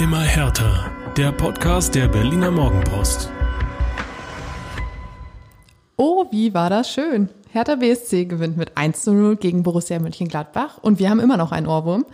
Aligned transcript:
Immer 0.00 0.22
härter. 0.22 0.90
Der 1.18 1.30
Podcast 1.30 1.94
der 1.94 2.08
Berliner 2.08 2.50
Morgenpost. 2.50 3.30
Oh, 5.98 6.24
wie 6.30 6.54
war 6.54 6.70
das 6.70 6.90
schön. 6.90 7.28
Hertha 7.52 7.74
BSC 7.74 8.24
gewinnt 8.24 8.56
mit 8.56 8.78
1 8.78 9.02
zu 9.02 9.12
0 9.12 9.36
gegen 9.36 9.62
Borussia 9.62 9.98
Mönchengladbach 9.98 10.78
und 10.78 11.00
wir 11.00 11.10
haben 11.10 11.20
immer 11.20 11.36
noch 11.36 11.52
einen 11.52 11.66
Ohrwurm. 11.66 12.06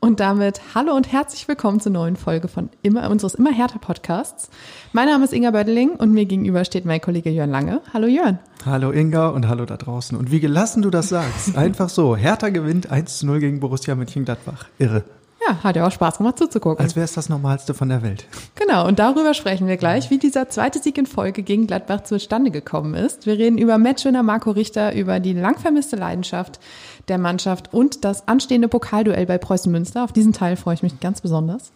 Und 0.00 0.20
damit 0.20 0.62
hallo 0.74 0.94
und 0.96 1.12
herzlich 1.12 1.46
willkommen 1.46 1.80
zur 1.80 1.92
neuen 1.92 2.16
Folge 2.16 2.48
von 2.48 2.70
immer, 2.80 3.10
unseres 3.10 3.34
Immer 3.34 3.52
härter 3.52 3.78
Podcasts. 3.78 4.48
Mein 4.94 5.08
Name 5.10 5.24
ist 5.24 5.34
Inga 5.34 5.50
Bödeling 5.50 5.90
und 5.90 6.12
mir 6.12 6.24
gegenüber 6.24 6.64
steht 6.64 6.86
mein 6.86 7.02
Kollege 7.02 7.28
Jörn 7.28 7.50
Lange. 7.50 7.82
Hallo 7.92 8.06
Jörn. 8.06 8.38
Hallo 8.64 8.90
Inga 8.90 9.28
und 9.28 9.48
hallo 9.48 9.66
da 9.66 9.76
draußen. 9.76 10.16
Und 10.16 10.30
wie 10.30 10.40
gelassen 10.40 10.80
du 10.80 10.88
das 10.88 11.10
sagst. 11.10 11.54
Einfach 11.58 11.90
so. 11.90 12.16
Hertha 12.16 12.48
gewinnt 12.48 12.90
1 12.90 13.18
zu 13.18 13.26
0 13.26 13.40
gegen 13.40 13.60
Borussia 13.60 13.94
Mönchengladbach. 13.94 14.64
Irre. 14.78 15.04
Ja, 15.46 15.62
hat 15.62 15.76
ja 15.76 15.86
auch 15.86 15.92
Spaß 15.92 16.18
gemacht 16.18 16.38
zuzugucken. 16.38 16.82
Als 16.82 16.96
wäre 16.96 17.04
es 17.04 17.12
das 17.12 17.28
Normalste 17.28 17.74
von 17.74 17.88
der 17.88 18.02
Welt. 18.02 18.26
Genau, 18.54 18.86
und 18.86 18.98
darüber 18.98 19.34
sprechen 19.34 19.66
wir 19.66 19.76
gleich, 19.76 20.10
wie 20.10 20.18
dieser 20.18 20.48
zweite 20.48 20.78
Sieg 20.78 20.96
in 20.96 21.06
Folge 21.06 21.42
gegen 21.42 21.66
Gladbach 21.66 22.04
zustande 22.04 22.50
gekommen 22.50 22.94
ist. 22.94 23.26
Wir 23.26 23.36
reden 23.38 23.58
über 23.58 23.78
Matchwinner 23.78 24.22
Marco 24.22 24.50
Richter, 24.50 24.94
über 24.94 25.20
die 25.20 25.32
lang 25.32 25.58
vermisste 25.58 25.96
Leidenschaft 25.96 26.60
der 27.08 27.18
Mannschaft 27.18 27.72
und 27.72 28.04
das 28.04 28.28
anstehende 28.28 28.68
Pokalduell 28.68 29.26
bei 29.26 29.38
Preußen 29.38 29.70
Münster. 29.70 30.04
Auf 30.04 30.12
diesen 30.12 30.32
Teil 30.32 30.56
freue 30.56 30.74
ich 30.74 30.82
mich 30.82 31.00
ganz 31.00 31.20
besonders. 31.20 31.72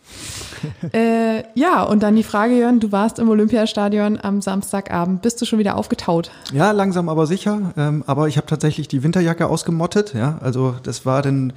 äh, 0.92 1.42
ja, 1.54 1.82
und 1.82 2.02
dann 2.02 2.16
die 2.16 2.22
Frage, 2.22 2.58
Jörn, 2.58 2.80
du 2.80 2.92
warst 2.92 3.18
im 3.18 3.28
Olympiastadion 3.28 4.18
am 4.20 4.40
Samstagabend. 4.40 5.22
Bist 5.22 5.40
du 5.40 5.44
schon 5.44 5.58
wieder 5.58 5.76
aufgetaut? 5.76 6.30
Ja, 6.52 6.70
langsam 6.70 7.08
aber 7.08 7.26
sicher. 7.26 7.72
Ähm, 7.76 8.04
aber 8.06 8.28
ich 8.28 8.36
habe 8.36 8.46
tatsächlich 8.46 8.88
die 8.88 9.02
Winterjacke 9.02 9.46
ausgemottet. 9.46 10.14
Ja, 10.14 10.38
also 10.40 10.74
das 10.82 11.04
war 11.04 11.22
dann 11.22 11.52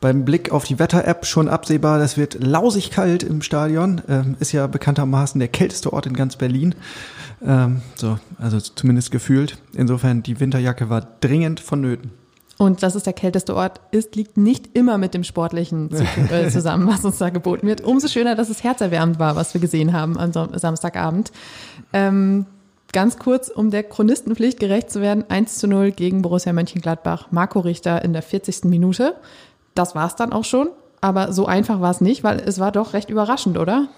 beim 0.00 0.24
Blick 0.24 0.52
auf 0.52 0.64
die 0.64 0.78
Wetter-App 0.78 1.26
schon 1.26 1.48
absehbar. 1.48 1.98
Das 1.98 2.16
wird 2.16 2.42
lausig 2.42 2.90
kalt 2.90 3.22
im 3.22 3.42
Stadion. 3.42 4.02
Ähm, 4.08 4.36
ist 4.40 4.52
ja 4.52 4.66
bekanntermaßen 4.66 5.38
der 5.38 5.48
kälteste 5.48 5.92
Ort 5.92 6.06
in 6.06 6.14
ganz 6.14 6.36
Berlin. 6.36 6.74
Ähm, 7.44 7.82
so, 7.96 8.18
also 8.38 8.60
zumindest 8.60 9.10
gefühlt. 9.10 9.58
Insofern, 9.74 10.22
die 10.22 10.40
Winterjacke 10.40 10.88
war 10.88 11.06
dringend 11.20 11.60
vonnöten. 11.60 12.12
Und 12.58 12.82
dass 12.82 12.94
es 12.94 13.02
der 13.02 13.12
kälteste 13.12 13.54
Ort 13.54 13.80
ist, 13.90 14.16
liegt 14.16 14.38
nicht 14.38 14.74
immer 14.74 14.96
mit 14.96 15.12
dem 15.12 15.24
Sportlichen 15.24 15.90
äh, 16.30 16.48
zusammen, 16.50 16.88
was 16.88 17.04
uns 17.04 17.18
da 17.18 17.28
geboten 17.28 17.66
wird. 17.66 17.82
Umso 17.82 18.08
schöner, 18.08 18.34
dass 18.34 18.48
es 18.48 18.64
herzerwärmend 18.64 19.18
war, 19.18 19.36
was 19.36 19.52
wir 19.52 19.60
gesehen 19.60 19.92
haben 19.92 20.18
am 20.18 20.32
Samstagabend. 20.32 21.32
Ähm, 21.92 22.46
ganz 22.92 23.18
kurz, 23.18 23.48
um 23.48 23.70
der 23.70 23.82
Chronistenpflicht 23.82 24.58
gerecht 24.58 24.90
zu 24.90 25.02
werden, 25.02 25.24
1 25.28 25.58
zu 25.58 25.68
0 25.68 25.92
gegen 25.92 26.22
Borussia 26.22 26.52
Mönchengladbach, 26.54 27.28
Marco 27.30 27.60
Richter 27.60 28.02
in 28.02 28.14
der 28.14 28.22
40. 28.22 28.64
Minute. 28.64 29.16
Das 29.74 29.94
war's 29.94 30.16
dann 30.16 30.32
auch 30.32 30.44
schon. 30.44 30.68
Aber 31.02 31.32
so 31.34 31.44
einfach 31.44 31.82
war 31.82 31.90
es 31.90 32.00
nicht, 32.00 32.24
weil 32.24 32.40
es 32.40 32.58
war 32.58 32.72
doch 32.72 32.94
recht 32.94 33.10
überraschend, 33.10 33.58
oder? 33.58 33.88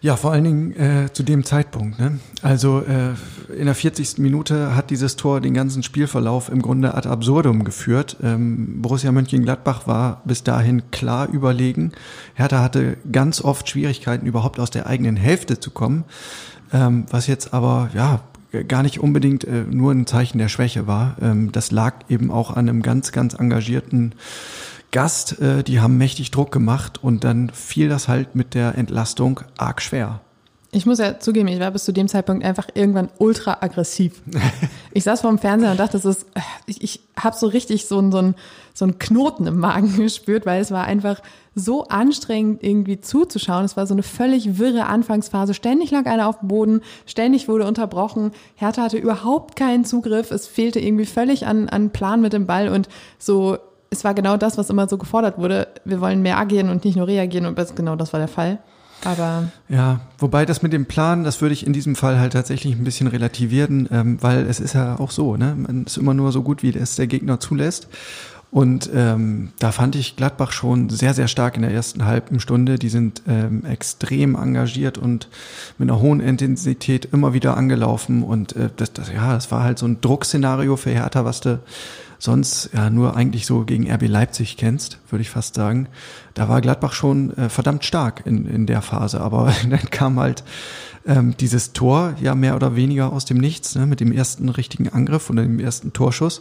Ja, 0.00 0.16
vor 0.16 0.32
allen 0.32 0.44
Dingen 0.44 0.72
äh, 0.72 1.12
zu 1.12 1.22
dem 1.22 1.44
Zeitpunkt. 1.44 1.98
Ne? 2.00 2.18
Also 2.42 2.80
äh, 2.80 3.14
in 3.56 3.66
der 3.66 3.74
40. 3.74 4.18
Minute 4.18 4.74
hat 4.74 4.90
dieses 4.90 5.16
Tor 5.16 5.40
den 5.40 5.54
ganzen 5.54 5.82
Spielverlauf 5.82 6.48
im 6.48 6.62
Grunde 6.62 6.94
ad 6.94 7.08
absurdum 7.08 7.62
geführt. 7.62 8.16
Ähm, 8.22 8.82
Borussia 8.82 9.12
Mönchengladbach 9.12 9.86
war 9.86 10.22
bis 10.24 10.42
dahin 10.42 10.90
klar 10.90 11.28
überlegen. 11.28 11.92
Hertha 12.34 12.60
hatte 12.62 12.96
ganz 13.10 13.42
oft 13.42 13.68
Schwierigkeiten, 13.68 14.26
überhaupt 14.26 14.58
aus 14.58 14.70
der 14.70 14.86
eigenen 14.86 15.16
Hälfte 15.16 15.60
zu 15.60 15.70
kommen, 15.70 16.04
ähm, 16.72 17.04
was 17.10 17.26
jetzt 17.26 17.54
aber 17.54 17.90
ja 17.94 18.22
gar 18.68 18.82
nicht 18.82 19.00
unbedingt 19.00 19.44
äh, 19.44 19.64
nur 19.70 19.92
ein 19.92 20.06
Zeichen 20.06 20.38
der 20.38 20.48
Schwäche 20.48 20.86
war. 20.86 21.16
Ähm, 21.22 21.52
das 21.52 21.70
lag 21.70 21.94
eben 22.08 22.30
auch 22.30 22.50
an 22.50 22.68
einem 22.68 22.82
ganz, 22.82 23.12
ganz 23.12 23.34
engagierten 23.34 24.14
Gast, 24.92 25.40
äh, 25.40 25.64
die 25.64 25.80
haben 25.80 25.98
mächtig 25.98 26.30
Druck 26.30 26.52
gemacht 26.52 27.02
und 27.02 27.24
dann 27.24 27.50
fiel 27.50 27.88
das 27.88 28.08
halt 28.08 28.36
mit 28.36 28.54
der 28.54 28.76
Entlastung 28.78 29.40
arg 29.56 29.82
schwer. 29.82 30.20
Ich 30.74 30.86
muss 30.86 30.98
ja 30.98 31.18
zugeben, 31.18 31.48
ich 31.48 31.60
war 31.60 31.70
bis 31.70 31.84
zu 31.84 31.92
dem 31.92 32.08
Zeitpunkt 32.08 32.44
einfach 32.44 32.66
irgendwann 32.72 33.10
ultra 33.18 33.58
aggressiv. 33.60 34.22
Ich 34.94 35.04
saß 35.04 35.22
vor 35.22 35.30
dem 35.30 35.38
Fernseher 35.38 35.70
und 35.70 35.80
dachte, 35.80 35.92
das 35.92 36.04
ist, 36.04 36.26
ich, 36.66 36.82
ich 36.82 37.00
habe 37.18 37.34
so 37.34 37.46
richtig 37.46 37.86
so 37.86 37.96
einen, 37.96 38.12
so, 38.12 38.18
einen, 38.18 38.34
so 38.74 38.84
einen 38.84 38.98
Knoten 38.98 39.46
im 39.46 39.58
Magen 39.58 39.96
gespürt, 39.96 40.44
weil 40.44 40.60
es 40.60 40.70
war 40.70 40.84
einfach 40.84 41.22
so 41.54 41.84
anstrengend 41.84 42.62
irgendwie 42.62 43.00
zuzuschauen. 43.00 43.64
Es 43.64 43.74
war 43.78 43.86
so 43.86 43.94
eine 43.94 44.02
völlig 44.02 44.58
wirre 44.58 44.84
Anfangsphase. 44.84 45.54
Ständig 45.54 45.90
lag 45.92 46.04
einer 46.04 46.28
auf 46.28 46.40
dem 46.40 46.48
Boden, 46.48 46.82
ständig 47.06 47.48
wurde 47.48 47.66
unterbrochen. 47.66 48.32
Hertha 48.54 48.82
hatte 48.82 48.98
überhaupt 48.98 49.56
keinen 49.56 49.86
Zugriff. 49.86 50.30
Es 50.30 50.46
fehlte 50.46 50.78
irgendwie 50.78 51.06
völlig 51.06 51.46
an, 51.46 51.70
an 51.70 51.88
Plan 51.88 52.20
mit 52.20 52.34
dem 52.34 52.46
Ball 52.46 52.68
und 52.68 52.90
so 53.18 53.56
es 53.92 54.04
war 54.04 54.14
genau 54.14 54.36
das, 54.36 54.58
was 54.58 54.70
immer 54.70 54.88
so 54.88 54.98
gefordert 54.98 55.38
wurde. 55.38 55.68
Wir 55.84 56.00
wollen 56.00 56.22
mehr 56.22 56.38
agieren 56.38 56.70
und 56.70 56.84
nicht 56.84 56.96
nur 56.96 57.06
reagieren 57.06 57.46
und 57.46 57.76
genau 57.76 57.94
das 57.94 58.12
war 58.12 58.18
der 58.18 58.28
Fall. 58.28 58.58
Aber 59.04 59.48
ja, 59.68 60.00
wobei 60.18 60.46
das 60.46 60.62
mit 60.62 60.72
dem 60.72 60.86
Plan, 60.86 61.24
das 61.24 61.40
würde 61.40 61.52
ich 61.52 61.66
in 61.66 61.72
diesem 61.72 61.96
Fall 61.96 62.18
halt 62.18 62.32
tatsächlich 62.32 62.74
ein 62.74 62.84
bisschen 62.84 63.08
relativieren, 63.08 63.88
ähm, 63.92 64.18
weil 64.20 64.46
es 64.46 64.60
ist 64.60 64.74
ja 64.74 64.98
auch 64.98 65.10
so, 65.10 65.36
ne? 65.36 65.56
Man 65.56 65.84
ist 65.84 65.96
immer 65.96 66.14
nur 66.14 66.32
so 66.32 66.42
gut, 66.42 66.62
wie 66.62 66.74
es 66.74 66.96
der 66.96 67.06
Gegner 67.08 67.40
zulässt. 67.40 67.88
Und 68.52 68.90
ähm, 68.94 69.52
da 69.58 69.72
fand 69.72 69.96
ich 69.96 70.14
Gladbach 70.14 70.52
schon 70.52 70.90
sehr, 70.90 71.14
sehr 71.14 71.26
stark 71.26 71.56
in 71.56 71.62
der 71.62 71.70
ersten 71.72 72.04
halben 72.04 72.38
Stunde. 72.38 72.78
Die 72.78 72.90
sind 72.90 73.22
ähm, 73.26 73.64
extrem 73.64 74.34
engagiert 74.34 74.98
und 74.98 75.28
mit 75.78 75.88
einer 75.88 76.00
hohen 76.00 76.20
Intensität 76.20 77.08
immer 77.12 77.32
wieder 77.32 77.56
angelaufen. 77.56 78.22
Und 78.22 78.54
äh, 78.54 78.68
das, 78.76 78.92
das, 78.92 79.10
ja, 79.10 79.32
das 79.32 79.50
war 79.50 79.64
halt 79.64 79.78
so 79.78 79.86
ein 79.86 80.02
Druckszenario 80.02 80.76
für 80.76 80.90
Hertha, 80.90 81.24
was 81.24 81.40
du 81.40 81.60
sonst 82.22 82.70
ja 82.72 82.88
nur 82.88 83.16
eigentlich 83.16 83.46
so 83.46 83.64
gegen 83.64 83.90
RB 83.90 84.06
Leipzig 84.06 84.56
kennst, 84.56 84.98
würde 85.10 85.22
ich 85.22 85.30
fast 85.30 85.56
sagen. 85.56 85.88
Da 86.34 86.48
war 86.48 86.60
Gladbach 86.60 86.92
schon 86.92 87.36
äh, 87.36 87.48
verdammt 87.48 87.84
stark 87.84 88.22
in, 88.24 88.46
in 88.46 88.66
der 88.66 88.80
Phase, 88.80 89.20
aber 89.20 89.52
dann 89.68 89.90
kam 89.90 90.20
halt 90.20 90.44
ähm, 91.04 91.36
dieses 91.36 91.72
Tor 91.72 92.14
ja 92.20 92.36
mehr 92.36 92.54
oder 92.54 92.76
weniger 92.76 93.12
aus 93.12 93.24
dem 93.24 93.38
Nichts, 93.38 93.74
ne, 93.74 93.86
mit 93.86 93.98
dem 93.98 94.12
ersten 94.12 94.48
richtigen 94.50 94.88
Angriff 94.88 95.30
oder 95.30 95.42
dem 95.42 95.58
ersten 95.58 95.92
Torschuss. 95.92 96.38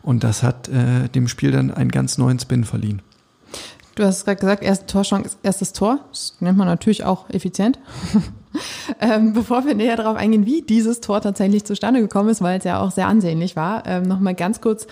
Und 0.00 0.24
das 0.24 0.42
hat 0.42 0.68
äh, 0.68 1.10
dem 1.10 1.28
Spiel 1.28 1.50
dann 1.50 1.72
einen 1.72 1.90
ganz 1.90 2.16
neuen 2.16 2.38
Spin 2.38 2.64
verliehen. 2.64 3.02
Du 3.96 4.04
hast 4.04 4.24
gerade 4.24 4.40
gesagt, 4.40 4.62
erste 4.62 4.86
Torchance, 4.86 5.36
erstes 5.42 5.74
Tor. 5.74 5.98
Das 6.10 6.36
nennt 6.40 6.56
man 6.56 6.68
natürlich 6.68 7.04
auch 7.04 7.28
effizient. 7.28 7.78
ähm, 9.00 9.34
bevor 9.34 9.66
wir 9.66 9.74
näher 9.74 9.96
darauf 9.96 10.16
eingehen, 10.16 10.46
wie 10.46 10.62
dieses 10.62 11.00
Tor 11.00 11.20
tatsächlich 11.20 11.64
zustande 11.64 12.00
gekommen 12.00 12.30
ist, 12.30 12.40
weil 12.40 12.58
es 12.58 12.64
ja 12.64 12.80
auch 12.80 12.92
sehr 12.92 13.08
ansehnlich 13.08 13.56
war, 13.56 13.86
ähm, 13.86 14.04
nochmal 14.04 14.34
ganz 14.34 14.62
kurz 14.62 14.86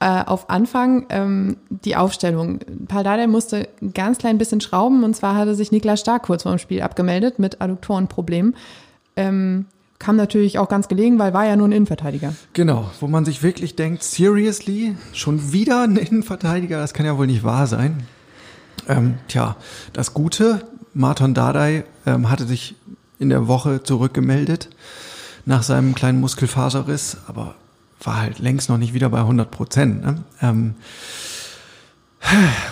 äh, 0.00 0.24
auf 0.24 0.50
Anfang 0.50 1.06
ähm, 1.08 1.56
die 1.70 1.96
Aufstellung. 1.96 2.60
Paldada 2.86 3.26
musste 3.26 3.68
ein 3.80 3.94
ganz 3.94 4.18
klein 4.18 4.38
bisschen 4.38 4.60
schrauben 4.60 5.04
und 5.04 5.16
zwar 5.16 5.36
hatte 5.36 5.54
sich 5.54 5.72
Niklas 5.72 6.00
Stark 6.00 6.24
kurz 6.24 6.42
vor 6.42 6.52
dem 6.52 6.58
Spiel 6.58 6.82
abgemeldet 6.82 7.38
mit 7.38 7.60
Adduktorenproblemen. 7.62 8.54
Ähm, 9.16 9.66
kam 9.98 10.16
natürlich 10.16 10.58
auch 10.58 10.68
ganz 10.68 10.88
gelegen, 10.88 11.18
weil 11.18 11.32
war 11.32 11.46
ja 11.46 11.56
nur 11.56 11.68
ein 11.68 11.72
Innenverteidiger. 11.72 12.34
Genau, 12.52 12.90
wo 13.00 13.06
man 13.06 13.24
sich 13.24 13.42
wirklich 13.42 13.76
denkt, 13.76 14.02
seriously, 14.02 14.94
schon 15.14 15.52
wieder 15.52 15.84
ein 15.84 15.96
Innenverteidiger, 15.96 16.78
das 16.78 16.92
kann 16.92 17.06
ja 17.06 17.16
wohl 17.16 17.26
nicht 17.26 17.44
wahr 17.44 17.66
sein. 17.66 18.02
Ähm, 18.88 19.14
tja, 19.28 19.56
das 19.94 20.12
Gute, 20.12 20.60
Martin 20.92 21.32
Dardai 21.32 21.84
ähm, 22.04 22.30
hatte 22.30 22.44
sich 22.44 22.74
in 23.18 23.30
der 23.30 23.48
Woche 23.48 23.82
zurückgemeldet 23.82 24.68
nach 25.46 25.62
seinem 25.62 25.94
kleinen 25.94 26.20
Muskelfaserriss, 26.20 27.18
aber 27.26 27.54
war 28.02 28.20
halt 28.20 28.38
längst 28.38 28.68
noch 28.68 28.78
nicht 28.78 28.94
wieder 28.94 29.08
bei 29.08 29.20
100 29.20 29.50
Prozent. 29.50 30.04
Ne? 30.04 30.24
Ähm, 30.42 30.74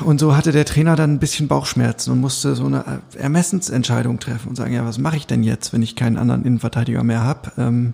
und 0.05 0.19
so 0.19 0.37
hatte 0.37 0.53
der 0.53 0.65
Trainer 0.65 0.97
dann 0.97 1.15
ein 1.15 1.19
bisschen 1.19 1.49
Bauchschmerzen 1.49 2.11
und 2.11 2.21
musste 2.21 2.55
so 2.55 2.67
eine 2.67 3.03
Ermessensentscheidung 3.17 4.19
treffen 4.19 4.49
und 4.49 4.57
sagen, 4.57 4.75
ja, 4.75 4.85
was 4.85 4.99
mache 4.99 5.17
ich 5.17 5.27
denn 5.27 5.43
jetzt, 5.43 5.73
wenn 5.73 5.83
ich 5.83 5.97
keinen 5.97 6.17
anderen 6.17 6.45
Innenverteidiger 6.45 7.05
mehr 7.05 7.23
habe? 7.23 7.53
Ähm, 7.59 7.93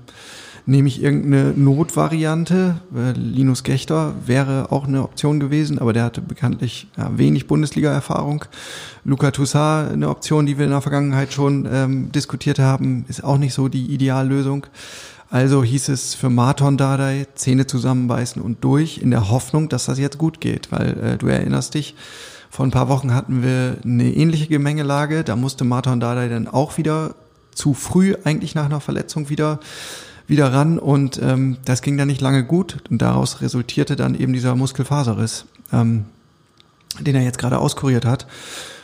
nehme 0.67 0.89
ich 0.89 1.03
irgendeine 1.03 1.53
Notvariante? 1.57 2.81
Äh, 2.95 3.13
Linus 3.13 3.63
Gechter 3.63 4.15
wäre 4.25 4.73
auch 4.73 4.87
eine 4.87 5.03
Option 5.03 5.41
gewesen, 5.41 5.79
aber 5.79 5.93
der 5.93 6.05
hatte 6.05 6.21
bekanntlich 6.23 6.89
ja, 6.97 7.17
wenig 7.19 7.47
Bundesliga-Erfahrung. 7.47 8.45
Luca 9.05 9.31
Toussaint, 9.31 9.93
eine 9.93 10.09
Option, 10.09 10.47
die 10.47 10.59
wir 10.59 10.65
in 10.65 10.71
der 10.71 10.81
Vergangenheit 10.81 11.33
schon 11.33 11.69
ähm, 11.71 12.13
diskutiert 12.13 12.59
haben, 12.59 13.05
ist 13.09 13.25
auch 13.25 13.39
nicht 13.39 13.55
so 13.55 13.69
die 13.69 13.87
Ideallösung. 13.87 14.67
Also 15.31 15.63
hieß 15.63 15.89
es 15.91 16.15
für 16.15 16.29
Marton 16.29 16.77
Dardai, 16.77 17.27
Zähne 17.37 17.67
zusammenbeißen 17.67 18.43
und 18.43 18.65
durch, 18.65 18.99
in 18.99 19.13
der 19.13 19.31
Hoffnung, 19.31 19.69
dass 19.69 19.87
das 19.87 19.99
jetzt 19.99 20.19
gut 20.19 20.41
geht, 20.41 20.73
weil 20.73 20.99
äh, 20.99 21.19
du 21.19 21.29
erinnerst 21.29 21.75
dich, 21.75 21.95
vor 22.51 22.67
ein 22.67 22.73
paar 22.73 22.89
Wochen 22.89 23.15
hatten 23.15 23.45
wir 23.45 23.77
eine 23.85 24.13
ähnliche 24.13 24.49
Gemengelage, 24.49 25.23
da 25.23 25.37
musste 25.37 25.65
Marton 25.65 26.01
Dardai 26.01 26.29
dann 26.29 26.49
auch 26.49 26.79
wieder 26.79 27.15
zu 27.55 27.75
früh 27.75 28.17
eigentlich 28.25 28.57
nach 28.57 28.65
einer 28.65 28.81
Verletzung 28.81 29.29
wieder 29.29 29.61
wieder 30.27 30.53
ran 30.53 30.79
und 30.79 31.21
ähm, 31.23 31.59
das 31.65 31.83
ging 31.83 31.99
dann 31.99 32.07
nicht 32.07 32.21
lange 32.21 32.45
gut 32.45 32.79
und 32.89 33.03
daraus 33.03 33.41
resultierte 33.41 33.97
dann 33.97 34.15
eben 34.15 34.33
dieser 34.33 34.55
Muskelfaserriss, 34.55 35.45
ähm, 35.73 36.05
den 37.01 37.17
er 37.17 37.23
jetzt 37.23 37.39
gerade 37.39 37.59
auskuriert 37.59 38.05
hat. 38.05 38.27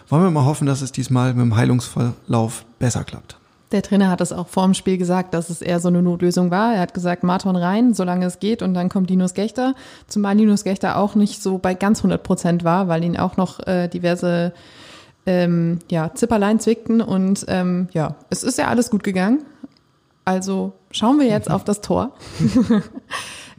Wollen 0.09 0.25
wir 0.25 0.31
mal 0.31 0.45
hoffen, 0.45 0.67
dass 0.67 0.83
es 0.83 0.91
diesmal 0.91 1.35
mit 1.35 1.43
dem 1.43 1.57
Heilungsverlauf 1.57 2.65
besser 2.81 3.05
klappt. 3.05 3.37
Der 3.73 3.83
Trainer 3.83 4.11
hat 4.11 4.21
es 4.21 4.33
auch 4.33 4.47
vor 4.47 4.65
dem 4.65 4.75
Spiel 4.75 4.97
gesagt, 4.97 5.35
dass 5.35 5.51
es 5.51 5.61
eher 5.61 5.81
so 5.81 5.89
eine 5.89 6.03
Notlösung 6.03 6.51
war. 6.51 6.75
Er 6.75 6.81
hat 6.81 6.95
gesagt, 6.95 7.25
Marton 7.25 7.57
rein, 7.57 7.95
solange 7.95 8.27
es 8.27 8.39
geht, 8.39 8.63
und 8.63 8.75
dann 8.75 8.89
kommt 8.89 9.11
Linus 9.11 9.35
Gechter. 9.35 9.75
Zumal 10.07 10.37
Linus 10.37 10.63
Gechter 10.63 10.97
auch 10.97 11.15
nicht 11.17 11.43
so 11.43 11.59
bei 11.59 11.75
ganz 11.75 12.01
100 12.01 12.23
Prozent 12.23 12.65
war, 12.65 12.87
weil 12.89 13.03
ihn 13.03 13.17
auch 13.17 13.37
noch 13.37 13.67
äh, 13.67 13.89
diverse 13.89 14.53
ähm, 15.27 15.81
ja, 15.91 16.15
Zipperlein 16.15 16.61
zwickten 16.61 17.01
und 17.01 17.45
ähm, 17.49 17.89
ja, 17.93 18.15
es 18.31 18.45
ist 18.45 18.59
ja 18.59 18.69
alles 18.69 18.91
gut 18.91 19.03
gegangen. 19.03 19.45
Also 20.25 20.73
schauen 20.93 21.19
wir 21.19 21.27
jetzt 21.27 21.51
auf 21.51 21.65
das 21.65 21.81
Tor. 21.81 22.13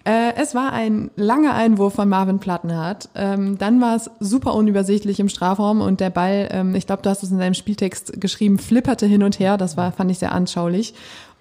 Äh, 0.08 0.36
es 0.38 0.56
war 0.56 0.72
ein 0.72 1.12
langer 1.18 1.54
Einwurf 1.54 1.96
von 1.96 2.08
Marvin 2.08 2.40
Plattenhardt. 2.40 3.10
Ähm, 3.14 3.58
dann 3.58 3.82
war 3.82 3.98
es 3.98 4.10
super 4.22 4.54
unübersichtlich 4.54 5.20
im 5.20 5.28
Strafraum 5.28 5.82
und 5.82 6.00
der 6.00 6.12
Ball, 6.12 6.48
ähm, 6.50 6.76
ich 6.76 6.88
glaube, 6.88 7.02
du 7.02 7.10
hast 7.10 7.24
es 7.24 7.32
in 7.32 7.40
deinem 7.40 7.56
Spieltext 7.56 8.22
geschrieben, 8.22 8.58
flipperte 8.58 9.06
hin 9.06 9.22
und 9.22 9.38
her. 9.38 9.58
Das 9.58 9.76
war, 9.76 9.92
fand 9.92 10.10
ich 10.10 10.20
sehr 10.20 10.32
anschaulich. 10.32 10.94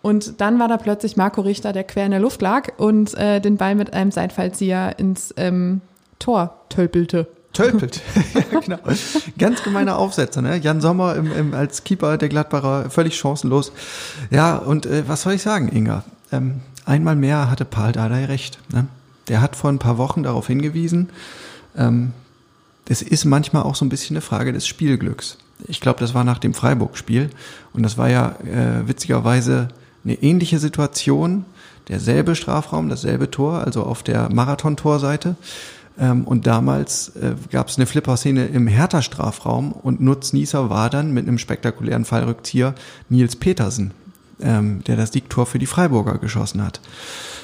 Und 0.03 0.41
dann 0.41 0.59
war 0.59 0.67
da 0.67 0.79
plötzlich 0.79 1.17
Marco 1.17 1.43
Richter, 1.43 1.73
der 1.73 1.85
quer 1.85 2.07
in 2.07 2.11
der 2.11 2.19
Luft 2.19 2.43
lag 2.43 2.71
und 2.77 3.15
äh, 3.15 3.41
den 3.41 3.57
Ball 3.57 3.77
mit 3.77 3.93
einem 3.95 4.11
Seitfallzieher 4.11 4.99
ins 4.99 5.33
ähm, 5.37 5.81
Tor 6.19 6.57
tölpelte. 6.69 7.29
Tölpelt. 7.53 8.01
ja, 8.35 8.59
genau. 8.59 8.79
Ganz 9.39 9.63
gemeiner 9.63 9.97
Aufsetzer, 9.97 10.43
ne? 10.43 10.57
Jan 10.57 10.81
Sommer 10.81 11.15
im, 11.15 11.33
im, 11.33 11.55
als 11.55 11.85
Keeper 11.85 12.19
der 12.19 12.29
Gladbacher 12.29 12.91
völlig 12.91 13.17
chancenlos. 13.17 13.71
Ja, 14.31 14.57
und 14.57 14.87
äh, 14.87 15.05
was 15.07 15.23
soll 15.23 15.35
ich 15.35 15.43
sagen, 15.43 15.69
Inga? 15.69 16.03
Ähm, 16.33 16.63
einmal 16.87 17.17
mehr 17.17 17.51
hatte 17.51 17.65
Paul 17.65 17.93
Dardai 17.93 18.25
recht. 18.25 18.59
Ne? 18.73 18.87
Der 19.29 19.41
hat 19.41 19.57
vor 19.57 19.71
ein 19.71 19.79
paar 19.79 19.99
Wochen 19.99 20.23
darauf 20.23 20.47
hingewiesen, 20.47 21.11
ähm, 21.77 22.13
das 22.87 23.03
ist 23.03 23.25
manchmal 23.25 23.65
auch 23.65 23.75
so 23.75 23.85
ein 23.85 23.89
bisschen 23.89 24.17
eine 24.17 24.21
Frage 24.21 24.53
des 24.53 24.67
Spielglücks. 24.67 25.39
Ich 25.67 25.81
glaube, 25.81 26.01
das 26.01 26.15
war 26.15 26.25
nach 26.25 26.39
dem 26.39 26.55
Freiburg-Spiel 26.55 27.31
und 27.73 27.83
das 27.83 27.99
war 27.99 28.09
ja 28.09 28.37
äh, 28.45 28.87
witzigerweise 28.87 29.69
eine 30.05 30.15
ähnliche 30.23 30.59
Situation, 30.59 31.45
derselbe 31.89 32.37
Strafraum, 32.37 32.89
dasselbe 32.89 33.31
Tor, 33.31 33.65
also 33.65 33.83
auf 33.83 34.03
der 34.03 34.33
Marathon-Torseite. 34.33 35.37
Ähm, 35.99 36.25
und 36.25 36.47
damals 36.47 37.09
äh, 37.17 37.35
gab 37.51 37.69
es 37.69 37.77
eine 37.77 37.87
Flipper-Szene 37.87 38.47
im 38.47 38.69
Hertha-Strafraum 38.69 39.73
und 39.73 40.01
Nutznießer 40.01 40.71
war 40.71 40.91
dann 40.91 41.13
mit 41.13 41.27
einem 41.27 41.39
spektakulären 41.39 42.05
Fallrückzieher 42.05 42.75
Nils 43.09 43.35
Petersen, 43.35 43.93
ähm, 44.41 44.83
der 44.85 44.97
das 44.97 45.13
Siegtor 45.13 45.47
für 45.47 45.59
die 45.59 45.67
Freiburger 45.67 46.19
geschossen 46.19 46.65
hat. 46.65 46.81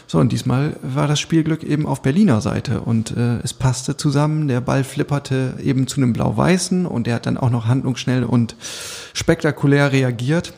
So, 0.06 0.18
und 0.18 0.30
diesmal 0.30 0.76
war 0.82 1.08
das 1.08 1.20
Spielglück 1.20 1.62
eben 1.62 1.86
auf 1.86 2.02
Berliner 2.02 2.40
Seite 2.40 2.82
und 2.82 3.16
äh, 3.16 3.38
es 3.38 3.54
passte 3.54 3.96
zusammen. 3.96 4.46
Der 4.48 4.60
Ball 4.60 4.84
flipperte 4.84 5.54
eben 5.62 5.86
zu 5.86 6.00
einem 6.00 6.12
Blau-Weißen 6.12 6.84
und 6.84 7.08
er 7.08 7.14
hat 7.14 7.26
dann 7.26 7.38
auch 7.38 7.50
noch 7.50 7.66
handlungsschnell 7.66 8.24
und 8.24 8.56
spektakulär 9.14 9.92
reagiert. 9.92 10.52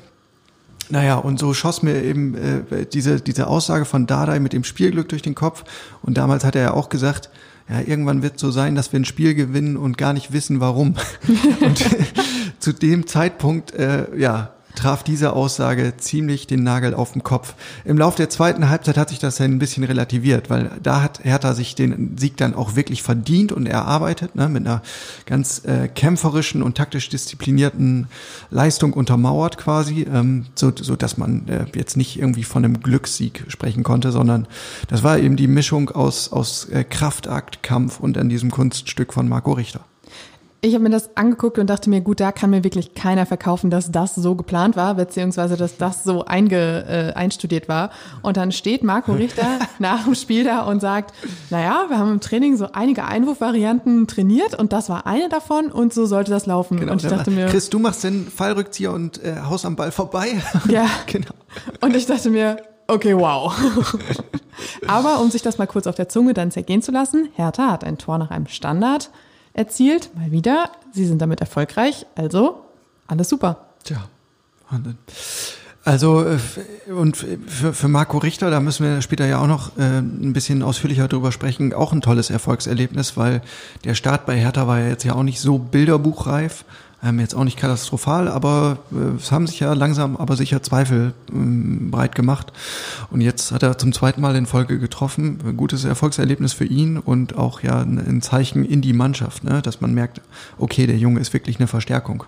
Naja, 0.91 1.17
und 1.17 1.39
so 1.39 1.55
schoss 1.55 1.83
mir 1.83 2.03
eben 2.03 2.35
äh, 2.35 2.87
diese, 2.93 3.21
diese 3.21 3.47
Aussage 3.47 3.85
von 3.85 4.07
Dardai 4.07 4.41
mit 4.41 4.53
dem 4.53 4.65
Spielglück 4.65 5.09
durch 5.09 5.23
den 5.23 5.35
Kopf. 5.35 5.65
Und 6.03 6.19
damals 6.19 6.45
hat 6.45 6.57
er 6.57 6.63
ja 6.63 6.75
auch 6.75 6.89
gesagt, 6.89 7.31
ja, 7.69 7.81
irgendwann 7.81 8.23
wird 8.23 8.39
so 8.39 8.51
sein, 8.51 8.75
dass 8.75 8.93
wir 8.93 9.01
ein 9.01 9.07
Spiel 9.07 9.35
gewinnen 9.35 9.77
und 9.77 9.97
gar 9.97 10.13
nicht 10.13 10.33
wissen, 10.33 10.61
warum. 10.61 10.97
und 11.61 11.85
zu 12.59 12.73
dem 12.73 13.07
Zeitpunkt, 13.07 13.73
äh, 13.73 14.07
ja, 14.19 14.54
traf 14.75 15.03
diese 15.03 15.33
Aussage 15.33 15.95
ziemlich 15.97 16.47
den 16.47 16.63
Nagel 16.63 16.95
auf 16.95 17.13
den 17.13 17.23
Kopf. 17.23 17.55
Im 17.85 17.99
Laufe 17.99 18.17
der 18.17 18.31
zweiten 18.31 18.69
Halbzeit 18.69 18.97
hat 18.97 19.09
sich 19.09 19.19
das 19.19 19.41
ein 19.41 19.59
bisschen 19.59 19.85
relativiert, 19.85 20.51
weil 20.51 20.71
da 20.83 21.03
hat 21.03 21.25
Hertha 21.25 21.55
sich 21.55 21.75
den 21.75 22.17
Sieg 22.19 22.37
dann 22.37 22.55
auch 22.55 22.77
wirklich 22.77 23.03
verdient 23.03 23.53
und 23.53 23.67
erarbeitet, 23.67 24.35
ne, 24.35 24.49
mit 24.49 24.67
einer 24.67 24.83
ganz 25.27 25.65
äh, 25.65 25.89
kämpferischen 25.89 26.63
und 26.63 26.77
taktisch 26.77 27.09
disziplinierten 27.09 28.09
Leistung 28.51 28.93
untermauert 28.93 29.59
quasi, 29.59 30.03
ähm, 30.03 30.47
so, 30.55 30.73
so 30.75 30.97
dass 30.97 31.17
man 31.17 31.49
äh, 31.49 31.67
jetzt 31.75 31.97
nicht 31.97 32.19
irgendwie 32.19 32.45
von 32.45 32.65
einem 32.65 32.81
Glückssieg 32.81 33.45
sprechen 33.49 33.83
konnte, 33.83 34.13
sondern 34.13 34.47
das 34.89 35.03
war 35.03 35.19
eben 35.19 35.37
die 35.37 35.49
Mischung 35.49 35.91
aus, 35.91 36.33
aus 36.33 36.69
äh, 36.71 36.85
Kraftakt, 36.85 37.63
Kampf 37.63 38.01
und 38.01 38.19
an 38.19 38.29
diesem 38.29 38.51
Kunststück 38.51 39.13
von 39.13 39.29
Marco 39.29 39.53
Richter. 39.53 39.85
Ich 40.65 40.73
habe 40.73 40.83
mir 40.83 40.91
das 40.91 41.15
angeguckt 41.15 41.59
und 41.59 41.69
dachte 41.69 41.91
mir, 41.91 42.01
gut, 42.01 42.21
da 42.21 42.33
kann 42.33 42.49
mir 42.49 42.65
wirklich 42.65 42.95
keiner 42.95 43.27
verkaufen, 43.27 43.69
dass 43.69 43.93
das 43.93 44.15
so 44.15 44.35
geplant 44.35 44.77
war, 44.77 44.95
beziehungsweise 44.95 45.59
dass 45.59 45.77
das 45.77 46.05
so 46.05 46.25
einge, 46.25 46.87
äh, 46.89 47.13
einstudiert 47.13 47.69
war. 47.69 47.91
Und 48.23 48.39
dann 48.39 48.51
steht 48.51 48.83
Marco 48.83 49.13
Richter 49.13 49.59
nach 49.79 50.05
dem 50.05 50.15
Spiel 50.15 50.43
da 50.43 50.63
und 50.63 50.81
sagt, 50.81 51.13
naja, 51.51 51.85
wir 51.89 51.99
haben 51.99 52.13
im 52.13 52.21
Training 52.21 52.57
so 52.57 52.69
einige 52.73 53.05
Einwurfvarianten 53.05 54.07
trainiert 54.07 54.59
und 54.59 54.73
das 54.73 54.89
war 54.89 55.07
eine 55.07 55.29
davon 55.29 55.71
und 55.71 55.93
so 55.93 56.07
sollte 56.07 56.31
das 56.31 56.47
laufen. 56.47 56.81
Genau, 56.81 56.93
und 56.93 57.05
ich 57.05 57.11
dachte 57.11 57.31
mir, 57.31 57.45
Chris, 57.45 57.69
du 57.69 57.79
machst 57.79 58.03
den 58.03 58.27
Fallrückzieher 58.27 58.93
und 58.93 59.23
äh, 59.23 59.37
haust 59.47 59.67
am 59.67 59.77
Ball 59.77 59.93
vorbei. 59.93 60.29
Ja. 60.69 60.87
genau. 61.07 61.35
Und 61.83 61.95
ich 61.95 62.07
dachte 62.07 62.31
mir, 62.31 62.57
okay, 62.87 63.15
wow. 63.15 63.55
Aber 64.87 65.21
um 65.21 65.31
sich 65.31 65.43
das 65.43 65.59
mal 65.59 65.67
kurz 65.67 65.87
auf 65.87 65.95
der 65.95 66.09
Zunge 66.09 66.33
dann 66.33 66.51
zergehen 66.51 66.81
zu 66.81 66.91
lassen, 66.91 67.29
Hertha 67.35 67.71
hat 67.71 67.85
ein 67.85 67.99
Tor 67.99 68.17
nach 68.17 68.31
einem 68.31 68.47
Standard 68.47 69.11
erzielt, 69.55 70.15
mal 70.15 70.31
wieder. 70.31 70.71
Sie 70.93 71.07
sind 71.07 71.23
damit 71.23 71.41
erfolgreich, 71.41 72.07
also 72.15 72.65
alles 73.07 73.29
super. 73.29 73.67
Tja, 73.85 74.09
Wahnsinn. 74.71 74.99
Also 75.85 76.25
äh, 76.25 76.39
und 76.91 77.17
für, 77.17 77.75
für 77.75 77.89
Marco 77.89 78.17
Richter, 78.19 78.51
da 78.51 78.61
müssen 78.61 78.87
wir 78.87 79.03
später 79.03 79.27
ja 79.27 79.39
auch 79.39 79.47
noch 79.47 79.77
äh, 79.77 79.99
ein 79.99 80.33
bisschen 80.33 80.63
ausführlicher 80.63 81.09
drüber 81.09 81.31
sprechen, 81.31 81.75
auch 81.75 81.93
ein 81.93 82.01
tolles 82.01 82.31
Erfolgserlebnis, 82.31 83.17
weil 83.19 83.43
der 83.85 83.95
Start 83.95 84.25
bei 84.25 84.37
Hertha 84.37 84.67
war 84.67 84.81
ja 84.81 84.89
jetzt 84.89 85.05
ja 85.05 85.15
auch 85.15 85.23
nicht 85.23 85.41
so 85.41 85.59
bilderbuchreif, 85.59 86.65
ähm, 87.05 87.21
jetzt 87.21 87.35
auch 87.35 87.45
nicht 87.45 87.59
katastrophal, 87.59 88.29
aber 88.29 88.79
äh, 88.93 89.17
es 89.17 89.31
haben 89.31 89.47
sich 89.47 89.61
ja 89.61 89.73
langsam 89.75 90.17
aber 90.17 90.37
sicher 90.37 90.63
Zweifel 90.63 91.13
ähm, 91.33 91.91
breit 91.91 92.15
gemacht. 92.15 92.53
Und 93.11 93.21
jetzt 93.21 93.53
hat 93.53 93.63
er 93.63 93.79
zum 93.79 93.93
zweiten 93.93 94.21
Mal 94.21 94.35
in 94.37 94.47
Folge 94.47 94.79
getroffen. 94.79 95.39
Ein 95.47 95.57
gutes 95.57 95.85
Erfolgserlebnis 95.85 96.53
für 96.53 96.65
ihn 96.65 96.99
und 96.99 97.37
auch 97.37 97.63
ja 97.63 97.81
ein 97.81 98.23
Zeichen 98.23 98.65
in 98.65 98.81
die 98.81 98.93
Mannschaft, 98.93 99.45
ne? 99.45 99.61
dass 99.63 99.81
man 99.81 99.93
merkt, 99.93 100.21
okay, 100.59 100.87
der 100.87 100.97
Junge 100.97 101.21
ist 101.21 101.33
wirklich 101.33 101.59
eine 101.59 101.67
Verstärkung. 101.67 102.25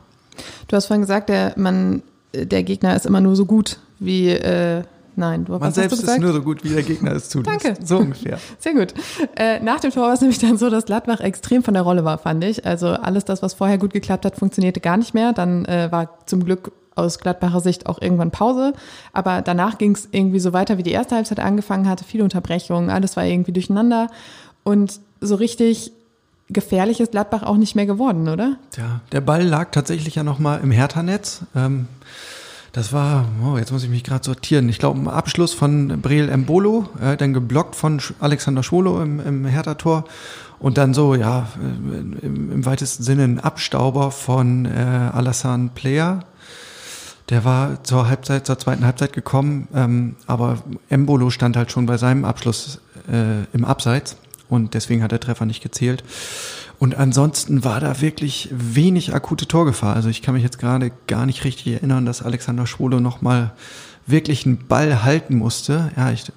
Du 0.69 0.77
hast 0.77 0.87
vorhin 0.87 1.03
gesagt, 1.03 1.29
der, 1.29 1.55
man, 1.57 2.03
der 2.35 2.63
Gegner 2.63 2.95
ist 2.95 3.07
immer 3.07 3.21
nur 3.21 3.37
so 3.37 3.47
gut 3.47 3.79
wie 3.99 4.31
äh, 4.31 4.83
Nein, 5.17 5.47
du, 5.47 5.59
Man 5.59 5.73
selbst 5.73 6.03
ist 6.03 6.21
nur 6.21 6.33
so 6.33 6.43
gut, 6.43 6.63
wie 6.63 6.69
der 6.69 6.83
Gegner 6.83 7.13
es 7.13 7.31
tut. 7.31 7.47
Danke. 7.47 7.75
So 7.83 7.99
ungefähr. 7.99 8.39
Sehr 8.59 8.75
gut. 8.75 8.93
Äh, 9.35 9.61
nach 9.61 9.81
dem 9.81 9.91
Tor 9.91 10.05
war 10.05 10.13
es 10.13 10.21
nämlich 10.21 10.39
dann 10.39 10.59
so, 10.59 10.69
dass 10.69 10.85
Gladbach 10.85 11.21
extrem 11.21 11.63
von 11.63 11.73
der 11.73 11.83
Rolle 11.83 12.05
war, 12.05 12.19
fand 12.19 12.45
ich. 12.45 12.67
Also 12.67 12.89
alles 12.89 13.25
das, 13.25 13.43
was 13.43 13.55
vorher 13.55 13.79
gut 13.79 13.95
geklappt 13.95 14.27
hat, 14.27 14.37
funktionierte 14.37 14.81
gar 14.81 14.99
nicht 14.99 15.15
mehr. 15.15 15.33
Dann 15.33 15.65
äh, 15.65 15.91
war 15.91 16.19
zum 16.27 16.45
Glück 16.45 16.71
aus 16.97 17.19
Gladbacher 17.19 17.61
Sicht 17.61 17.87
auch 17.87 18.01
irgendwann 18.01 18.31
Pause. 18.31 18.75
Aber 19.15 19.41
danach 19.41 19.79
ging 19.79 19.93
es 19.93 20.09
irgendwie 20.13 20.41
so 20.41 20.53
weiter, 20.53 20.77
wie 20.77 20.83
die 20.83 20.93
erste 20.93 21.15
Halbzeit 21.15 21.41
angefangen 21.41 21.89
hatte. 21.89 22.05
Viele 22.05 22.25
Unterbrechungen, 22.25 22.91
alles 22.91 23.17
war 23.17 23.25
irgendwie 23.25 23.53
durcheinander. 23.53 24.09
Und 24.65 25.01
so 25.23 25.37
richtig 25.37 25.93
gefährlich 26.49 27.01
ist 27.01 27.13
Gladbach 27.13 27.43
auch 27.43 27.57
nicht 27.57 27.75
mehr 27.75 27.87
geworden, 27.87 28.29
oder? 28.29 28.57
Ja, 28.77 29.01
der 29.13 29.21
Ball 29.21 29.45
lag 29.45 29.71
tatsächlich 29.71 30.15
ja 30.15 30.23
nochmal 30.23 30.61
im 30.63 30.71
Hertha-Netz. 30.71 31.43
Ähm, 31.55 31.89
das 32.77 32.93
war, 32.93 33.25
oh, 33.43 33.57
jetzt 33.57 33.73
muss 33.73 33.85
ich 33.85 33.89
mich 33.89 34.05
gerade 34.05 34.23
sortieren. 34.23 34.69
Ich 34.69 34.79
glaube, 34.79 35.01
ein 35.01 35.09
Abschluss 35.09 35.55
von 35.55 36.03
Breel 36.03 36.29
Embolo, 36.29 36.87
äh, 37.01 37.17
dann 37.17 37.33
geblockt 37.33 37.75
von 37.75 38.03
Alexander 38.21 38.63
Schwolo 38.63 39.01
im, 39.01 39.19
im 39.19 39.47
Hertha-Tor. 39.47 40.05
Und 40.59 40.77
dann 40.77 40.93
so, 40.93 41.15
ja, 41.15 41.49
im, 41.59 42.51
im, 42.53 42.67
weitesten 42.67 43.03
Sinne 43.03 43.25
ein 43.25 43.41
Abstauber 43.41 44.11
von 44.11 44.67
äh, 44.67 44.69
Alassane 44.79 45.71
Player. 45.75 46.21
Der 47.31 47.47
war 47.47 47.83
zur 47.83 48.11
Halbzeit, 48.11 48.47
zur 48.47 48.59
zweiten 48.59 48.85
Halbzeit 48.85 49.15
gekommen, 49.15 49.69
ähm, 49.75 50.17
aber 50.27 50.59
Embolo 50.91 51.31
stand 51.31 51.57
halt 51.57 51.73
schon 51.73 51.87
bei 51.87 51.97
seinem 51.97 52.27
Abschluss 52.27 52.83
äh, 53.11 53.45
im 53.55 53.65
Abseits 53.65 54.19
und 54.51 54.75
deswegen 54.75 55.03
hat 55.03 55.13
der 55.13 55.21
Treffer 55.21 55.47
nicht 55.47 55.63
gezählt. 55.63 56.05
Und 56.79 56.97
ansonsten 56.97 57.65
war 57.65 57.81
da 57.81 58.01
wirklich 58.01 58.51
wenig 58.53 59.15
akute 59.15 59.47
Torgefahr. 59.47 59.97
Also 59.97 60.09
ich 60.09 60.23
kann 60.23 60.35
mich 60.35 60.43
jetzt 60.43 60.59
gerade 60.59 60.93
gar 61.07 61.25
nicht 61.25 61.45
richtig 61.45 61.73
erinnern, 61.73 62.05
dass 62.05 62.23
Alexander 62.23 62.67
Schwolo 62.67 63.01
nochmal 63.01 63.53
wirklich 64.07 64.45
einen 64.47 64.59
Ball 64.59 65.03
halten 65.03 65.37
musste. 65.37 65.91
Ja, 65.97 66.11
ich, 66.11 66.31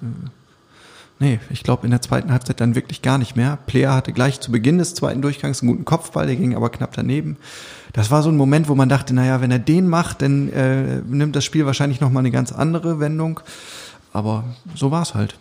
nee, 1.18 1.40
ich 1.50 1.62
glaube 1.62 1.84
in 1.86 1.90
der 1.90 2.00
zweiten 2.00 2.32
Halbzeit 2.32 2.60
dann 2.60 2.74
wirklich 2.74 3.02
gar 3.02 3.18
nicht 3.18 3.36
mehr. 3.36 3.58
Player 3.66 3.94
hatte 3.94 4.12
gleich 4.12 4.40
zu 4.40 4.50
Beginn 4.50 4.78
des 4.78 4.94
zweiten 4.94 5.20
Durchgangs 5.20 5.60
einen 5.60 5.70
guten 5.72 5.84
Kopfball, 5.84 6.26
der 6.26 6.36
ging 6.36 6.56
aber 6.56 6.70
knapp 6.70 6.94
daneben. 6.94 7.36
Das 7.92 8.10
war 8.10 8.22
so 8.22 8.30
ein 8.30 8.36
Moment, 8.36 8.68
wo 8.68 8.74
man 8.74 8.88
dachte, 8.88 9.14
naja, 9.14 9.40
wenn 9.40 9.50
er 9.50 9.58
den 9.58 9.88
macht, 9.88 10.22
dann 10.22 10.48
äh, 10.50 11.02
nimmt 11.06 11.36
das 11.36 11.44
Spiel 11.44 11.66
wahrscheinlich 11.66 12.00
nochmal 12.00 12.22
eine 12.22 12.30
ganz 12.30 12.52
andere 12.52 12.98
Wendung. 12.98 13.40
Aber 14.12 14.44
so 14.74 14.90
war 14.90 15.02
es 15.02 15.14
halt. 15.14 15.36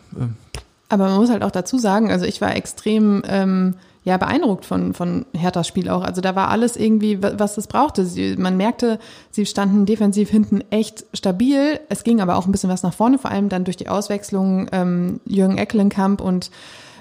Aber 0.89 1.07
man 1.07 1.17
muss 1.17 1.29
halt 1.29 1.43
auch 1.43 1.51
dazu 1.51 1.77
sagen, 1.77 2.11
also 2.11 2.25
ich 2.25 2.41
war 2.41 2.55
extrem 2.55 3.23
ähm, 3.27 3.75
ja 4.03 4.17
beeindruckt 4.17 4.65
von, 4.65 4.93
von 4.93 5.25
Herthas 5.35 5.67
Spiel 5.67 5.89
auch. 5.89 6.03
Also 6.03 6.21
da 6.21 6.35
war 6.35 6.49
alles 6.49 6.77
irgendwie, 6.77 7.21
was 7.21 7.57
es 7.57 7.67
brauchte. 7.67 8.05
Sie, 8.05 8.35
man 8.37 8.57
merkte, 8.57 8.99
sie 9.29 9.45
standen 9.45 9.85
defensiv 9.85 10.29
hinten 10.29 10.63
echt 10.69 11.05
stabil. 11.13 11.79
Es 11.89 12.03
ging 12.03 12.21
aber 12.21 12.37
auch 12.37 12.45
ein 12.45 12.51
bisschen 12.51 12.69
was 12.69 12.83
nach 12.83 12.93
vorne, 12.93 13.17
vor 13.17 13.31
allem 13.31 13.49
dann 13.49 13.65
durch 13.65 13.77
die 13.77 13.89
Auswechslung 13.89 14.67
ähm, 14.71 15.19
Jürgen 15.25 15.57
Eckelenkamp 15.57 16.21
und 16.21 16.51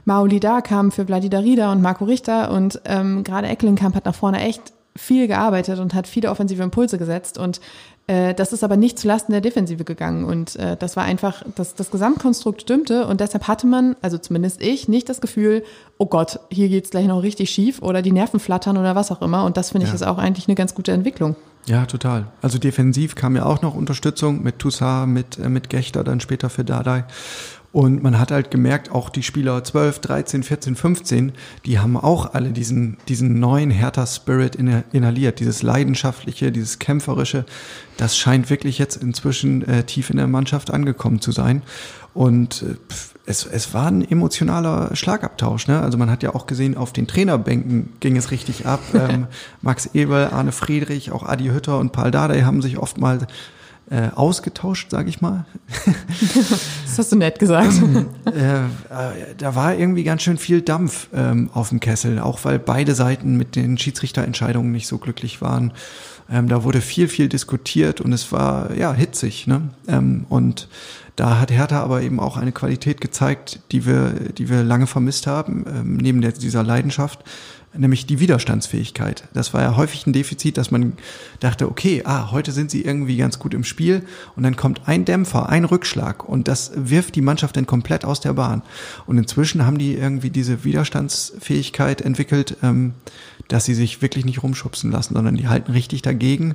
Mauli 0.04 0.40
da 0.40 0.60
kamen 0.60 0.90
für 0.90 1.04
Vladida 1.04 1.38
Rieda 1.38 1.70
und 1.70 1.82
Marco 1.82 2.04
Richter 2.04 2.50
und 2.50 2.80
ähm, 2.86 3.24
gerade 3.24 3.46
Eckelenkamp 3.46 3.94
hat 3.94 4.06
nach 4.06 4.14
vorne 4.14 4.40
echt 4.40 4.72
viel 4.96 5.28
gearbeitet 5.28 5.78
und 5.78 5.94
hat 5.94 6.06
viele 6.06 6.30
offensive 6.30 6.62
Impulse 6.62 6.98
gesetzt 6.98 7.38
und 7.38 7.60
äh, 8.08 8.34
das 8.34 8.52
ist 8.52 8.64
aber 8.64 8.76
nicht 8.76 8.98
zulasten 8.98 9.32
der 9.32 9.40
Defensive 9.40 9.84
gegangen 9.84 10.24
und 10.24 10.56
äh, 10.56 10.76
das 10.76 10.96
war 10.96 11.04
einfach, 11.04 11.44
das, 11.54 11.74
das 11.74 11.90
Gesamtkonstrukt 11.90 12.62
stimmte 12.62 13.06
und 13.06 13.20
deshalb 13.20 13.46
hatte 13.46 13.66
man, 13.66 13.94
also 14.02 14.18
zumindest 14.18 14.60
ich, 14.60 14.88
nicht 14.88 15.08
das 15.08 15.20
Gefühl, 15.20 15.62
oh 15.98 16.06
Gott, 16.06 16.40
hier 16.50 16.68
geht's 16.68 16.90
gleich 16.90 17.06
noch 17.06 17.22
richtig 17.22 17.50
schief 17.50 17.80
oder 17.82 18.02
die 18.02 18.12
Nerven 18.12 18.40
flattern 18.40 18.76
oder 18.76 18.96
was 18.96 19.12
auch 19.12 19.22
immer 19.22 19.44
und 19.44 19.56
das 19.56 19.70
finde 19.70 19.84
ich 19.84 19.90
Ja. 19.90 19.94
ist 19.94 20.02
auch 20.02 20.18
eigentlich 20.18 20.48
eine 20.48 20.56
ganz 20.56 20.74
gute 20.74 20.90
Entwicklung. 20.92 21.36
Ja, 21.66 21.84
total. 21.84 22.26
Also 22.40 22.58
defensiv 22.58 23.14
kam 23.14 23.36
ja 23.36 23.44
auch 23.44 23.60
noch 23.60 23.74
Unterstützung 23.74 24.42
mit 24.42 24.58
Toussaint, 24.58 25.12
mit, 25.12 25.38
äh, 25.38 25.50
mit 25.50 25.68
Gechter, 25.68 26.02
dann 26.02 26.20
später 26.20 26.48
für 26.48 26.64
Dardai. 26.64 27.04
Und 27.70 28.02
man 28.02 28.18
hat 28.18 28.30
halt 28.30 28.50
gemerkt, 28.50 28.90
auch 28.92 29.10
die 29.10 29.22
Spieler 29.22 29.62
12, 29.62 29.98
13, 29.98 30.42
14, 30.42 30.74
15, 30.74 31.32
die 31.66 31.78
haben 31.78 31.98
auch 31.98 32.32
alle 32.32 32.50
diesen, 32.50 32.96
diesen 33.08 33.38
neuen 33.40 33.70
Hertha-Spirit 33.70 34.56
inha- 34.56 34.84
inhaliert. 34.92 35.38
Dieses 35.38 35.62
leidenschaftliche, 35.62 36.50
dieses 36.50 36.78
kämpferische, 36.78 37.44
das 37.98 38.16
scheint 38.16 38.48
wirklich 38.48 38.78
jetzt 38.78 38.96
inzwischen 38.96 39.68
äh, 39.68 39.84
tief 39.84 40.08
in 40.08 40.16
der 40.16 40.28
Mannschaft 40.28 40.70
angekommen 40.70 41.20
zu 41.20 41.30
sein. 41.30 41.62
Und 42.14 42.62
äh, 42.62 42.76
es, 43.26 43.44
es 43.44 43.74
war 43.74 43.88
ein 43.88 44.10
emotionaler 44.10 44.96
Schlagabtausch. 44.96 45.68
Ne? 45.68 45.78
Also 45.78 45.98
man 45.98 46.10
hat 46.10 46.22
ja 46.22 46.34
auch 46.34 46.46
gesehen, 46.46 46.74
auf 46.76 46.94
den 46.94 47.06
Trainerbänken 47.06 47.92
ging 48.00 48.16
es 48.16 48.30
richtig 48.30 48.64
ab. 48.64 48.80
ähm, 48.94 49.26
Max 49.60 49.90
Ebel, 49.92 50.28
Arne 50.32 50.52
Friedrich, 50.52 51.12
auch 51.12 51.22
Adi 51.22 51.48
Hütter 51.48 51.78
und 51.78 51.92
Paul 51.92 52.10
Dardai 52.10 52.42
haben 52.42 52.62
sich 52.62 52.78
oft 52.78 52.96
mal 52.96 53.26
äh, 53.90 54.08
ausgetauscht, 54.14 54.90
sage 54.90 55.08
ich 55.08 55.20
mal. 55.20 55.44
Das 56.84 57.06
hast 57.06 57.12
du 57.12 57.16
nett 57.16 57.38
gesagt. 57.38 57.74
äh, 58.26 58.64
äh, 58.64 58.66
da 59.36 59.54
war 59.54 59.76
irgendwie 59.76 60.02
ganz 60.02 60.22
schön 60.22 60.36
viel 60.36 60.62
Dampf 60.62 61.08
ähm, 61.14 61.48
auf 61.52 61.68
dem 61.68 61.78
Kessel, 61.78 62.18
auch 62.18 62.40
weil 62.44 62.58
beide 62.58 62.94
Seiten 62.94 63.36
mit 63.36 63.54
den 63.54 63.78
Schiedsrichterentscheidungen 63.78 64.72
nicht 64.72 64.88
so 64.88 64.98
glücklich 64.98 65.40
waren. 65.40 65.72
Ähm, 66.30 66.48
da 66.48 66.64
wurde 66.64 66.80
viel, 66.80 67.06
viel 67.06 67.28
diskutiert 67.28 68.00
und 68.00 68.12
es 68.12 68.32
war 68.32 68.74
ja 68.74 68.92
hitzig. 68.92 69.46
Ne? 69.46 69.68
Ähm, 69.86 70.26
und 70.28 70.68
da 71.14 71.40
hat 71.40 71.50
Hertha 71.50 71.82
aber 71.82 72.02
eben 72.02 72.20
auch 72.20 72.36
eine 72.36 72.52
Qualität 72.52 73.00
gezeigt, 73.00 73.60
die 73.72 73.86
wir, 73.86 74.10
die 74.36 74.48
wir 74.48 74.62
lange 74.62 74.86
vermisst 74.86 75.26
haben, 75.26 75.64
ähm, 75.68 75.96
neben 75.96 76.20
der, 76.20 76.32
dieser 76.32 76.62
Leidenschaft, 76.62 77.24
nämlich 77.74 78.06
die 78.06 78.20
Widerstandsfähigkeit. 78.20 79.24
Das 79.34 79.54
war 79.54 79.62
ja 79.62 79.76
häufig 79.76 80.06
ein 80.06 80.12
Defizit, 80.12 80.56
dass 80.56 80.70
man 80.70 80.94
dachte, 81.40 81.68
okay, 81.68 82.02
ah, 82.04 82.30
heute 82.30 82.52
sind 82.52 82.70
sie 82.70 82.82
irgendwie 82.82 83.16
ganz 83.16 83.38
gut 83.38 83.54
im 83.54 83.64
Spiel 83.64 84.02
und 84.36 84.42
dann 84.42 84.56
kommt 84.56 84.82
ein 84.86 85.04
Dämpfer, 85.04 85.48
ein 85.48 85.64
Rückschlag 85.64 86.28
und 86.28 86.48
das 86.48 86.72
wirft 86.74 87.14
die 87.14 87.22
Mannschaft 87.22 87.56
dann 87.56 87.66
komplett 87.66 88.04
aus 88.04 88.20
der 88.20 88.32
Bahn. 88.32 88.62
Und 89.06 89.18
inzwischen 89.18 89.66
haben 89.66 89.78
die 89.78 89.94
irgendwie 89.94 90.30
diese 90.30 90.64
Widerstandsfähigkeit 90.64 92.00
entwickelt, 92.00 92.56
ähm, 92.62 92.94
dass 93.48 93.64
sie 93.64 93.74
sich 93.74 94.02
wirklich 94.02 94.24
nicht 94.24 94.42
rumschubsen 94.42 94.90
lassen, 94.90 95.14
sondern 95.14 95.36
die 95.36 95.48
halten 95.48 95.72
richtig 95.72 96.02
dagegen. 96.02 96.54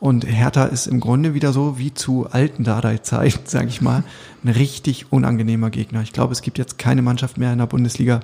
Und 0.00 0.24
Hertha 0.24 0.66
ist 0.66 0.86
im 0.86 1.00
Grunde 1.00 1.34
wieder 1.34 1.52
so 1.52 1.78
wie 1.78 1.92
zu 1.92 2.28
alten 2.30 2.62
Dardai-Zeiten, 2.62 3.40
sage 3.46 3.68
ich 3.68 3.80
mal, 3.80 4.04
ein 4.44 4.50
richtig 4.50 5.10
unangenehmer 5.10 5.70
Gegner. 5.70 6.02
Ich 6.02 6.12
glaube, 6.12 6.32
es 6.32 6.42
gibt 6.42 6.58
jetzt 6.58 6.78
keine 6.78 7.02
Mannschaft 7.02 7.36
mehr 7.36 7.52
in 7.52 7.58
der 7.58 7.66
Bundesliga, 7.66 8.20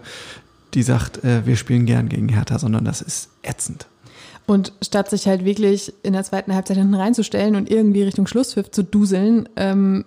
die 0.74 0.82
sagt, 0.82 1.24
äh, 1.24 1.46
wir 1.46 1.56
spielen 1.56 1.86
gern 1.86 2.08
gegen 2.08 2.28
Hertha, 2.28 2.58
sondern 2.58 2.84
das 2.84 3.00
ist 3.00 3.30
ätzend. 3.42 3.86
Und 4.46 4.74
statt 4.82 5.08
sich 5.08 5.26
halt 5.26 5.46
wirklich 5.46 5.94
in 6.02 6.12
der 6.12 6.22
zweiten 6.22 6.54
Halbzeit 6.54 6.76
hinten 6.76 6.92
reinzustellen 6.94 7.56
und 7.56 7.70
irgendwie 7.70 8.02
Richtung 8.02 8.26
Schlusspfiff 8.26 8.70
zu 8.70 8.82
duseln, 8.84 9.48
ähm, 9.56 10.04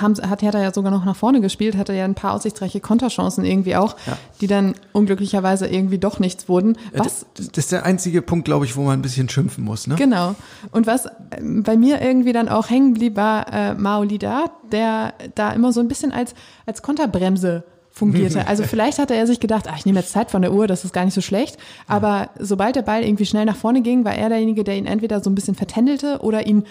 haben, 0.00 0.14
hat 0.28 0.42
Hertha 0.42 0.60
ja 0.60 0.74
sogar 0.74 0.90
noch 0.90 1.04
nach 1.04 1.14
vorne 1.14 1.40
gespielt, 1.40 1.76
hatte 1.76 1.92
ja 1.92 2.04
ein 2.04 2.16
paar 2.16 2.32
aussichtsreiche 2.34 2.80
Konterchancen 2.80 3.44
irgendwie 3.44 3.76
auch, 3.76 3.94
Ja. 4.08 4.18
die 4.40 4.48
dann 4.48 4.74
unglücklicherweise 4.90 5.68
irgendwie 5.68 5.98
doch 5.98 6.18
nichts 6.18 6.48
wurden. 6.48 6.76
Was 6.94 7.26
Das, 7.34 7.46
das 7.52 7.64
ist 7.66 7.70
der 7.70 7.86
einzige 7.86 8.22
Punkt, 8.22 8.46
glaube 8.46 8.64
ich, 8.64 8.74
wo 8.74 8.82
man 8.82 8.98
ein 8.98 9.02
bisschen 9.02 9.28
schimpfen 9.28 9.62
muss. 9.62 9.86
Ne? 9.86 9.94
Genau. 9.94 10.34
Und 10.72 10.88
was 10.88 11.06
ähm, 11.38 11.62
bei 11.62 11.76
mir 11.76 12.02
irgendwie 12.02 12.32
dann 12.32 12.48
auch 12.48 12.68
hängen 12.68 12.94
blieb, 12.94 13.14
war 13.14 13.52
äh, 13.52 13.74
Maolida, 13.74 14.46
der 14.72 15.14
da 15.36 15.52
immer 15.52 15.72
so 15.72 15.78
ein 15.78 15.86
bisschen 15.86 16.10
als, 16.10 16.34
als 16.66 16.82
Konterbremse 16.82 17.62
fungierte. 17.96 18.46
Also 18.46 18.62
vielleicht 18.62 18.98
hatte 18.98 19.14
er 19.14 19.26
sich 19.26 19.40
gedacht, 19.40 19.66
ach, 19.68 19.78
ich 19.78 19.86
nehme 19.86 19.98
jetzt 19.98 20.12
Zeit 20.12 20.30
von 20.30 20.42
der 20.42 20.52
Uhr, 20.52 20.66
das 20.66 20.84
ist 20.84 20.92
gar 20.92 21.04
nicht 21.04 21.14
so 21.14 21.20
schlecht. 21.20 21.56
Aber 21.88 22.30
sobald 22.38 22.76
der 22.76 22.82
Ball 22.82 23.02
irgendwie 23.02 23.26
schnell 23.26 23.44
nach 23.44 23.56
vorne 23.56 23.80
ging, 23.80 24.04
war 24.04 24.14
er 24.14 24.28
derjenige, 24.28 24.62
der 24.62 24.76
ihn 24.76 24.86
entweder 24.86 25.20
so 25.20 25.30
ein 25.30 25.34
bisschen 25.34 25.54
vertändelte 25.54 26.18
oder 26.20 26.46
ihn 26.46 26.64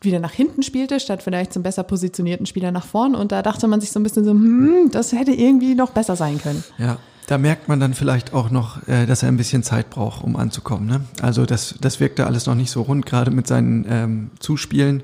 wieder 0.00 0.18
nach 0.18 0.32
hinten 0.32 0.62
spielte, 0.62 0.98
statt 0.98 1.22
vielleicht 1.22 1.52
zum 1.52 1.62
besser 1.62 1.84
positionierten 1.84 2.46
Spieler 2.46 2.72
nach 2.72 2.84
vorn. 2.84 3.14
Und 3.14 3.30
da 3.30 3.42
dachte 3.42 3.68
man 3.68 3.80
sich 3.80 3.92
so 3.92 4.00
ein 4.00 4.02
bisschen 4.02 4.24
so, 4.24 4.32
hm, 4.32 4.90
das 4.90 5.12
hätte 5.12 5.32
irgendwie 5.32 5.74
noch 5.76 5.90
besser 5.90 6.16
sein 6.16 6.40
können. 6.40 6.64
Ja, 6.78 6.98
da 7.26 7.38
merkt 7.38 7.68
man 7.68 7.78
dann 7.78 7.94
vielleicht 7.94 8.32
auch 8.32 8.50
noch, 8.50 8.86
äh, 8.88 9.06
dass 9.06 9.22
er 9.22 9.28
ein 9.28 9.36
bisschen 9.36 9.62
Zeit 9.62 9.90
braucht, 9.90 10.24
um 10.24 10.36
anzukommen. 10.36 10.86
Ne? 10.86 11.00
Also 11.20 11.46
das, 11.46 11.74
das 11.80 12.00
wirkte 12.00 12.26
alles 12.26 12.46
noch 12.46 12.54
nicht 12.54 12.70
so 12.70 12.82
rund, 12.82 13.06
gerade 13.06 13.30
mit 13.30 13.46
seinen 13.46 13.86
ähm, 13.88 14.30
Zuspielen. 14.38 15.02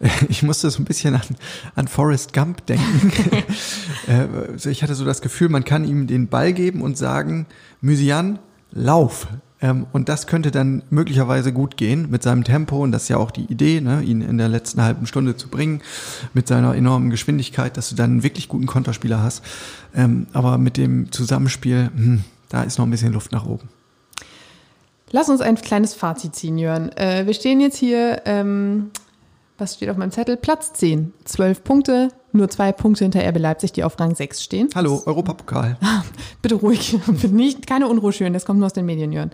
Ich 0.28 0.44
musste 0.44 0.70
so 0.70 0.80
ein 0.80 0.84
bisschen 0.84 1.16
an, 1.16 1.22
an 1.74 1.88
Forrest 1.88 2.32
Gump 2.32 2.64
denken. 2.66 3.12
also 4.54 4.70
ich 4.70 4.84
hatte 4.84 4.94
so 4.94 5.04
das 5.04 5.20
Gefühl, 5.22 5.48
man 5.48 5.64
kann 5.64 5.84
ihm 5.84 6.06
den 6.06 6.28
Ball 6.28 6.52
geben 6.52 6.82
und 6.82 6.96
sagen, 6.96 7.46
Mysian, 7.80 8.38
lauf. 8.70 9.26
Ähm, 9.60 9.86
und 9.92 10.08
das 10.08 10.26
könnte 10.26 10.50
dann 10.50 10.82
möglicherweise 10.90 11.52
gut 11.52 11.76
gehen 11.76 12.10
mit 12.10 12.22
seinem 12.22 12.44
Tempo 12.44 12.82
und 12.82 12.92
das 12.92 13.04
ist 13.04 13.08
ja 13.08 13.16
auch 13.16 13.30
die 13.30 13.44
Idee, 13.44 13.80
ne, 13.80 14.02
ihn 14.02 14.20
in 14.20 14.38
der 14.38 14.48
letzten 14.48 14.82
halben 14.82 15.06
Stunde 15.06 15.36
zu 15.36 15.48
bringen, 15.48 15.82
mit 16.32 16.46
seiner 16.46 16.74
enormen 16.74 17.10
Geschwindigkeit, 17.10 17.76
dass 17.76 17.88
du 17.88 17.96
dann 17.96 18.10
einen 18.10 18.22
wirklich 18.22 18.48
guten 18.48 18.66
Konterspieler 18.66 19.22
hast. 19.22 19.44
Ähm, 19.94 20.26
aber 20.32 20.58
mit 20.58 20.76
dem 20.76 21.10
Zusammenspiel, 21.10 21.90
hm, 21.94 22.24
da 22.48 22.62
ist 22.62 22.78
noch 22.78 22.86
ein 22.86 22.90
bisschen 22.90 23.12
Luft 23.12 23.32
nach 23.32 23.46
oben. 23.46 23.68
Lass 25.10 25.28
uns 25.28 25.40
ein 25.40 25.56
kleines 25.56 25.94
Fazit 25.94 26.36
ziehen, 26.36 26.58
Jörn. 26.58 26.90
Äh, 26.92 27.26
wir 27.26 27.34
stehen 27.34 27.60
jetzt 27.60 27.78
hier, 27.78 28.22
ähm, 28.26 28.90
was 29.56 29.74
steht 29.74 29.88
auf 29.88 29.96
meinem 29.96 30.12
Zettel? 30.12 30.36
Platz 30.36 30.74
10. 30.74 31.12
12 31.24 31.64
Punkte, 31.64 32.08
nur 32.32 32.48
zwei 32.48 32.72
Punkte 32.72 33.04
hinter 33.04 33.26
RB 33.26 33.38
Leipzig, 33.38 33.72
die 33.72 33.84
auf 33.84 33.98
Rang 33.98 34.14
6 34.14 34.42
stehen. 34.42 34.68
Hallo, 34.74 35.02
Europapokal. 35.06 35.76
Bitte 36.42 36.56
ruhig, 36.56 36.98
nicht, 37.30 37.66
keine 37.66 37.88
Unruhe 37.88 38.12
schüren, 38.12 38.32
das 38.32 38.44
kommt 38.44 38.58
nur 38.58 38.66
aus 38.66 38.72
den 38.72 38.86
Medien, 38.86 39.12
Jörn. 39.12 39.30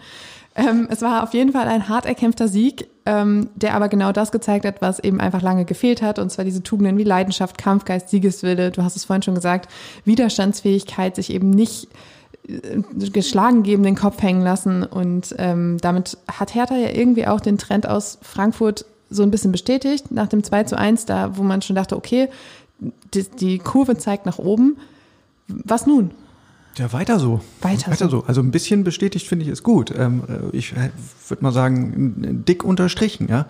Ähm, 0.56 0.86
es 0.88 1.02
war 1.02 1.24
auf 1.24 1.34
jeden 1.34 1.52
Fall 1.52 1.66
ein 1.66 1.88
hart 1.88 2.06
erkämpfter 2.06 2.46
Sieg, 2.46 2.88
ähm, 3.06 3.50
der 3.56 3.74
aber 3.74 3.88
genau 3.88 4.12
das 4.12 4.30
gezeigt 4.30 4.64
hat, 4.64 4.80
was 4.80 5.00
eben 5.00 5.20
einfach 5.20 5.42
lange 5.42 5.64
gefehlt 5.64 6.00
hat, 6.00 6.20
und 6.20 6.30
zwar 6.30 6.44
diese 6.44 6.62
Tugenden 6.62 6.96
wie 6.96 7.02
Leidenschaft, 7.04 7.58
Kampfgeist, 7.58 8.08
Siegeswille, 8.08 8.70
du 8.70 8.84
hast 8.84 8.94
es 8.94 9.04
vorhin 9.04 9.22
schon 9.22 9.34
gesagt, 9.34 9.68
Widerstandsfähigkeit, 10.04 11.16
sich 11.16 11.30
eben 11.30 11.50
nicht 11.50 11.88
äh, 12.46 12.82
geschlagen 13.10 13.64
geben, 13.64 13.82
den 13.82 13.96
Kopf 13.96 14.22
hängen 14.22 14.42
lassen. 14.42 14.84
Und 14.84 15.34
ähm, 15.38 15.78
damit 15.80 16.18
hat 16.28 16.54
Hertha 16.54 16.76
ja 16.76 16.90
irgendwie 16.90 17.26
auch 17.26 17.40
den 17.40 17.58
Trend 17.58 17.88
aus 17.88 18.18
Frankfurt 18.22 18.84
so 19.10 19.22
ein 19.22 19.30
bisschen 19.30 19.52
bestätigt, 19.52 20.10
nach 20.10 20.28
dem 20.28 20.44
2 20.44 20.64
zu 20.64 20.78
1, 20.78 21.06
da 21.06 21.36
wo 21.36 21.42
man 21.42 21.62
schon 21.62 21.76
dachte, 21.76 21.96
okay, 21.96 22.28
die, 22.78 23.22
die 23.22 23.58
Kurve 23.58 23.96
zeigt 23.96 24.26
nach 24.26 24.38
oben. 24.38 24.76
Was 25.48 25.86
nun? 25.86 26.12
Ja, 26.76 26.92
weiter 26.92 27.18
so. 27.18 27.40
Weiter 27.60 27.94
so. 27.94 28.08
so. 28.08 28.24
Also 28.24 28.40
ein 28.40 28.50
bisschen 28.50 28.84
bestätigt 28.84 29.28
finde 29.28 29.44
ich 29.44 29.50
es 29.50 29.62
gut. 29.62 29.92
Ähm, 29.96 30.22
äh, 30.28 30.56
ich 30.56 30.74
würde 31.28 31.42
mal 31.42 31.52
sagen, 31.52 32.44
dick 32.46 32.64
unterstrichen, 32.64 33.28
ja. 33.28 33.46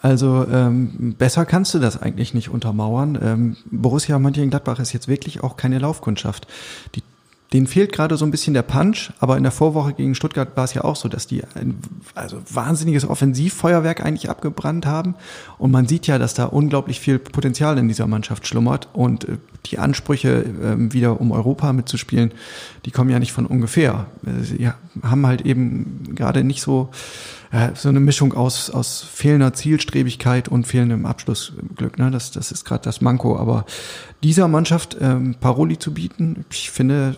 Also 0.00 0.46
ähm, 0.50 1.14
besser 1.18 1.44
kannst 1.44 1.74
du 1.74 1.80
das 1.80 2.00
eigentlich 2.00 2.32
nicht 2.32 2.50
untermauern. 2.50 3.18
Ähm, 3.20 3.56
Borussia 3.70 4.18
Mönchengladbach 4.18 4.78
ist 4.78 4.92
jetzt 4.92 5.08
wirklich 5.08 5.42
auch 5.42 5.56
keine 5.56 5.78
Laufkundschaft. 5.78 6.46
Die 6.94 7.02
denen 7.52 7.66
fehlt 7.66 7.92
gerade 7.92 8.16
so 8.18 8.26
ein 8.26 8.30
bisschen 8.30 8.52
der 8.52 8.62
Punch, 8.62 9.10
aber 9.20 9.38
in 9.38 9.42
der 9.42 9.52
Vorwoche 9.52 9.94
gegen 9.94 10.14
Stuttgart 10.14 10.54
war 10.56 10.64
es 10.64 10.74
ja 10.74 10.84
auch 10.84 10.96
so, 10.96 11.08
dass 11.08 11.26
die 11.26 11.42
ein 11.54 11.78
also 12.14 12.42
wahnsinniges 12.52 13.08
Offensivfeuerwerk 13.08 14.04
eigentlich 14.04 14.28
abgebrannt 14.28 14.84
haben. 14.84 15.14
Und 15.56 15.70
man 15.70 15.86
sieht 15.86 16.06
ja, 16.06 16.18
dass 16.18 16.34
da 16.34 16.44
unglaublich 16.44 17.00
viel 17.00 17.18
Potenzial 17.18 17.78
in 17.78 17.88
dieser 17.88 18.06
Mannschaft 18.06 18.46
schlummert. 18.46 18.88
Und 18.92 19.24
äh, 19.24 19.38
die 19.66 19.78
Ansprüche, 19.78 20.44
äh, 20.44 20.92
wieder 20.92 21.20
um 21.20 21.32
Europa 21.32 21.72
mitzuspielen, 21.72 22.32
die 22.84 22.90
kommen 22.90 23.08
ja 23.08 23.18
nicht 23.18 23.32
von 23.32 23.46
ungefähr. 23.46 24.06
Äh, 24.26 24.44
Sie 24.44 24.70
haben 25.02 25.26
halt 25.26 25.42
eben 25.42 26.14
gerade 26.14 26.44
nicht 26.44 26.60
so 26.60 26.90
äh, 27.50 27.70
so 27.74 27.88
eine 27.88 28.00
Mischung 28.00 28.34
aus, 28.34 28.70
aus 28.70 29.02
fehlender 29.02 29.52
Zielstrebigkeit 29.52 30.48
und 30.48 30.66
fehlendem 30.66 31.06
Abschlussglück. 31.06 31.98
Ne? 31.98 32.10
Das, 32.10 32.30
das 32.30 32.52
ist 32.52 32.64
gerade 32.64 32.84
das 32.84 33.00
Manko. 33.00 33.38
Aber 33.38 33.64
dieser 34.22 34.48
Mannschaft 34.48 34.96
ähm, 35.00 35.36
Paroli 35.40 35.78
zu 35.78 35.94
bieten, 35.94 36.44
ich 36.50 36.70
finde, 36.70 37.16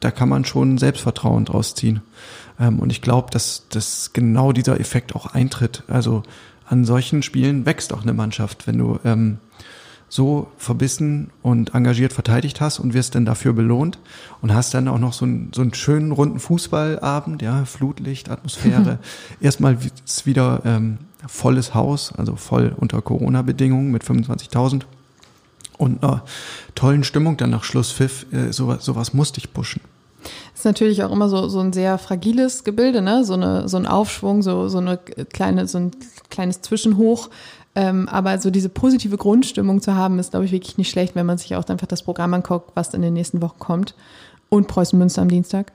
da 0.00 0.10
kann 0.10 0.28
man 0.28 0.44
schon 0.44 0.78
Selbstvertrauen 0.78 1.44
draus 1.44 1.74
ziehen. 1.74 2.02
Ähm, 2.60 2.78
und 2.78 2.90
ich 2.90 3.02
glaube, 3.02 3.30
dass, 3.30 3.68
dass 3.68 4.12
genau 4.12 4.52
dieser 4.52 4.78
Effekt 4.78 5.14
auch 5.14 5.26
eintritt. 5.26 5.84
Also 5.88 6.22
an 6.66 6.84
solchen 6.84 7.22
Spielen 7.22 7.66
wächst 7.66 7.92
auch 7.92 8.02
eine 8.02 8.14
Mannschaft, 8.14 8.66
wenn 8.66 8.78
du 8.78 8.98
ähm, 9.04 9.38
so 10.12 10.48
verbissen 10.58 11.30
und 11.40 11.74
engagiert 11.74 12.12
verteidigt 12.12 12.60
hast 12.60 12.80
und 12.80 12.92
wirst 12.92 13.14
dann 13.14 13.24
dafür 13.24 13.54
belohnt 13.54 13.98
und 14.42 14.52
hast 14.52 14.74
dann 14.74 14.86
auch 14.86 14.98
noch 14.98 15.14
so 15.14 15.24
einen, 15.24 15.52
so 15.54 15.62
einen 15.62 15.72
schönen 15.72 16.12
runden 16.12 16.38
Fußballabend, 16.38 17.40
ja, 17.40 17.64
Flutlicht, 17.64 18.28
Atmosphäre. 18.28 18.98
Erstmal 19.40 19.78
ist 20.04 20.26
wieder 20.26 20.60
ähm, 20.66 20.98
volles 21.26 21.74
Haus, 21.74 22.12
also 22.14 22.36
voll 22.36 22.74
unter 22.76 23.00
Corona-Bedingungen 23.00 23.90
mit 23.90 24.04
25.000 24.04 24.82
und 25.78 26.02
einer 26.02 26.24
tollen 26.74 27.04
Stimmung 27.04 27.38
dann 27.38 27.48
nach 27.48 27.64
Schlusspfiff. 27.64 28.26
Äh, 28.34 28.52
sowas, 28.52 28.84
sowas 28.84 29.14
musste 29.14 29.38
ich 29.38 29.54
pushen. 29.54 29.80
ist 30.54 30.66
natürlich 30.66 31.04
auch 31.04 31.10
immer 31.10 31.30
so, 31.30 31.48
so 31.48 31.60
ein 31.60 31.72
sehr 31.72 31.96
fragiles 31.96 32.64
Gebilde, 32.64 33.00
ne? 33.00 33.24
So, 33.24 33.32
eine, 33.32 33.66
so 33.66 33.78
ein 33.78 33.86
Aufschwung, 33.86 34.42
so, 34.42 34.68
so 34.68 34.76
eine 34.76 34.98
kleine, 34.98 35.66
so 35.68 35.78
ein 35.78 35.92
kleines 36.28 36.60
Zwischenhoch. 36.60 37.30
Ähm, 37.74 38.08
aber 38.08 38.38
so 38.38 38.50
diese 38.50 38.68
positive 38.68 39.16
Grundstimmung 39.16 39.80
zu 39.80 39.94
haben, 39.94 40.18
ist, 40.18 40.32
glaube 40.32 40.44
ich, 40.44 40.52
wirklich 40.52 40.76
nicht 40.78 40.90
schlecht, 40.90 41.14
wenn 41.14 41.26
man 41.26 41.38
sich 41.38 41.56
auch 41.56 41.66
einfach 41.68 41.86
das 41.86 42.02
Programm 42.02 42.34
anguckt, 42.34 42.72
was 42.74 42.92
in 42.92 43.02
den 43.02 43.14
nächsten 43.14 43.40
Wochen 43.40 43.58
kommt. 43.58 43.94
Und 44.50 44.68
Preußen 44.68 44.98
Münster 44.98 45.22
am 45.22 45.28
Dienstag. 45.28 45.72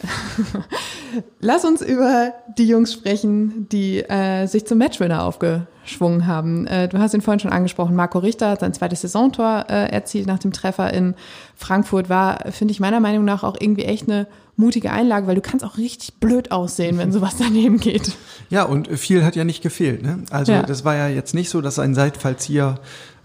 Lass 1.40 1.64
uns 1.64 1.82
über 1.82 2.32
die 2.56 2.66
Jungs 2.66 2.92
sprechen, 2.92 3.68
die 3.70 4.00
äh, 4.00 4.46
sich 4.46 4.66
zum 4.66 4.78
Matchwinner 4.78 5.24
aufgeschwungen 5.24 6.26
haben. 6.26 6.66
Äh, 6.66 6.88
du 6.88 6.98
hast 6.98 7.14
ihn 7.14 7.20
vorhin 7.20 7.40
schon 7.40 7.52
angesprochen. 7.52 7.94
Marco 7.94 8.18
Richter 8.18 8.50
hat 8.50 8.60
sein 8.60 8.74
zweites 8.74 9.02
Saisontor 9.02 9.66
äh, 9.68 9.90
erzielt 9.90 10.26
nach 10.26 10.40
dem 10.40 10.52
Treffer 10.52 10.92
in 10.92 11.14
Frankfurt. 11.54 12.08
War, 12.08 12.50
finde 12.50 12.72
ich 12.72 12.80
meiner 12.80 13.00
Meinung 13.00 13.24
nach, 13.24 13.44
auch 13.44 13.56
irgendwie 13.58 13.84
echt 13.84 14.08
eine 14.08 14.26
mutige 14.58 14.90
Einlage, 14.90 15.26
weil 15.26 15.36
du 15.36 15.40
kannst 15.40 15.64
auch 15.64 15.78
richtig 15.78 16.14
blöd 16.14 16.50
aussehen, 16.50 16.98
wenn 16.98 17.12
sowas 17.12 17.36
daneben 17.38 17.78
geht. 17.78 18.12
Ja, 18.50 18.64
und 18.64 18.88
viel 18.98 19.24
hat 19.24 19.36
ja 19.36 19.44
nicht 19.44 19.62
gefehlt. 19.62 20.02
Ne? 20.02 20.24
Also 20.30 20.52
ja. 20.52 20.62
das 20.62 20.84
war 20.84 20.96
ja 20.96 21.08
jetzt 21.08 21.34
nicht 21.34 21.48
so, 21.48 21.60
dass 21.60 21.78
ein 21.78 21.94
Seitfallzieher 21.94 22.80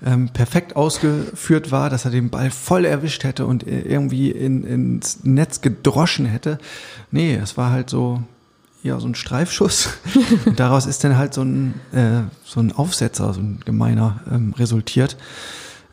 ähm, 0.05 0.29
perfekt 0.29 0.75
ausgeführt 0.75 1.71
war, 1.71 1.89
dass 1.89 2.05
er 2.05 2.11
den 2.11 2.29
Ball 2.29 2.51
voll 2.51 2.85
erwischt 2.85 3.23
hätte 3.23 3.45
und 3.45 3.65
irgendwie 3.65 4.31
in, 4.31 4.63
ins 4.63 5.23
Netz 5.23 5.61
gedroschen 5.61 6.25
hätte. 6.25 6.57
Nee, 7.11 7.35
es 7.35 7.57
war 7.57 7.71
halt 7.71 7.89
so, 7.89 8.21
ja, 8.83 8.99
so 8.99 9.07
ein 9.07 9.15
Streifschuss. 9.15 9.89
und 10.45 10.59
daraus 10.59 10.85
ist 10.85 11.03
dann 11.03 11.17
halt 11.17 11.33
so 11.33 11.41
ein, 11.41 11.73
äh, 11.93 12.21
so 12.43 12.59
ein 12.59 12.71
Aufsetzer, 12.71 13.33
so 13.33 13.39
ein 13.39 13.59
gemeiner 13.65 14.21
ähm, 14.31 14.53
resultiert. 14.57 15.17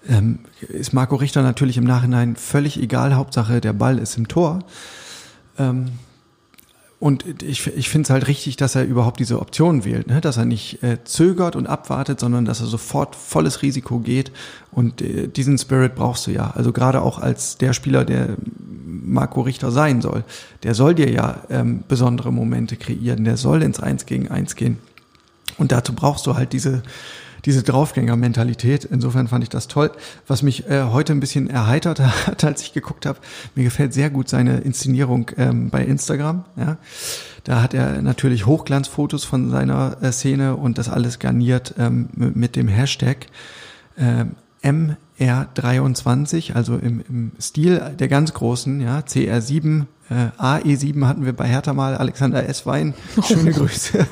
Ähm, 0.08 0.40
ist 0.60 0.92
Marco 0.92 1.16
Richter 1.16 1.42
natürlich 1.42 1.76
im 1.76 1.84
Nachhinein 1.84 2.36
völlig 2.36 2.80
egal. 2.80 3.14
Hauptsache, 3.14 3.60
der 3.60 3.72
Ball 3.72 3.98
ist 3.98 4.18
im 4.18 4.28
Tor. 4.28 4.60
Ähm, 5.60 5.86
und 6.98 7.42
ich, 7.42 7.66
ich 7.66 7.88
finde 7.88 8.04
es 8.04 8.10
halt 8.10 8.28
richtig, 8.28 8.56
dass 8.56 8.74
er 8.74 8.84
überhaupt 8.84 9.20
diese 9.20 9.40
Option 9.40 9.86
wählt, 9.86 10.06
ne? 10.06 10.20
dass 10.20 10.36
er 10.36 10.44
nicht 10.44 10.82
äh, 10.82 11.02
zögert 11.02 11.56
und 11.56 11.66
abwartet, 11.66 12.20
sondern 12.20 12.44
dass 12.44 12.60
er 12.60 12.66
sofort 12.66 13.16
volles 13.16 13.62
Risiko 13.62 14.00
geht. 14.00 14.32
Und 14.70 15.00
äh, 15.00 15.26
diesen 15.26 15.56
Spirit 15.56 15.94
brauchst 15.94 16.26
du 16.26 16.30
ja. 16.30 16.50
Also 16.54 16.72
gerade 16.72 17.00
auch 17.00 17.18
als 17.18 17.56
der 17.56 17.72
Spieler, 17.72 18.04
der 18.04 18.36
Marco 18.84 19.40
Richter 19.40 19.70
sein 19.70 20.02
soll. 20.02 20.24
Der 20.62 20.74
soll 20.74 20.94
dir 20.94 21.10
ja 21.10 21.40
ähm, 21.48 21.84
besondere 21.88 22.34
Momente 22.34 22.76
kreieren. 22.76 23.24
Der 23.24 23.38
soll 23.38 23.62
ins 23.62 23.80
Eins 23.80 24.04
gegen 24.04 24.28
Eins 24.28 24.54
gehen. 24.54 24.76
Und 25.56 25.72
dazu 25.72 25.94
brauchst 25.94 26.26
du 26.26 26.34
halt 26.34 26.52
diese 26.52 26.82
diese 27.44 27.62
Draufgänger-Mentalität. 27.62 28.84
Insofern 28.84 29.28
fand 29.28 29.44
ich 29.44 29.50
das 29.50 29.68
toll. 29.68 29.90
Was 30.26 30.42
mich 30.42 30.68
äh, 30.68 30.84
heute 30.84 31.12
ein 31.12 31.20
bisschen 31.20 31.48
erheitert 31.50 32.00
hat, 32.26 32.44
als 32.44 32.62
ich 32.62 32.72
geguckt 32.72 33.06
habe, 33.06 33.18
mir 33.54 33.64
gefällt 33.64 33.92
sehr 33.94 34.10
gut 34.10 34.28
seine 34.28 34.58
Inszenierung 34.58 35.30
ähm, 35.36 35.70
bei 35.70 35.84
Instagram. 35.84 36.44
Ja. 36.56 36.76
Da 37.44 37.62
hat 37.62 37.74
er 37.74 38.02
natürlich 38.02 38.46
Hochglanzfotos 38.46 39.24
von 39.24 39.50
seiner 39.50 39.96
äh, 40.02 40.12
Szene 40.12 40.56
und 40.56 40.78
das 40.78 40.88
alles 40.88 41.18
garniert 41.18 41.74
ähm, 41.78 42.08
mit 42.14 42.56
dem 42.56 42.68
Hashtag 42.68 43.26
ähm, 43.96 44.36
MR23, 44.62 46.52
also 46.52 46.76
im, 46.76 47.02
im 47.08 47.32
Stil 47.40 47.80
der 47.98 48.08
ganz 48.08 48.34
großen, 48.34 48.80
ja, 48.80 48.98
CR7, 49.00 49.86
äh, 50.10 50.28
AE7 50.38 51.06
hatten 51.06 51.24
wir 51.24 51.32
bei 51.32 51.46
Hertha 51.46 51.72
mal, 51.72 51.96
Alexander 51.96 52.46
S. 52.46 52.66
Wein, 52.66 52.94
schöne 53.26 53.52
Grüße. 53.52 54.06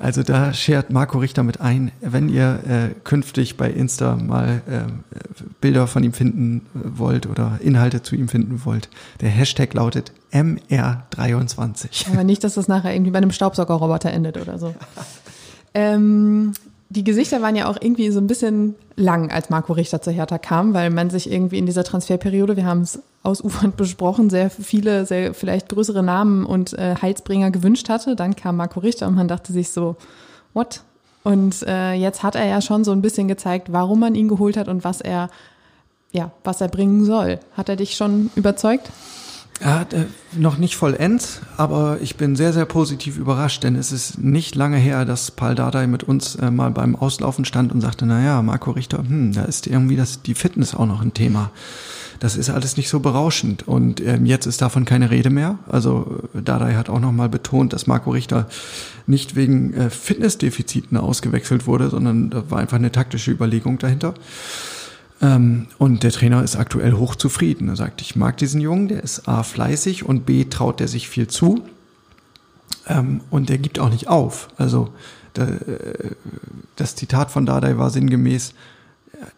Also 0.00 0.22
da 0.22 0.54
schert 0.54 0.90
Marco 0.90 1.18
Richter 1.18 1.42
mit 1.42 1.60
ein, 1.60 1.92
wenn 2.00 2.30
ihr 2.30 2.60
äh, 2.66 2.94
künftig 3.04 3.58
bei 3.58 3.70
Insta 3.70 4.16
mal 4.16 4.62
äh, 4.66 4.90
Bilder 5.60 5.86
von 5.86 6.02
ihm 6.02 6.14
finden 6.14 6.62
wollt 6.72 7.26
oder 7.26 7.58
Inhalte 7.62 8.02
zu 8.02 8.16
ihm 8.16 8.28
finden 8.28 8.62
wollt. 8.64 8.88
Der 9.20 9.28
Hashtag 9.28 9.74
lautet 9.74 10.12
MR23. 10.32 12.12
Aber 12.12 12.24
nicht, 12.24 12.42
dass 12.44 12.54
das 12.54 12.66
nachher 12.66 12.94
irgendwie 12.94 13.10
bei 13.10 13.18
einem 13.18 13.30
Staubsaugerroboter 13.30 14.10
endet 14.10 14.38
oder 14.38 14.58
so. 14.58 14.74
ähm, 15.74 16.54
die 16.90 17.04
Gesichter 17.04 17.40
waren 17.40 17.54
ja 17.54 17.68
auch 17.68 17.76
irgendwie 17.80 18.10
so 18.10 18.18
ein 18.18 18.26
bisschen 18.26 18.74
lang, 18.96 19.30
als 19.30 19.48
Marco 19.48 19.72
Richter 19.72 20.02
zu 20.02 20.10
Hertha 20.10 20.38
kam, 20.38 20.74
weil 20.74 20.90
man 20.90 21.08
sich 21.08 21.30
irgendwie 21.30 21.58
in 21.58 21.66
dieser 21.66 21.84
Transferperiode, 21.84 22.56
wir 22.56 22.66
haben 22.66 22.80
es 22.80 23.00
ausufernd 23.22 23.76
besprochen, 23.76 24.28
sehr 24.28 24.50
viele, 24.50 25.06
sehr 25.06 25.32
vielleicht 25.32 25.68
größere 25.68 26.02
Namen 26.02 26.44
und 26.44 26.72
äh, 26.72 26.96
Heilsbringer 27.00 27.52
gewünscht 27.52 27.88
hatte. 27.88 28.16
Dann 28.16 28.34
kam 28.34 28.56
Marco 28.56 28.80
Richter 28.80 29.06
und 29.06 29.14
man 29.14 29.28
dachte 29.28 29.52
sich 29.52 29.70
so, 29.70 29.96
what? 30.52 30.82
Und 31.22 31.62
äh, 31.62 31.92
jetzt 31.92 32.24
hat 32.24 32.34
er 32.34 32.46
ja 32.46 32.60
schon 32.60 32.82
so 32.82 32.90
ein 32.90 33.02
bisschen 33.02 33.28
gezeigt, 33.28 33.70
warum 33.70 34.00
man 34.00 34.16
ihn 34.16 34.26
geholt 34.26 34.56
hat 34.56 34.66
und 34.66 34.82
was 34.82 35.00
er, 35.00 35.30
ja, 36.10 36.32
was 36.42 36.60
er 36.60 36.68
bringen 36.68 37.04
soll. 37.04 37.38
Hat 37.56 37.68
er 37.68 37.76
dich 37.76 37.94
schon 37.94 38.30
überzeugt? 38.34 38.90
Ja, 39.60 39.82
äh, 39.82 40.06
noch 40.38 40.56
nicht 40.56 40.76
vollends, 40.76 41.42
aber 41.58 41.98
ich 42.00 42.16
bin 42.16 42.34
sehr, 42.34 42.54
sehr 42.54 42.64
positiv 42.64 43.18
überrascht, 43.18 43.62
denn 43.62 43.76
es 43.76 43.92
ist 43.92 44.18
nicht 44.18 44.54
lange 44.54 44.78
her, 44.78 45.04
dass 45.04 45.30
Paul 45.30 45.54
Dardai 45.54 45.86
mit 45.86 46.02
uns 46.02 46.36
äh, 46.36 46.50
mal 46.50 46.70
beim 46.70 46.96
Auslaufen 46.96 47.44
stand 47.44 47.70
und 47.70 47.82
sagte, 47.82 48.06
na 48.06 48.24
ja, 48.24 48.40
Marco 48.40 48.70
Richter, 48.70 48.98
hm, 48.98 49.34
da 49.34 49.42
ist 49.42 49.66
irgendwie 49.66 49.96
das, 49.96 50.22
die 50.22 50.34
Fitness 50.34 50.74
auch 50.74 50.86
noch 50.86 51.02
ein 51.02 51.12
Thema. 51.12 51.50
Das 52.20 52.36
ist 52.36 52.48
alles 52.48 52.78
nicht 52.78 52.88
so 52.88 53.00
berauschend 53.00 53.68
und 53.68 54.00
ähm, 54.00 54.24
jetzt 54.24 54.46
ist 54.46 54.62
davon 54.62 54.86
keine 54.86 55.10
Rede 55.10 55.30
mehr. 55.30 55.58
Also 55.68 56.22
äh, 56.34 56.40
Dardai 56.40 56.74
hat 56.74 56.88
auch 56.88 57.00
noch 57.00 57.12
mal 57.12 57.28
betont, 57.28 57.74
dass 57.74 57.86
Marco 57.86 58.10
Richter 58.12 58.48
nicht 59.06 59.36
wegen 59.36 59.74
äh, 59.74 59.90
Fitnessdefiziten 59.90 60.96
ausgewechselt 60.96 61.66
wurde, 61.66 61.90
sondern 61.90 62.30
da 62.30 62.50
war 62.50 62.60
einfach 62.60 62.78
eine 62.78 62.92
taktische 62.92 63.30
Überlegung 63.30 63.78
dahinter. 63.78 64.14
Ähm, 65.22 65.66
und 65.78 66.02
der 66.02 66.12
Trainer 66.12 66.42
ist 66.42 66.56
aktuell 66.56 66.92
hochzufrieden. 66.94 67.68
Er 67.68 67.76
sagt, 67.76 68.00
ich 68.00 68.16
mag 68.16 68.36
diesen 68.38 68.60
Jungen, 68.60 68.88
der 68.88 69.02
ist 69.02 69.28
A 69.28 69.42
fleißig 69.42 70.04
und 70.04 70.26
B 70.26 70.44
traut 70.44 70.80
der 70.80 70.88
sich 70.88 71.08
viel 71.08 71.28
zu. 71.28 71.62
Ähm, 72.86 73.20
und 73.30 73.48
der 73.48 73.58
gibt 73.58 73.78
auch 73.78 73.90
nicht 73.90 74.08
auf. 74.08 74.48
Also 74.56 74.92
äh, 75.34 76.12
das 76.76 76.96
Zitat 76.96 77.30
von 77.30 77.46
Dardai 77.46 77.76
war 77.76 77.90
sinngemäß, 77.90 78.54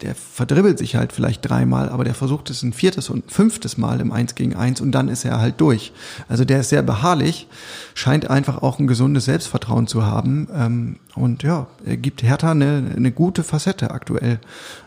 der 0.01 0.14
verdribbelt 0.14 0.79
sich 0.79 0.97
halt 0.97 1.12
vielleicht 1.12 1.49
dreimal, 1.49 1.88
aber 1.88 2.05
der 2.05 2.14
versucht 2.14 2.51
es 2.51 2.62
ein 2.62 2.73
viertes 2.73 3.11
und 3.11 3.27
ein 3.27 3.31
fünftes 3.31 3.77
Mal 3.77 4.01
im 4.01 4.12
Eins 4.12 4.35
gegen 4.35 4.55
Eins 4.55 4.81
und 4.81 4.92
dann 4.92 5.09
ist 5.09 5.25
er 5.25 5.40
halt 5.40 5.61
durch. 5.61 5.92
Also 6.29 6.45
der 6.45 6.61
ist 6.61 6.68
sehr 6.68 6.83
beharrlich, 6.83 7.49
scheint 7.95 8.31
einfach 8.31 8.62
auch 8.62 8.79
ein 8.79 8.87
gesundes 8.87 9.25
Selbstvertrauen 9.25 9.87
zu 9.87 10.05
haben 10.05 10.49
ähm, 10.55 10.97
und 11.14 11.42
ja, 11.42 11.66
er 11.85 11.97
gibt 11.97 12.23
Hertha 12.23 12.53
eine, 12.53 12.92
eine 12.97 13.12
gute 13.12 13.42
Facette 13.42 13.90
aktuell, 13.90 14.40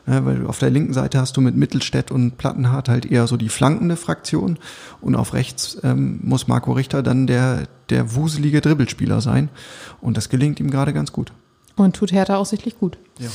ja, 0.08 0.25
weil 0.25 0.47
auf 0.47 0.60
der 0.60 0.69
linken 0.69 0.93
Seite 0.93 1.19
hast 1.19 1.36
du 1.36 1.41
mit 1.41 1.55
Mittelstädt 1.55 2.12
und 2.12 2.38
Plattenhardt 2.38 2.89
halt 2.89 3.05
eher 3.05 3.27
so 3.27 3.38
die 3.38 3.49
flankende 3.49 3.97
Fraktion 3.97 4.58
und 5.01 5.15
auf 5.15 5.34
rechts 5.34 5.77
ähm, 5.84 6.19
muss 6.23 6.47
Marco 6.47 6.71
Richter 6.71 7.03
dann 7.03 7.27
der, 7.27 7.67
der 7.89 8.15
wuselige 8.15 8.62
Dribbelspieler 8.62 9.21
sein 9.21 9.49
und 9.99 10.15
das 10.17 10.29
gelingt 10.29 10.60
ihm 10.60 10.71
gerade 10.71 10.93
ganz 10.93 11.12
gut. 11.12 11.34
Und 11.75 11.97
tut 11.97 12.13
Hertha 12.13 12.38
auch 12.38 12.45
sichtlich 12.45 12.79
gut. 12.79 12.97
Ja. 13.19 13.29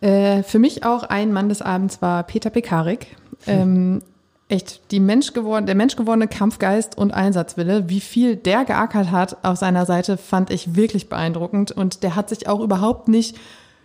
Äh, 0.00 0.42
für 0.42 0.58
mich 0.58 0.84
auch 0.84 1.02
ein 1.04 1.32
Mann 1.32 1.48
des 1.48 1.62
Abends 1.62 2.02
war 2.02 2.22
Peter 2.24 2.50
Pekarik. 2.50 3.16
Ähm, 3.46 4.02
echt, 4.48 4.90
die 4.90 5.00
Mensch 5.00 5.32
geworden, 5.32 5.66
der 5.66 5.74
menschgewordene 5.74 6.28
Kampfgeist 6.28 6.96
und 6.96 7.12
Einsatzwille, 7.12 7.88
wie 7.88 8.00
viel 8.00 8.36
der 8.36 8.64
geackert 8.64 9.10
hat 9.10 9.38
auf 9.42 9.58
seiner 9.58 9.86
Seite, 9.86 10.16
fand 10.16 10.50
ich 10.50 10.76
wirklich 10.76 11.08
beeindruckend. 11.08 11.72
Und 11.72 12.02
der 12.02 12.16
hat 12.16 12.28
sich 12.28 12.48
auch 12.48 12.60
überhaupt 12.60 13.08
nicht 13.08 13.36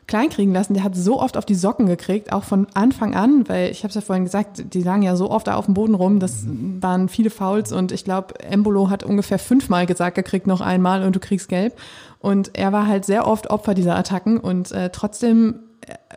kleinkriegen 0.10 0.54
lassen. 0.54 0.74
Der 0.74 0.84
hat 0.84 0.96
so 0.96 1.22
oft 1.22 1.38
auf 1.38 1.46
die 1.46 1.56
Socken 1.56 1.86
gekriegt, 1.86 2.34
auch 2.34 2.44
von 2.44 2.68
Anfang 2.74 3.16
an, 3.16 3.48
weil 3.48 3.70
ich 3.70 3.84
habe 3.84 3.90
es 3.90 3.96
ja 3.96 4.02
vorhin 4.02 4.26
gesagt, 4.26 4.74
die 4.74 4.82
lagen 4.82 5.04
ja 5.04 5.16
so 5.16 5.30
oft 5.30 5.48
da 5.48 5.56
auf 5.56 5.66
dem 5.66 5.76
Boden 5.76 5.94
rum, 5.94 6.20
das 6.20 6.44
mhm. 6.44 6.82
waren 6.82 7.10
viele 7.10 7.30
Fouls 7.30 7.72
und 7.72 7.92
ich 7.92 8.04
glaube, 8.04 8.34
Embolo 8.44 8.90
hat 8.90 9.04
ungefähr 9.04 9.40
fünfmal 9.40 9.86
gesagt, 9.86 10.18
er 10.18 10.24
kriegt 10.24 10.48
noch 10.48 10.62
einmal 10.62 11.04
und 11.04 11.16
du 11.16 11.20
kriegst 11.20 11.48
gelb. 11.48 11.78
Und 12.20 12.58
er 12.58 12.74
war 12.74 12.88
halt 12.88 13.06
sehr 13.06 13.28
oft 13.28 13.50
Opfer 13.50 13.76
dieser 13.76 13.96
Attacken 13.96 14.40
und 14.40 14.72
äh, 14.72 14.90
trotzdem 14.90 15.60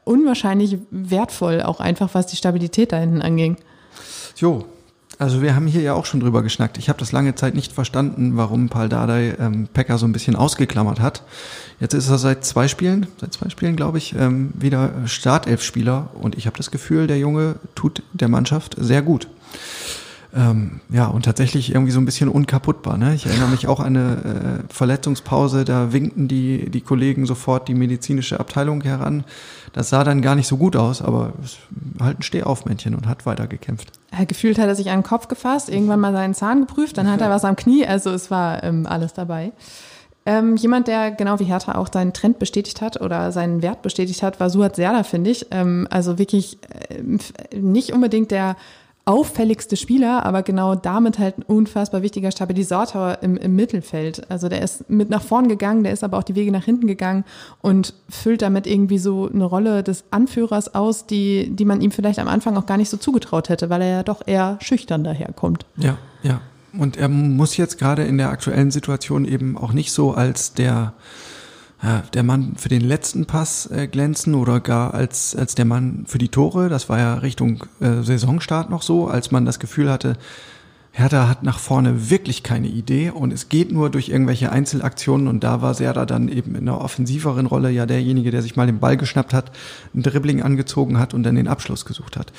unwahrscheinlich 0.05 0.79
wertvoll, 0.91 1.62
auch 1.62 1.81
einfach 1.81 2.11
was 2.15 2.27
die 2.27 2.37
Stabilität 2.37 2.93
da 2.93 2.99
hinten 2.99 3.23
anging. 3.23 3.57
Jo, 4.37 4.65
also 5.19 5.43
wir 5.43 5.55
haben 5.55 5.67
hier 5.67 5.83
ja 5.83 5.95
auch 5.95 6.07
schon 6.07 6.21
drüber 6.21 6.43
geschnackt. 6.43 6.79
Ich 6.79 6.88
habe 6.88 6.99
das 6.99 7.12
lange 7.12 7.35
Zeit 7.35 7.55
nicht 7.55 7.73
verstanden, 7.73 8.37
warum 8.37 8.69
Paul 8.69 8.88
Dardai 8.88 9.37
ähm, 9.38 9.69
Pekka 9.73 9.99
so 9.99 10.07
ein 10.07 10.12
bisschen 10.12 10.35
ausgeklammert 10.35 11.01
hat. 11.01 11.23
Jetzt 11.79 11.95
ist 11.95 12.09
er 12.09 12.19
seit 12.19 12.45
zwei 12.45 12.67
Spielen, 12.67 13.07
seit 13.21 13.33
zwei 13.33 13.49
Spielen 13.49 13.77
glaube 13.77 13.99
ich, 13.99 14.17
ähm, 14.17 14.53
wieder 14.55 14.93
Startelf-Spieler 15.07 16.11
und 16.15 16.37
ich 16.37 16.47
habe 16.47 16.57
das 16.57 16.71
Gefühl, 16.71 17.07
der 17.07 17.19
Junge 17.19 17.57
tut 17.75 18.03
der 18.12 18.29
Mannschaft 18.29 18.75
sehr 18.79 19.03
gut. 19.03 19.29
Ähm, 20.35 20.81
ja, 20.90 21.09
und 21.09 21.27
tatsächlich 21.27 21.75
irgendwie 21.75 21.92
so 21.92 22.01
ein 22.01 22.07
bisschen 22.07 22.31
unkaputtbar. 22.31 22.97
Ne? 22.97 23.14
Ich 23.14 23.27
erinnere 23.27 23.49
mich 23.49 23.68
auch 23.68 23.81
an 23.81 23.97
eine 23.97 24.62
äh, 24.66 24.73
Verletzungspause, 24.73 25.64
da 25.64 25.92
winkten 25.92 26.27
die, 26.27 26.71
die 26.71 26.81
Kollegen 26.81 27.27
sofort 27.27 27.68
die 27.68 27.75
medizinische 27.75 28.40
Abteilung 28.40 28.81
heran. 28.81 29.25
Das 29.75 29.90
sah 29.90 30.05
dann 30.05 30.23
gar 30.23 30.35
nicht 30.35 30.47
so 30.47 30.57
gut 30.57 30.75
aus, 30.75 31.03
aber 31.03 31.35
halt 32.01 32.21
ein 32.21 32.23
Stehaufmännchen 32.23 32.95
und 32.95 33.07
hat 33.07 33.27
weiter 33.27 33.47
gekämpft. 33.47 33.92
Er 34.11 34.25
gefühlt 34.25 34.59
hat 34.59 34.68
er 34.68 34.75
sich 34.75 34.90
an 34.90 35.01
den 35.01 35.07
Kopf 35.07 35.29
gefasst, 35.29 35.68
irgendwann 35.68 36.01
mal 36.01 36.12
seinen 36.12 36.35
Zahn 36.35 36.61
geprüft, 36.61 36.97
dann 36.97 37.11
hat 37.11 37.21
er 37.21 37.29
was 37.29 37.45
am 37.45 37.57
Knie, 37.57 37.87
also 37.87 38.11
es 38.11 38.31
war 38.31 38.62
ähm, 38.62 38.87
alles 38.87 39.12
dabei. 39.12 39.53
Ähm, 40.25 40.57
jemand, 40.57 40.87
der 40.87 41.11
genau 41.11 41.40
wie 41.40 41.45
Hertha 41.45 41.75
auch 41.75 41.88
seinen 41.92 42.12
Trend 42.12 42.38
bestätigt 42.38 42.81
hat 42.81 43.01
oder 43.01 43.33
seinen 43.33 43.61
Wert 43.61 43.83
bestätigt 43.83 44.23
hat, 44.23 44.38
war 44.38 44.51
Suat 44.51 44.77
Serda, 44.77 45.03
finde 45.03 45.31
ich. 45.31 45.47
Ähm, 45.51 45.88
also 45.90 46.16
wirklich 46.16 46.59
äh, 46.88 47.59
nicht 47.59 47.92
unbedingt 47.92 48.31
der 48.31 48.57
auffälligste 49.05 49.77
Spieler, 49.77 50.25
aber 50.25 50.43
genau 50.43 50.77
damit 50.77 51.19
halt 51.19 51.38
ein 51.38 51.43
unfassbar 51.43 52.03
wichtiger 52.03 52.31
Stabilisator 52.31 53.19
im, 53.21 53.37
im 53.37 53.57
Mittelfeld. 53.57 54.31
Also 54.31 54.49
der 54.49 54.62
ist 54.62 54.88
mit 54.88 55.11
nach 55.11 55.23
vorn 55.23 55.49
gegangen, 55.49 55.83
der 55.83 55.93
ist 55.93 56.05
aber 56.05 56.19
auch 56.19 56.23
die 56.23 56.37
Wege 56.37 56.53
nach 56.53 56.65
hinten 56.65 56.87
gegangen 56.87 57.25
und 57.61 57.95
füllt 58.09 58.43
damit 58.43 58.67
irgendwie 58.67 58.99
so 58.99 59.29
eine 59.29 59.45
Rolle 59.45 59.83
des 59.83 60.05
Anführers 60.12 60.75
aus, 60.75 61.07
die, 61.07 61.51
die 61.51 61.65
man 61.65 61.81
ihm 61.81 61.91
vielleicht 61.91 62.21
am 62.21 62.29
Anfang 62.29 62.57
auch 62.57 62.67
gar 62.67 62.77
nicht 62.77 62.91
so 62.91 62.97
zugetraut 62.97 63.49
hätte, 63.49 63.71
weil 63.71 63.83
er 63.83 63.88
ja 63.88 64.03
doch 64.05 64.23
eher 64.25 64.59
schüchtern 64.61 65.03
daherkommt. 65.03 65.67
Ja, 65.77 65.99
ja. 66.23 66.41
Und 66.79 66.97
er 66.97 67.09
muss 67.09 67.57
jetzt 67.57 67.79
gerade 67.79 68.05
in 68.05 68.17
der 68.19 68.31
aktuellen 68.31 68.71
Situation 68.71 69.25
eben 69.25 69.59
auch 69.59 69.73
nicht 69.73 69.93
so 69.93 70.12
als 70.12 70.55
der 70.55 70.95
der 72.14 72.23
Mann 72.23 72.55
für 72.57 72.68
den 72.68 72.83
letzten 72.83 73.27
Pass 73.27 73.66
äh, 73.66 73.88
glänzen 73.88 74.35
oder 74.35 74.61
gar 74.61 74.95
als, 74.95 75.35
als 75.35 75.57
der 75.57 75.64
Mann 75.64 76.05
für 76.07 76.18
die 76.18 76.29
Tore. 76.29 76.68
Das 76.68 76.88
war 76.88 76.99
ja 76.99 77.14
Richtung 77.14 77.64
äh, 77.81 78.03
Saisonstart 78.03 78.71
noch 78.71 78.83
so, 78.83 79.09
als 79.09 79.33
man 79.33 79.45
das 79.45 79.59
Gefühl 79.59 79.90
hatte, 79.90 80.16
Hertha 80.95 81.27
hat 81.27 81.42
nach 81.42 81.59
vorne 81.59 82.11
wirklich 82.11 82.42
keine 82.42 82.68
Idee 82.68 83.09
und 83.09 83.33
es 83.33 83.49
geht 83.49 83.73
nur 83.73 83.88
durch 83.88 84.11
irgendwelche 84.11 84.53
Einzelaktionen 84.53 85.27
und 85.27 85.42
da 85.42 85.62
war 85.62 85.73
Serda 85.73 86.05
dann 86.05 86.29
eben 86.29 86.55
in 86.55 86.68
einer 86.68 86.83
offensiveren 86.83 87.47
Rolle 87.47 87.71
ja 87.71 87.87
derjenige, 87.87 88.31
der 88.31 88.42
sich 88.42 88.57
mal 88.57 88.66
den 88.66 88.79
Ball 88.79 88.99
geschnappt 88.99 89.33
hat, 89.33 89.53
ein 89.95 90.03
Dribbling 90.03 90.42
angezogen 90.42 90.99
hat 90.99 91.14
und 91.14 91.23
dann 91.23 91.35
den 91.35 91.49
Abschluss 91.49 91.87
gesucht 91.87 92.18
hat. 92.18 92.31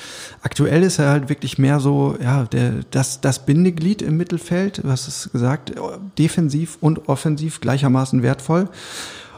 Aktuell 0.42 0.84
ist 0.84 1.00
er 1.00 1.10
halt 1.10 1.28
wirklich 1.28 1.58
mehr 1.58 1.80
so, 1.80 2.16
ja, 2.22 2.44
der, 2.44 2.74
das, 2.92 3.20
das 3.20 3.44
Bindeglied 3.44 4.02
im 4.02 4.16
Mittelfeld, 4.16 4.82
was 4.84 5.08
ist 5.08 5.32
gesagt, 5.32 5.72
defensiv 6.16 6.78
und 6.80 7.08
offensiv 7.08 7.60
gleichermaßen 7.60 8.22
wertvoll. 8.22 8.68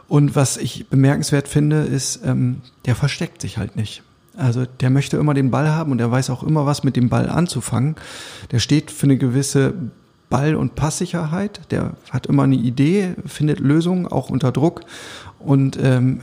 Und 0.08 0.36
was 0.36 0.56
ich 0.56 0.86
bemerkenswert 0.88 1.48
finde, 1.48 1.82
ist, 1.82 2.20
ähm, 2.24 2.62
der 2.84 2.94
versteckt 2.94 3.40
sich 3.40 3.58
halt 3.58 3.76
nicht. 3.76 4.02
Also 4.36 4.66
der 4.66 4.90
möchte 4.90 5.16
immer 5.16 5.34
den 5.34 5.50
Ball 5.50 5.70
haben 5.70 5.92
und 5.92 6.00
er 6.00 6.10
weiß 6.10 6.30
auch 6.30 6.42
immer, 6.42 6.66
was 6.66 6.84
mit 6.84 6.96
dem 6.96 7.08
Ball 7.08 7.28
anzufangen. 7.28 7.96
Der 8.50 8.58
steht 8.58 8.90
für 8.90 9.06
eine 9.06 9.16
gewisse 9.16 9.74
Ball- 10.28 10.54
und 10.54 10.74
Passsicherheit. 10.74 11.60
Der 11.70 11.94
hat 12.10 12.26
immer 12.26 12.42
eine 12.42 12.56
Idee, 12.56 13.14
findet 13.24 13.60
Lösungen, 13.60 14.06
auch 14.06 14.28
unter 14.28 14.52
Druck 14.52 14.82
und 15.38 15.78
ähm, 15.82 16.20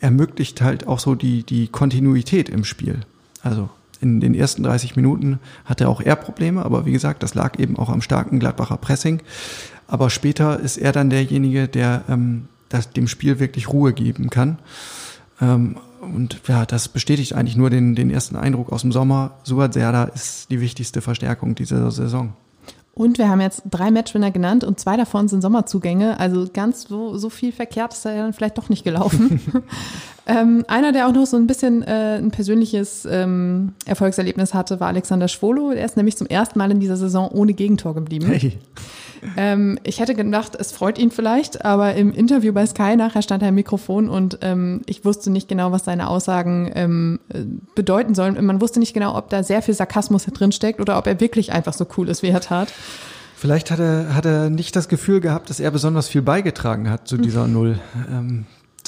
ermöglicht 0.00 0.62
halt 0.62 0.86
auch 0.86 1.00
so 1.00 1.14
die, 1.14 1.42
die 1.42 1.68
Kontinuität 1.68 2.48
im 2.48 2.64
Spiel. 2.64 3.00
Also 3.42 3.68
in 4.00 4.20
den 4.20 4.34
ersten 4.34 4.62
30 4.62 4.94
Minuten 4.94 5.40
hatte 5.64 5.88
auch 5.88 6.00
er 6.00 6.16
Probleme, 6.16 6.64
aber 6.64 6.86
wie 6.86 6.92
gesagt, 6.92 7.22
das 7.22 7.34
lag 7.34 7.58
eben 7.58 7.76
auch 7.76 7.88
am 7.88 8.02
starken 8.02 8.38
Gladbacher 8.38 8.76
Pressing. 8.76 9.22
Aber 9.88 10.10
später 10.10 10.60
ist 10.60 10.76
er 10.76 10.92
dann 10.92 11.10
derjenige, 11.10 11.66
der 11.68 12.02
ähm, 12.08 12.48
das 12.68 12.90
dem 12.90 13.08
Spiel 13.08 13.38
wirklich 13.38 13.68
Ruhe 13.68 13.92
geben 13.92 14.30
kann. 14.30 14.58
Ähm, 15.40 15.76
und 16.00 16.40
ja, 16.46 16.66
das 16.66 16.88
bestätigt 16.88 17.34
eigentlich 17.34 17.56
nur 17.56 17.70
den, 17.70 17.94
den 17.94 18.10
ersten 18.10 18.36
Eindruck 18.36 18.72
aus 18.72 18.82
dem 18.82 18.92
Sommer. 18.92 19.32
Suat 19.42 19.74
Serda 19.74 20.04
ist 20.04 20.50
die 20.50 20.60
wichtigste 20.60 21.00
Verstärkung 21.00 21.54
dieser 21.54 21.90
Saison. 21.90 22.32
Und 22.94 23.18
wir 23.18 23.28
haben 23.28 23.42
jetzt 23.42 23.62
drei 23.70 23.90
Matchwinner 23.90 24.30
genannt 24.30 24.64
und 24.64 24.80
zwei 24.80 24.96
davon 24.96 25.28
sind 25.28 25.42
Sommerzugänge. 25.42 26.18
Also 26.18 26.48
ganz 26.50 26.84
so, 26.84 27.18
so 27.18 27.28
viel 27.28 27.52
verkehrt 27.52 27.92
ist 27.92 28.06
er 28.06 28.16
dann 28.16 28.32
vielleicht 28.32 28.56
doch 28.56 28.70
nicht 28.70 28.84
gelaufen. 28.84 29.38
ähm, 30.26 30.64
einer, 30.66 30.92
der 30.92 31.06
auch 31.06 31.12
noch 31.12 31.26
so 31.26 31.36
ein 31.36 31.46
bisschen 31.46 31.82
äh, 31.82 32.16
ein 32.16 32.30
persönliches 32.30 33.06
ähm, 33.10 33.74
Erfolgserlebnis 33.84 34.54
hatte, 34.54 34.80
war 34.80 34.88
Alexander 34.88 35.28
Schwolo. 35.28 35.72
Er 35.72 35.84
ist 35.84 35.98
nämlich 35.98 36.16
zum 36.16 36.26
ersten 36.26 36.58
Mal 36.58 36.70
in 36.70 36.80
dieser 36.80 36.96
Saison 36.96 37.28
ohne 37.28 37.52
Gegentor 37.52 37.94
geblieben. 37.94 38.28
Hey. 38.28 38.56
Ähm, 39.36 39.78
ich 39.82 40.00
hätte 40.00 40.14
gedacht, 40.14 40.56
es 40.58 40.72
freut 40.72 40.98
ihn 40.98 41.10
vielleicht, 41.10 41.64
aber 41.64 41.94
im 41.94 42.12
Interview 42.12 42.52
bei 42.52 42.66
Sky 42.66 42.96
nachher 42.96 43.22
stand 43.22 43.42
er 43.42 43.50
im 43.50 43.54
Mikrofon 43.54 44.08
und 44.08 44.38
ähm, 44.42 44.82
ich 44.86 45.04
wusste 45.04 45.30
nicht 45.30 45.48
genau, 45.48 45.72
was 45.72 45.84
seine 45.84 46.08
Aussagen 46.08 46.70
ähm, 46.74 47.20
äh, 47.28 47.42
bedeuten 47.74 48.14
sollen. 48.14 48.42
Man 48.44 48.60
wusste 48.60 48.80
nicht 48.80 48.94
genau, 48.94 49.16
ob 49.16 49.30
da 49.30 49.42
sehr 49.42 49.62
viel 49.62 49.74
Sarkasmus 49.74 50.26
drin 50.26 50.52
steckt 50.52 50.80
oder 50.80 50.98
ob 50.98 51.06
er 51.06 51.20
wirklich 51.20 51.52
einfach 51.52 51.72
so 51.72 51.86
cool 51.96 52.08
ist, 52.08 52.22
wie 52.22 52.28
er 52.28 52.40
tat. 52.40 52.72
Vielleicht 53.36 53.70
hat 53.70 53.80
er, 53.80 54.14
hat 54.14 54.24
er 54.24 54.48
nicht 54.48 54.74
das 54.76 54.88
Gefühl 54.88 55.20
gehabt, 55.20 55.50
dass 55.50 55.60
er 55.60 55.70
besonders 55.70 56.08
viel 56.08 56.22
beigetragen 56.22 56.88
hat 56.88 57.06
zu 57.06 57.18
dieser 57.18 57.46
Null. 57.48 57.78
Ähm, 58.10 58.46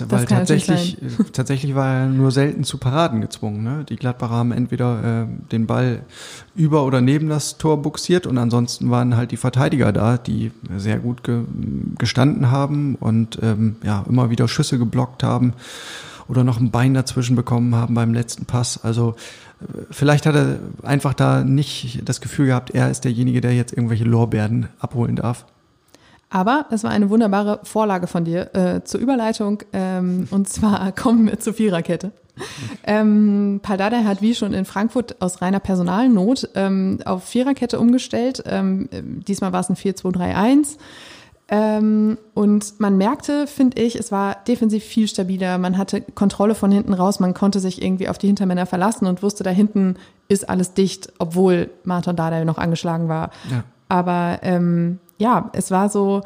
weil 0.08 0.26
tatsächlich, 0.26 1.00
äh, 1.02 1.24
tatsächlich 1.32 1.74
war 1.74 1.94
er 1.94 2.06
nur 2.06 2.30
selten 2.30 2.64
zu 2.64 2.78
Paraden 2.78 3.20
gezwungen. 3.20 3.62
Ne? 3.62 3.84
Die 3.88 3.96
Gladbacher 3.96 4.34
haben 4.34 4.52
entweder 4.52 5.22
äh, 5.22 5.26
den 5.50 5.66
Ball 5.66 6.02
über 6.54 6.84
oder 6.84 7.00
neben 7.00 7.28
das 7.28 7.58
Tor 7.58 7.82
buxiert 7.82 8.26
und 8.26 8.38
ansonsten 8.38 8.90
waren 8.90 9.16
halt 9.16 9.30
die 9.30 9.36
Verteidiger 9.36 9.92
da, 9.92 10.18
die 10.18 10.52
sehr 10.76 10.98
gut 10.98 11.24
ge 11.24 11.44
gestanden 11.98 12.50
haben 12.50 12.94
und 12.96 13.38
ähm, 13.42 13.76
ja 13.82 14.04
immer 14.08 14.30
wieder 14.30 14.48
Schüsse 14.48 14.78
geblockt 14.78 15.22
haben 15.22 15.54
oder 16.28 16.44
noch 16.44 16.60
ein 16.60 16.70
Bein 16.70 16.94
dazwischen 16.94 17.36
bekommen 17.36 17.74
haben 17.74 17.94
beim 17.94 18.14
letzten 18.14 18.44
Pass. 18.44 18.84
Also 18.84 19.16
äh, 19.60 19.82
vielleicht 19.90 20.26
hat 20.26 20.34
er 20.34 20.58
einfach 20.82 21.14
da 21.14 21.42
nicht 21.42 22.02
das 22.08 22.20
Gefühl 22.20 22.46
gehabt, 22.46 22.70
er 22.70 22.90
ist 22.90 23.04
derjenige, 23.04 23.40
der 23.40 23.54
jetzt 23.54 23.72
irgendwelche 23.72 24.04
Lorbeeren 24.04 24.68
abholen 24.78 25.16
darf. 25.16 25.46
Aber 26.30 26.66
es 26.70 26.84
war 26.84 26.90
eine 26.90 27.08
wunderbare 27.10 27.60
Vorlage 27.62 28.06
von 28.06 28.24
dir 28.24 28.54
äh, 28.54 28.84
zur 28.84 29.00
Überleitung. 29.00 29.62
Ähm, 29.72 30.28
und 30.30 30.48
zwar 30.48 30.92
kommen 30.96 31.26
wir 31.26 31.40
zur 31.40 31.54
Viererkette. 31.54 32.12
Ähm, 32.84 33.60
Paldada 33.62 34.04
hat 34.04 34.22
wie 34.22 34.34
schon 34.34 34.52
in 34.52 34.64
Frankfurt 34.64 35.20
aus 35.20 35.42
reiner 35.42 35.60
Personalnot 35.60 36.50
ähm, 36.54 37.00
auf 37.04 37.24
Viererkette 37.24 37.80
umgestellt. 37.80 38.44
Ähm, 38.46 38.88
diesmal 38.92 39.52
war 39.52 39.60
es 39.60 39.70
ein 39.70 39.76
4-2-3-1. 39.76 40.76
Ähm, 41.50 42.18
und 42.34 42.78
man 42.78 42.98
merkte, 42.98 43.46
finde 43.46 43.80
ich, 43.80 43.96
es 43.96 44.12
war 44.12 44.36
defensiv 44.46 44.84
viel 44.84 45.08
stabiler. 45.08 45.56
Man 45.56 45.78
hatte 45.78 46.02
Kontrolle 46.02 46.54
von 46.54 46.70
hinten 46.70 46.92
raus. 46.92 47.20
Man 47.20 47.32
konnte 47.32 47.58
sich 47.58 47.82
irgendwie 47.82 48.08
auf 48.08 48.18
die 48.18 48.26
Hintermänner 48.26 48.66
verlassen 48.66 49.06
und 49.06 49.22
wusste, 49.22 49.44
da 49.44 49.50
hinten 49.50 49.96
ist 50.28 50.48
alles 50.48 50.74
dicht, 50.74 51.10
obwohl 51.18 51.70
Martin 51.84 52.16
Dada 52.16 52.44
noch 52.44 52.58
angeschlagen 52.58 53.08
war. 53.08 53.30
Ja. 53.50 53.64
Aber 53.88 54.40
ähm, 54.42 54.98
ja, 55.18 55.50
es 55.52 55.70
war 55.70 55.88
so 55.88 56.22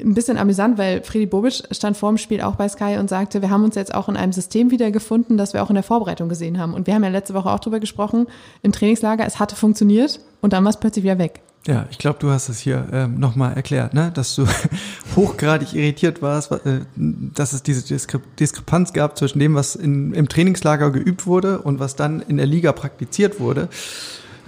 ein 0.00 0.14
bisschen 0.14 0.38
amüsant, 0.38 0.78
weil 0.78 1.02
Freddy 1.02 1.26
Bobic 1.26 1.62
stand 1.70 1.96
vor 1.96 2.10
dem 2.10 2.18
Spiel 2.18 2.40
auch 2.40 2.56
bei 2.56 2.68
Sky 2.68 2.96
und 2.98 3.08
sagte, 3.08 3.42
wir 3.42 3.50
haben 3.50 3.64
uns 3.64 3.74
jetzt 3.76 3.94
auch 3.94 4.08
in 4.08 4.16
einem 4.16 4.32
System 4.32 4.70
wiedergefunden, 4.70 5.36
das 5.36 5.52
wir 5.52 5.62
auch 5.62 5.70
in 5.70 5.74
der 5.74 5.84
Vorbereitung 5.84 6.28
gesehen 6.28 6.58
haben. 6.58 6.74
Und 6.74 6.86
wir 6.86 6.94
haben 6.94 7.04
ja 7.04 7.10
letzte 7.10 7.34
Woche 7.34 7.50
auch 7.50 7.60
drüber 7.60 7.80
gesprochen, 7.80 8.26
im 8.62 8.72
Trainingslager, 8.72 9.24
es 9.24 9.38
hatte 9.38 9.56
funktioniert 9.56 10.20
und 10.40 10.52
dann 10.52 10.64
war 10.64 10.70
es 10.70 10.78
plötzlich 10.78 11.04
wieder 11.04 11.18
weg. 11.18 11.40
Ja, 11.66 11.86
ich 11.90 11.96
glaube, 11.96 12.18
du 12.18 12.30
hast 12.30 12.50
es 12.50 12.58
hier 12.58 12.86
ähm, 12.92 13.18
nochmal 13.18 13.54
erklärt, 13.54 13.94
ne? 13.94 14.10
dass 14.12 14.34
du 14.34 14.46
hochgradig 15.16 15.72
irritiert 15.72 16.20
warst, 16.20 16.52
äh, 16.52 16.80
dass 16.96 17.54
es 17.54 17.62
diese 17.62 17.82
Diskre 17.82 18.20
Diskrepanz 18.38 18.92
gab 18.92 19.16
zwischen 19.16 19.38
dem, 19.38 19.54
was 19.54 19.74
in, 19.74 20.12
im 20.12 20.28
Trainingslager 20.28 20.90
geübt 20.90 21.26
wurde 21.26 21.60
und 21.60 21.80
was 21.80 21.96
dann 21.96 22.20
in 22.20 22.36
der 22.36 22.44
Liga 22.44 22.72
praktiziert 22.72 23.40
wurde. 23.40 23.70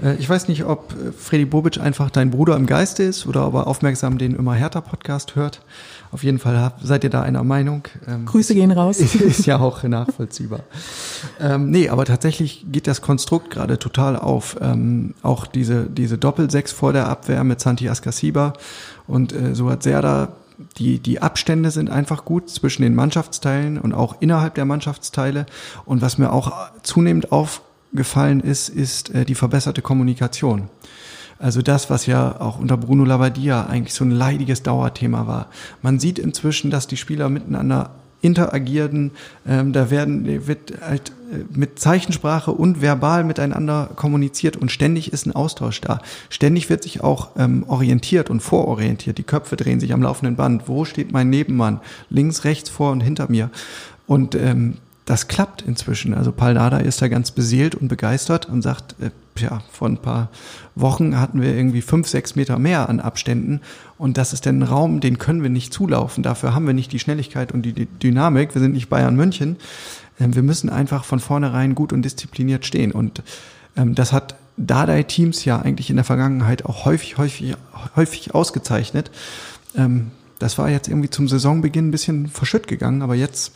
Äh, 0.02 0.16
ich 0.16 0.28
weiß 0.28 0.48
nicht, 0.48 0.64
ob 0.64 0.92
äh, 0.92 1.12
Freddy 1.12 1.44
Bobic 1.44 1.78
einfach 1.80 2.10
dein 2.10 2.30
Bruder 2.30 2.56
im 2.56 2.66
Geiste 2.66 3.02
ist 3.02 3.26
oder 3.26 3.46
ob 3.46 3.54
er 3.54 3.66
aufmerksam 3.66 4.18
den 4.18 4.34
immer 4.34 4.54
härter 4.54 4.80
Podcast 4.80 5.36
hört. 5.36 5.62
Auf 6.12 6.22
jeden 6.22 6.38
Fall 6.38 6.72
seid 6.82 7.04
ihr 7.04 7.10
da 7.10 7.22
einer 7.22 7.44
Meinung. 7.44 7.82
Ähm, 8.06 8.26
Grüße 8.26 8.54
gehen 8.54 8.70
raus. 8.70 8.98
Ist, 9.00 9.46
ja 9.46 9.58
auch 9.58 9.82
nachvollziehbar. 9.82 10.60
ähm, 11.40 11.70
nee, 11.70 11.88
aber 11.88 12.04
tatsächlich 12.04 12.66
geht 12.70 12.86
das 12.86 13.02
Konstrukt 13.02 13.50
gerade 13.50 13.78
total 13.78 14.16
auf. 14.16 14.56
Ähm, 14.60 15.14
auch 15.22 15.46
diese, 15.46 15.86
diese 15.86 16.18
Doppelsechs 16.18 16.72
vor 16.72 16.92
der 16.92 17.08
Abwehr 17.08 17.44
mit 17.44 17.60
Santi 17.60 17.88
Ascasiba 17.88 18.54
und 19.06 19.32
äh, 19.32 19.54
so 19.54 19.70
hat 19.70 19.82
Serda 19.82 20.28
die, 20.78 20.98
die 20.98 21.20
Abstände 21.20 21.70
sind 21.70 21.90
einfach 21.90 22.24
gut 22.24 22.48
zwischen 22.48 22.82
den 22.82 22.94
Mannschaftsteilen 22.94 23.78
und 23.78 23.92
auch 23.92 24.16
innerhalb 24.20 24.54
der 24.54 24.64
Mannschaftsteile. 24.64 25.46
Und 25.84 26.02
was 26.02 26.18
mir 26.18 26.32
auch 26.32 26.52
zunehmend 26.82 27.32
auf, 27.32 27.62
gefallen 27.92 28.40
ist, 28.40 28.68
ist 28.68 29.14
äh, 29.14 29.24
die 29.24 29.34
verbesserte 29.34 29.82
Kommunikation. 29.82 30.68
Also 31.38 31.60
das, 31.60 31.90
was 31.90 32.06
ja 32.06 32.40
auch 32.40 32.58
unter 32.58 32.76
Bruno 32.76 33.04
Labbadia 33.04 33.66
eigentlich 33.66 33.94
so 33.94 34.04
ein 34.04 34.10
leidiges 34.10 34.62
Dauerthema 34.62 35.26
war. 35.26 35.48
Man 35.82 35.98
sieht 35.98 36.18
inzwischen, 36.18 36.70
dass 36.70 36.86
die 36.86 36.96
Spieler 36.96 37.28
miteinander 37.28 37.90
interagieren. 38.22 39.10
Ähm, 39.46 39.72
da 39.72 39.90
werden 39.90 40.46
wird 40.46 40.74
halt 40.80 41.12
äh, 41.30 41.44
mit 41.50 41.78
Zeichensprache 41.78 42.50
und 42.50 42.80
verbal 42.80 43.24
miteinander 43.24 43.90
kommuniziert 43.94 44.56
und 44.56 44.72
ständig 44.72 45.12
ist 45.12 45.26
ein 45.26 45.34
Austausch 45.34 45.80
da. 45.82 46.00
Ständig 46.30 46.70
wird 46.70 46.82
sich 46.82 47.02
auch 47.02 47.30
ähm, 47.36 47.64
orientiert 47.68 48.30
und 48.30 48.40
vororientiert. 48.40 49.18
Die 49.18 49.22
Köpfe 49.22 49.56
drehen 49.56 49.80
sich 49.80 49.92
am 49.92 50.02
laufenden 50.02 50.36
Band. 50.36 50.68
Wo 50.68 50.84
steht 50.84 51.12
mein 51.12 51.28
Nebenmann? 51.28 51.80
Links, 52.08 52.44
rechts, 52.44 52.70
vor 52.70 52.92
und 52.92 53.02
hinter 53.02 53.30
mir. 53.30 53.50
Und 54.06 54.34
ähm, 54.34 54.78
das 55.06 55.28
klappt 55.28 55.62
inzwischen. 55.62 56.12
Also 56.12 56.32
Paldada 56.32 56.78
ist 56.78 57.00
da 57.00 57.08
ganz 57.08 57.30
beseelt 57.30 57.74
und 57.76 57.88
begeistert 57.88 58.46
und 58.46 58.60
sagt, 58.60 58.96
äh, 59.00 59.10
ja, 59.38 59.62
vor 59.70 59.88
ein 59.88 59.98
paar 59.98 60.30
Wochen 60.74 61.18
hatten 61.18 61.40
wir 61.40 61.54
irgendwie 61.54 61.80
fünf, 61.80 62.08
sechs 62.08 62.34
Meter 62.34 62.58
mehr 62.58 62.88
an 62.88 63.00
Abständen 63.00 63.60
und 63.98 64.18
das 64.18 64.32
ist 64.32 64.46
denn 64.46 64.58
ein 64.58 64.62
Raum, 64.64 65.00
den 65.00 65.18
können 65.18 65.42
wir 65.42 65.50
nicht 65.50 65.72
zulaufen. 65.72 66.22
Dafür 66.22 66.54
haben 66.54 66.66
wir 66.66 66.74
nicht 66.74 66.92
die 66.92 66.98
Schnelligkeit 66.98 67.52
und 67.52 67.62
die 67.62 67.86
Dynamik. 67.86 68.54
Wir 68.54 68.60
sind 68.60 68.72
nicht 68.72 68.88
Bayern 68.88 69.14
München. 69.14 69.56
Ähm, 70.18 70.34
wir 70.34 70.42
müssen 70.42 70.70
einfach 70.70 71.04
von 71.04 71.20
vornherein 71.20 71.76
gut 71.76 71.92
und 71.92 72.02
diszipliniert 72.02 72.66
stehen 72.66 72.90
und 72.90 73.22
ähm, 73.76 73.94
das 73.94 74.12
hat 74.12 74.34
Dardai-Teams 74.56 75.44
ja 75.44 75.60
eigentlich 75.60 75.90
in 75.90 75.96
der 75.96 76.04
Vergangenheit 76.04 76.64
auch 76.64 76.84
häufig, 76.84 77.18
häufig, 77.18 77.54
häufig 77.94 78.34
ausgezeichnet. 78.34 79.12
Ähm, 79.76 80.10
das 80.40 80.58
war 80.58 80.68
jetzt 80.68 80.88
irgendwie 80.88 81.10
zum 81.10 81.28
Saisonbeginn 81.28 81.88
ein 81.88 81.90
bisschen 81.92 82.26
verschütt 82.26 82.66
gegangen, 82.66 83.02
aber 83.02 83.14
jetzt 83.14 83.52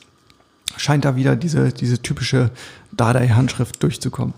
scheint 0.81 1.05
da 1.05 1.15
wieder 1.15 1.37
diese, 1.37 1.73
diese 1.73 2.01
typische 2.01 2.51
Dardai-Handschrift 2.93 3.83
durchzukommen. 3.83 4.35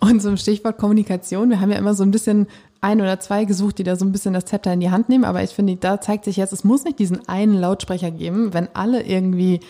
Und 0.00 0.22
zum 0.22 0.36
Stichwort 0.36 0.78
Kommunikation, 0.78 1.50
wir 1.50 1.60
haben 1.60 1.70
ja 1.70 1.78
immer 1.78 1.94
so 1.94 2.04
ein 2.04 2.10
bisschen 2.10 2.46
ein 2.80 3.00
oder 3.00 3.20
zwei 3.20 3.44
gesucht, 3.44 3.78
die 3.78 3.84
da 3.84 3.96
so 3.96 4.04
ein 4.04 4.12
bisschen 4.12 4.34
das 4.34 4.44
Zepter 4.44 4.72
in 4.72 4.80
die 4.80 4.90
Hand 4.90 5.08
nehmen, 5.08 5.24
aber 5.24 5.42
ich 5.42 5.50
finde, 5.50 5.76
da 5.76 6.00
zeigt 6.00 6.24
sich 6.24 6.36
jetzt, 6.36 6.52
es 6.52 6.64
muss 6.64 6.84
nicht 6.84 6.98
diesen 6.98 7.28
einen 7.28 7.54
Lautsprecher 7.54 8.10
geben, 8.10 8.54
wenn 8.54 8.68
alle 8.74 9.02
irgendwie 9.02 9.60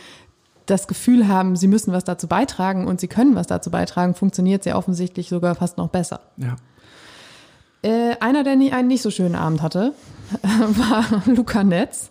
das 0.66 0.86
Gefühl 0.86 1.28
haben, 1.28 1.56
sie 1.56 1.66
müssen 1.66 1.92
was 1.92 2.04
dazu 2.04 2.26
beitragen 2.26 2.86
und 2.86 3.00
sie 3.00 3.08
können 3.08 3.34
was 3.34 3.46
dazu 3.46 3.70
beitragen, 3.70 4.14
funktioniert 4.14 4.64
sehr 4.64 4.78
offensichtlich 4.78 5.28
sogar 5.28 5.54
fast 5.54 5.76
noch 5.76 5.88
besser. 5.88 6.20
Ja. 6.36 6.56
Äh, 7.82 8.16
einer, 8.20 8.44
der 8.44 8.56
nie, 8.56 8.72
einen 8.72 8.88
nicht 8.88 9.02
so 9.02 9.10
schönen 9.10 9.34
Abend 9.34 9.60
hatte, 9.60 9.92
war 10.42 11.04
Luca 11.26 11.64
Netz. 11.64 12.10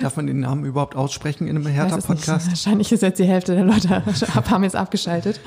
Darf 0.00 0.16
man 0.16 0.26
den 0.26 0.40
Namen 0.40 0.64
überhaupt 0.64 0.96
aussprechen 0.96 1.46
in 1.46 1.56
einem 1.56 1.66
Hertha-Podcast? 1.66 2.48
Wahrscheinlich 2.48 2.90
ist 2.92 3.02
jetzt 3.02 3.18
die 3.18 3.24
Hälfte 3.24 3.54
der 3.54 3.64
Leute 3.64 4.02
haben 4.50 4.64
jetzt 4.64 4.76
abgeschaltet. 4.76 5.40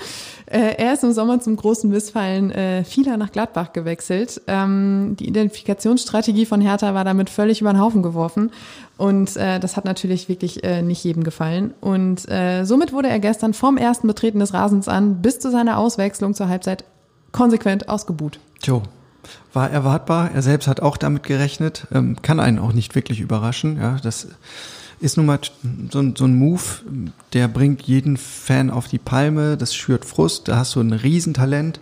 Äh, 0.45 0.75
er 0.77 0.93
ist 0.93 1.03
im 1.03 1.11
Sommer 1.11 1.39
zum 1.39 1.55
großen 1.55 1.89
Missfallen 1.89 2.51
äh, 2.51 2.83
vieler 2.83 3.17
nach 3.17 3.31
Gladbach 3.31 3.73
gewechselt. 3.73 4.41
Ähm, 4.47 5.15
die 5.19 5.27
Identifikationsstrategie 5.27 6.45
von 6.45 6.61
Hertha 6.61 6.93
war 6.93 7.03
damit 7.03 7.29
völlig 7.29 7.61
über 7.61 7.73
den 7.73 7.81
Haufen 7.81 8.03
geworfen. 8.03 8.51
Und 8.97 9.35
äh, 9.35 9.59
das 9.59 9.75
hat 9.75 9.85
natürlich 9.85 10.29
wirklich 10.29 10.63
äh, 10.63 10.81
nicht 10.81 11.03
jedem 11.03 11.23
gefallen. 11.23 11.73
Und 11.81 12.29
äh, 12.29 12.63
somit 12.63 12.93
wurde 12.93 13.09
er 13.09 13.19
gestern 13.19 13.53
vom 13.53 13.77
ersten 13.77 14.07
Betreten 14.07 14.39
des 14.39 14.53
Rasens 14.53 14.87
an 14.87 15.21
bis 15.21 15.39
zu 15.39 15.49
seiner 15.51 15.77
Auswechslung 15.77 16.33
zur 16.33 16.47
Halbzeit 16.47 16.85
konsequent 17.31 17.89
ausgebuht. 17.89 18.39
Tjo, 18.61 18.83
war 19.53 19.69
erwartbar. 19.69 20.31
Er 20.33 20.41
selbst 20.41 20.67
hat 20.67 20.79
auch 20.81 20.97
damit 20.97 21.23
gerechnet. 21.23 21.87
Ähm, 21.93 22.21
kann 22.21 22.39
einen 22.39 22.59
auch 22.59 22.73
nicht 22.73 22.95
wirklich 22.95 23.19
überraschen. 23.19 23.77
Ja, 23.77 23.97
das 24.01 24.27
ist 24.99 25.17
nun 25.17 25.25
mal 25.25 25.39
so, 25.91 25.99
ein, 25.99 26.15
so 26.15 26.25
ein 26.25 26.35
Move, 26.35 26.61
der 27.33 27.47
bringt 27.47 27.83
jeden 27.83 28.17
Fan 28.17 28.69
auf 28.69 28.87
die 28.87 28.97
Palme. 28.97 29.57
Das 29.57 29.75
schürt 29.75 30.05
Frust. 30.05 30.47
Da 30.47 30.57
hast 30.57 30.75
du 30.75 30.81
ein 30.81 30.93
Riesentalent. 30.93 31.79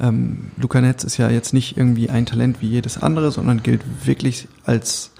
Ähm, 0.00 0.50
Luca 0.56 0.80
Netz 0.80 1.04
ist 1.04 1.16
ja 1.16 1.30
jetzt 1.30 1.52
nicht 1.52 1.76
irgendwie 1.76 2.10
ein 2.10 2.26
Talent 2.26 2.60
wie 2.60 2.68
jedes 2.68 2.98
andere, 2.98 3.30
sondern 3.30 3.62
gilt 3.62 3.82
wirklich 4.04 4.48
als 4.64 5.10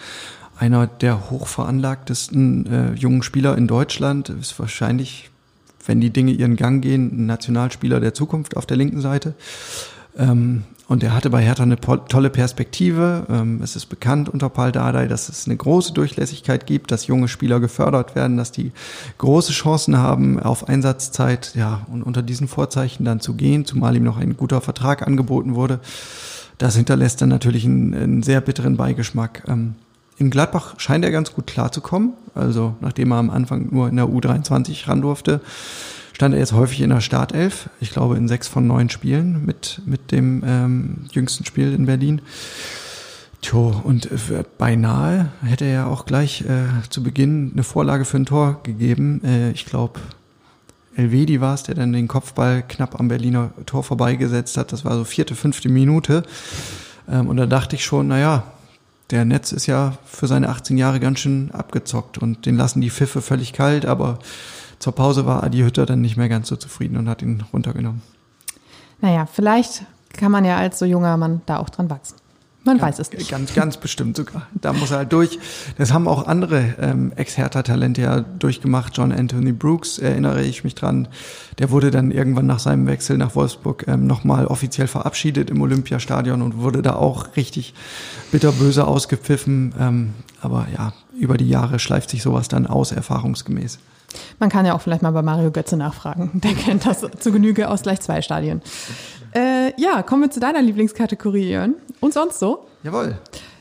einer 0.59 0.87
der 0.87 1.30
hochveranlagtesten 1.30 2.66
äh, 2.66 2.92
jungen 2.94 3.22
Spieler 3.22 3.56
in 3.56 3.66
Deutschland. 3.66 4.28
Ist 4.28 4.59
wahrscheinlich, 4.59 5.30
wenn 5.87 6.00
die 6.00 6.11
Dinge 6.11 6.33
ihren 6.33 6.56
Gang 6.56 6.83
gehen, 6.83 7.22
ein 7.22 7.26
Nationalspieler 7.26 7.98
der 8.00 8.14
Zukunft 8.14 8.56
auf 8.56 8.66
der 8.66 8.76
linken 8.76 9.00
Seite. 9.00 9.35
Ähm, 10.18 10.64
und 10.90 11.05
er 11.05 11.14
hatte 11.14 11.31
bei 11.31 11.40
Hertha 11.40 11.62
eine 11.62 11.79
tolle 11.79 12.31
Perspektive. 12.31 13.24
Ähm, 13.31 13.61
es 13.62 13.76
ist 13.76 13.87
bekannt 13.87 14.29
unter 14.29 14.48
Paul 14.48 14.72
Dardai, 14.72 15.07
dass 15.07 15.29
es 15.29 15.46
eine 15.46 15.57
große 15.57 15.92
Durchlässigkeit 15.92 16.66
gibt, 16.66 16.90
dass 16.90 17.07
junge 17.07 17.29
Spieler 17.29 17.61
gefördert 17.61 18.16
werden, 18.16 18.37
dass 18.37 18.50
die 18.50 18.72
große 19.18 19.53
Chancen 19.53 19.98
haben, 19.98 20.40
auf 20.40 20.68
Einsatzzeit, 20.68 21.53
ja, 21.55 21.87
und 21.92 22.03
unter 22.03 22.22
diesen 22.22 22.48
Vorzeichen 22.48 23.05
dann 23.05 23.20
zu 23.20 23.35
gehen, 23.35 23.66
zumal 23.66 23.94
ihm 23.94 24.03
noch 24.03 24.16
ein 24.16 24.37
guter 24.37 24.61
Vertrag 24.61 25.07
angeboten 25.07 25.55
wurde. 25.55 25.79
Das 26.59 26.74
hinterlässt 26.74 27.22
dann 27.22 27.29
natürlich 27.29 27.64
einen, 27.66 27.94
einen 27.94 28.22
sehr 28.24 28.40
bitteren 28.40 28.76
Beigeschmack. 28.76 29.44
Ähm, 29.46 29.76
in 30.18 30.29
Gladbach 30.29 30.74
scheint 30.79 31.05
er 31.05 31.12
ganz 31.12 31.33
gut 31.33 31.46
klarzukommen. 31.46 32.14
Also, 32.35 32.74
nachdem 32.81 33.12
er 33.12 33.18
am 33.18 33.31
Anfang 33.31 33.68
nur 33.70 33.88
in 33.88 33.94
der 33.94 34.07
U23 34.07 34.88
ran 34.88 35.03
durfte, 35.03 35.40
stand 36.20 36.35
er 36.35 36.40
jetzt 36.40 36.52
häufig 36.52 36.83
in 36.83 36.90
der 36.90 37.00
Startelf. 37.00 37.70
Ich 37.80 37.92
glaube 37.92 38.18
in 38.18 38.28
sechs 38.28 38.46
von 38.46 38.66
neun 38.66 38.90
Spielen 38.90 39.42
mit, 39.46 39.80
mit 39.87 40.12
dem 40.12 40.42
ähm, 40.46 41.06
jüngsten 41.12 41.46
Spiel 41.46 41.72
in 41.72 41.87
Berlin. 41.87 42.20
Tjo, 43.40 43.80
und 43.85 44.11
beinahe 44.59 45.30
hätte 45.42 45.64
er 45.64 45.87
auch 45.87 46.04
gleich 46.04 46.42
äh, 46.42 46.66
zu 46.90 47.02
Beginn 47.02 47.52
eine 47.54 47.62
Vorlage 47.62 48.04
für 48.04 48.18
ein 48.18 48.26
Tor 48.26 48.61
gegeben. 48.64 49.22
Äh, 49.24 49.52
ich 49.52 49.64
glaube, 49.64 49.98
Elvedi 50.94 51.40
war 51.40 51.54
es, 51.54 51.62
der 51.62 51.74
dann 51.74 51.94
den 51.94 52.06
Kopfball 52.06 52.64
knapp 52.68 53.00
am 53.00 53.09
Berliner 53.09 53.52
Tor 53.64 53.83
vorbeigesetzt 53.83 54.59
hat. 54.59 54.72
Das 54.72 54.85
war 54.85 54.96
so 54.96 55.04
vierte, 55.04 55.35
fünfte 55.35 55.70
Minute. 55.70 56.22
Ähm, 57.11 57.28
und 57.28 57.38
da 57.38 57.46
dachte 57.46 57.76
ich 57.76 57.85
schon, 57.87 58.09
naja, 58.09 58.42
der 59.11 59.24
Netz 59.24 59.52
ist 59.52 59.66
ja 59.66 59.96
für 60.04 60.26
seine 60.26 60.50
18 60.50 60.76
Jahre 60.76 61.00
ganz 61.00 61.20
schön 61.20 61.50
abgezockt 61.52 62.18
und 62.18 62.44
den 62.44 62.59
lassen 62.59 62.83
die 62.83 62.90
Pfiffe 62.90 63.22
völlig 63.22 63.54
kalt, 63.54 63.87
aber 63.87 64.18
zur 64.80 64.94
Pause 64.94 65.26
war 65.26 65.44
Adi 65.44 65.58
Hütter 65.58 65.86
dann 65.86 66.00
nicht 66.00 66.16
mehr 66.16 66.28
ganz 66.28 66.48
so 66.48 66.56
zufrieden 66.56 66.96
und 66.96 67.08
hat 67.08 67.22
ihn 67.22 67.44
runtergenommen. 67.52 68.02
Naja, 69.00 69.26
vielleicht 69.26 69.84
kann 70.12 70.32
man 70.32 70.44
ja 70.44 70.56
als 70.56 70.78
so 70.78 70.84
junger 70.84 71.16
Mann 71.16 71.42
da 71.46 71.58
auch 71.58 71.70
dran 71.70 71.88
wachsen. 71.88 72.16
Man 72.64 72.76
ganz, 72.76 72.98
weiß 72.98 72.98
es 72.98 73.12
nicht. 73.12 73.30
Ganz, 73.30 73.54
ganz 73.54 73.78
bestimmt 73.78 74.16
sogar. 74.16 74.46
Da 74.52 74.74
muss 74.74 74.90
er 74.90 74.98
halt 74.98 75.12
durch. 75.12 75.38
Das 75.78 75.94
haben 75.94 76.06
auch 76.06 76.26
andere 76.26 76.74
ähm, 76.78 77.10
Ex-Hertha-Talente 77.16 78.02
ja 78.02 78.20
durchgemacht. 78.20 78.94
John 78.96 79.12
Anthony 79.12 79.52
Brooks, 79.52 79.98
erinnere 79.98 80.42
ich 80.42 80.62
mich 80.62 80.74
dran. 80.74 81.08
Der 81.58 81.70
wurde 81.70 81.90
dann 81.90 82.10
irgendwann 82.10 82.46
nach 82.46 82.58
seinem 82.58 82.86
Wechsel 82.86 83.16
nach 83.16 83.34
Wolfsburg 83.34 83.86
ähm, 83.88 84.06
nochmal 84.06 84.46
offiziell 84.46 84.88
verabschiedet 84.88 85.48
im 85.48 85.62
Olympiastadion 85.62 86.42
und 86.42 86.58
wurde 86.58 86.82
da 86.82 86.96
auch 86.96 87.34
richtig 87.36 87.72
bitterböse 88.30 88.86
ausgepfiffen. 88.86 89.74
Ähm, 89.80 90.14
aber 90.42 90.66
ja, 90.74 90.92
über 91.18 91.38
die 91.38 91.48
Jahre 91.48 91.78
schleift 91.78 92.10
sich 92.10 92.22
sowas 92.22 92.48
dann 92.48 92.66
aus, 92.66 92.92
erfahrungsgemäß. 92.92 93.78
Man 94.40 94.48
kann 94.48 94.66
ja 94.66 94.74
auch 94.74 94.81
vielleicht 94.81 95.03
mal 95.03 95.12
bei 95.12 95.22
Mario 95.22 95.53
Götze 95.53 95.76
nachfragen. 95.76 96.31
Der 96.42 96.55
kennt 96.55 96.87
das 96.87 97.07
zu 97.18 97.31
Genüge 97.31 97.68
aus 97.68 97.83
gleich 97.83 98.00
zwei 98.00 98.22
Stadien. 98.22 98.62
Äh, 99.33 99.81
ja, 99.81 100.03
kommen 100.03 100.22
wir 100.22 100.31
zu 100.31 100.40
deiner 100.40 100.62
Lieblingskategorie, 100.62 101.50
Jörn. 101.50 101.76
Und 102.00 102.14
sonst 102.14 102.40
so? 102.40 102.66
Jawohl. 102.83 103.18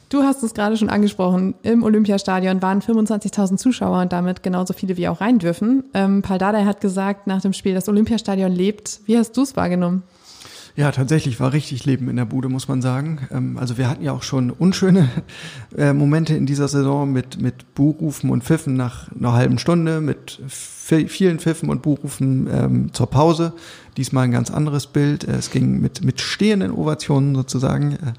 Du 0.07 0.23
hast 0.23 0.41
es 0.41 0.55
gerade 0.55 0.75
schon 0.75 0.89
angesprochen. 0.89 1.53
Im 1.61 1.83
Olympiastadion 1.83 2.63
waren 2.63 2.81
25.000 2.81 3.57
Zuschauer 3.57 4.01
und 4.01 4.11
damit 4.11 4.41
genauso 4.41 4.73
viele 4.73 4.97
wie 4.97 5.07
auch 5.07 5.21
rein 5.21 5.37
dürfen. 5.37 5.83
Ähm, 5.93 6.23
Paul 6.23 6.39
Dardai 6.39 6.65
hat 6.65 6.81
gesagt 6.81 7.27
nach 7.27 7.41
dem 7.41 7.53
Spiel, 7.53 7.75
das 7.75 7.87
Olympiastadion 7.87 8.51
lebt. 8.51 9.01
Wie 9.05 9.17
hast 9.19 9.37
du 9.37 9.43
es 9.43 9.55
wahrgenommen? 9.55 10.01
Ja, 10.79 10.93
tatsächlich 10.93 11.41
war 11.41 11.51
richtig 11.51 11.83
Leben 11.83 12.07
in 12.07 12.15
der 12.15 12.23
Bude, 12.23 12.47
muss 12.47 12.69
man 12.69 12.81
sagen. 12.81 13.27
Ähm, 13.31 13.57
also 13.57 13.77
wir 13.77 13.89
hatten 13.89 14.01
ja 14.01 14.13
auch 14.13 14.23
schon 14.23 14.49
unschöne 14.49 15.09
äh, 15.77 15.91
Momente 15.91 16.37
in 16.37 16.45
dieser 16.45 16.69
Saison 16.69 17.11
mit, 17.11 17.41
mit 17.41 17.75
Buhrufen 17.75 18.29
und 18.29 18.45
Pfiffen 18.45 18.75
nach 18.75 19.11
einer 19.11 19.33
halben 19.33 19.59
Stunde, 19.59 19.99
mit 19.99 20.39
vielen 20.47 21.39
Pfiffen 21.39 21.69
und 21.69 21.81
Buhrufen 21.81 22.47
ähm, 22.49 22.93
zur 22.93 23.07
Pause. 23.07 23.51
Diesmal 23.97 24.23
ein 24.23 24.31
ganz 24.31 24.51
anderes 24.51 24.87
Bild. 24.87 25.25
Äh, 25.25 25.33
es 25.33 25.51
ging 25.51 25.81
mit, 25.81 26.01
mit 26.01 26.21
stehenden 26.21 26.71
Ovationen 26.71 27.35
sozusagen 27.35 27.95
äh, 27.95 28.13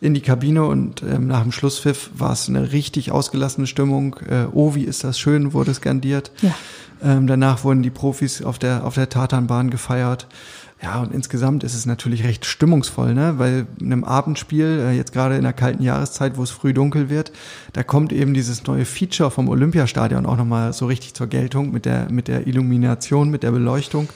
in 0.00 0.12
die 0.12 0.20
Kabine 0.20 0.64
und 0.64 1.04
ähm, 1.04 1.28
nach 1.28 1.42
dem 1.42 1.52
Schlusspfiff 1.52 2.10
war 2.12 2.32
es 2.32 2.48
eine 2.48 2.72
richtig 2.72 3.12
ausgelassene 3.12 3.68
Stimmung. 3.68 4.16
Äh, 4.28 4.46
oh, 4.50 4.74
wie 4.74 4.82
ist 4.82 5.04
das 5.04 5.16
schön, 5.16 5.52
wurde 5.52 5.72
skandiert. 5.74 6.32
Ja. 6.42 6.56
Ähm, 7.02 7.26
danach 7.26 7.64
wurden 7.64 7.82
die 7.82 7.90
Profis 7.90 8.42
auf 8.42 8.58
der, 8.58 8.84
auf 8.84 8.94
der 8.94 9.08
Tatanbahn 9.08 9.70
gefeiert. 9.70 10.26
Ja, 10.82 11.00
und 11.00 11.12
insgesamt 11.12 11.62
ist 11.62 11.74
es 11.74 11.84
natürlich 11.84 12.24
recht 12.24 12.46
stimmungsvoll, 12.46 13.12
ne? 13.12 13.34
weil 13.36 13.66
in 13.78 13.92
einem 13.92 14.02
Abendspiel, 14.02 14.86
äh, 14.88 14.96
jetzt 14.96 15.12
gerade 15.12 15.36
in 15.36 15.42
der 15.42 15.52
kalten 15.52 15.82
Jahreszeit, 15.82 16.38
wo 16.38 16.42
es 16.42 16.50
früh 16.50 16.72
dunkel 16.72 17.10
wird, 17.10 17.32
da 17.74 17.82
kommt 17.82 18.14
eben 18.14 18.32
dieses 18.32 18.66
neue 18.66 18.86
Feature 18.86 19.30
vom 19.30 19.50
Olympiastadion 19.50 20.24
auch 20.24 20.38
nochmal 20.38 20.72
so 20.72 20.86
richtig 20.86 21.12
zur 21.12 21.26
Geltung 21.26 21.70
mit 21.70 21.84
der, 21.84 22.10
mit 22.10 22.28
der 22.28 22.46
Illumination, 22.46 23.30
mit 23.30 23.42
der 23.42 23.50
Beleuchtung. 23.50 24.08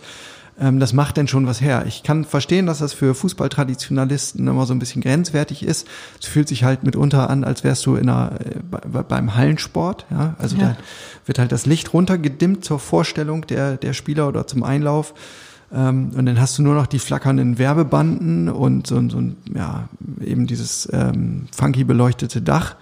Ähm, 0.58 0.80
das 0.80 0.94
macht 0.94 1.16
denn 1.16 1.28
schon 1.28 1.46
was 1.46 1.60
her. 1.60 1.84
Ich 1.86 2.02
kann 2.02 2.24
verstehen, 2.24 2.66
dass 2.66 2.78
das 2.78 2.94
für 2.94 3.14
Fußballtraditionalisten 3.14 4.46
immer 4.46 4.64
so 4.64 4.72
ein 4.72 4.78
bisschen 4.78 5.02
grenzwertig 5.02 5.64
ist. 5.64 5.86
Es 6.18 6.26
fühlt 6.26 6.48
sich 6.48 6.64
halt 6.64 6.82
mitunter 6.82 7.28
an, 7.28 7.44
als 7.44 7.62
wärst 7.64 7.84
du 7.84 7.96
in 7.96 8.08
einer, 8.08 8.38
äh, 8.40 9.02
beim 9.02 9.34
Hallensport. 9.34 10.06
Ja? 10.10 10.34
Also 10.38 10.56
ja. 10.56 10.68
da 10.68 10.76
wird 11.26 11.38
halt 11.38 11.52
das 11.52 11.66
Licht 11.66 11.92
runtergedimmt 11.92 12.64
zur 12.64 12.78
Vorstellung 12.78 13.46
der, 13.46 13.76
der 13.76 13.92
Spieler 13.92 14.28
oder 14.28 14.46
zum 14.46 14.62
Einlauf. 14.62 15.12
Ähm, 15.74 16.12
und 16.16 16.26
dann 16.26 16.40
hast 16.40 16.56
du 16.56 16.62
nur 16.62 16.74
noch 16.74 16.86
die 16.86 16.98
flackernden 16.98 17.58
Werbebanden 17.58 18.48
und 18.48 18.86
so, 18.86 19.08
so 19.08 19.22
ja, 19.54 19.88
eben 20.24 20.46
dieses 20.46 20.88
ähm, 20.92 21.46
funky 21.54 21.84
beleuchtete 21.84 22.40
Dach. 22.40 22.76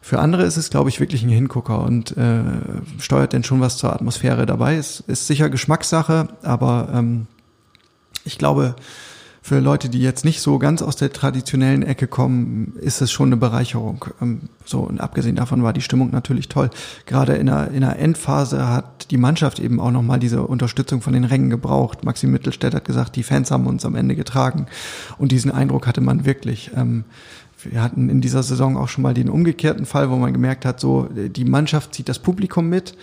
Für 0.00 0.20
andere 0.20 0.44
ist 0.44 0.56
es, 0.56 0.70
glaube 0.70 0.88
ich, 0.88 1.00
wirklich 1.00 1.22
ein 1.24 1.28
Hingucker 1.28 1.80
und 1.80 2.16
äh, 2.16 2.42
steuert 2.98 3.32
denn 3.32 3.44
schon 3.44 3.60
was 3.60 3.76
zur 3.76 3.92
Atmosphäre 3.92 4.46
dabei. 4.46 4.76
Es 4.76 5.00
ist 5.00 5.26
sicher 5.26 5.50
Geschmackssache, 5.50 6.28
aber 6.42 6.88
ähm, 6.94 7.26
ich 8.24 8.38
glaube, 8.38 8.76
für 9.46 9.60
Leute, 9.60 9.88
die 9.88 10.00
jetzt 10.00 10.24
nicht 10.24 10.40
so 10.40 10.58
ganz 10.58 10.82
aus 10.82 10.96
der 10.96 11.12
traditionellen 11.12 11.84
Ecke 11.84 12.08
kommen, 12.08 12.72
ist 12.80 13.00
es 13.00 13.12
schon 13.12 13.28
eine 13.28 13.36
Bereicherung. 13.36 14.04
Ähm, 14.20 14.40
so, 14.64 14.80
und 14.80 15.00
abgesehen 15.00 15.36
davon 15.36 15.62
war 15.62 15.72
die 15.72 15.82
Stimmung 15.82 16.10
natürlich 16.10 16.48
toll. 16.48 16.68
Gerade 17.06 17.34
in 17.34 17.46
der, 17.46 17.70
in 17.70 17.82
der 17.82 17.96
Endphase 17.96 18.68
hat 18.68 19.08
die 19.12 19.18
Mannschaft 19.18 19.60
eben 19.60 19.78
auch 19.78 19.92
nochmal 19.92 20.18
diese 20.18 20.42
Unterstützung 20.42 21.00
von 21.00 21.12
den 21.12 21.22
Rängen 21.22 21.48
gebraucht. 21.48 22.04
Maxim 22.04 22.32
Mittelstädt 22.32 22.74
hat 22.74 22.84
gesagt, 22.86 23.14
die 23.14 23.22
Fans 23.22 23.52
haben 23.52 23.68
uns 23.68 23.84
am 23.84 23.94
Ende 23.94 24.16
getragen. 24.16 24.66
Und 25.16 25.30
diesen 25.30 25.52
Eindruck 25.52 25.86
hatte 25.86 26.00
man 26.00 26.26
wirklich. 26.26 26.72
Ähm, 26.74 27.04
wir 27.62 27.80
hatten 27.80 28.08
in 28.08 28.20
dieser 28.20 28.42
Saison 28.42 28.76
auch 28.76 28.88
schon 28.88 29.02
mal 29.02 29.14
den 29.14 29.30
umgekehrten 29.30 29.86
Fall, 29.86 30.10
wo 30.10 30.16
man 30.16 30.32
gemerkt 30.32 30.64
hat, 30.64 30.80
so, 30.80 31.08
die 31.14 31.44
Mannschaft 31.44 31.94
zieht 31.94 32.08
das 32.08 32.18
Publikum 32.18 32.68
mit 32.68 32.96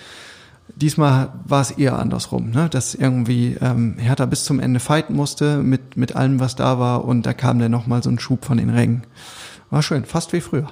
Diesmal 0.76 1.34
war 1.46 1.62
es 1.62 1.72
eher 1.72 2.00
andersrum, 2.00 2.50
ne? 2.50 2.68
dass 2.70 2.96
irgendwie 2.96 3.58
ähm, 3.62 3.98
Hertha 3.98 4.26
bis 4.26 4.44
zum 4.44 4.60
Ende 4.60 4.80
fighten 4.80 5.16
musste 5.16 5.58
mit, 5.58 5.98
mit 5.98 6.16
allem, 6.16 6.40
was 6.40 6.56
da 6.56 6.80
war 6.80 7.06
und 7.06 7.26
da 7.26 7.34
kam 7.34 7.60
dann 7.60 7.72
nochmal 7.72 8.02
so 8.02 8.10
ein 8.10 8.20
Schub 8.20 8.46
von 8.46 8.58
den 8.58 8.70
Rängen. 8.70 9.04
War 9.70 9.84
schön, 9.84 10.06
fast 10.06 10.34
wie 10.34 10.42
früher. 10.42 10.70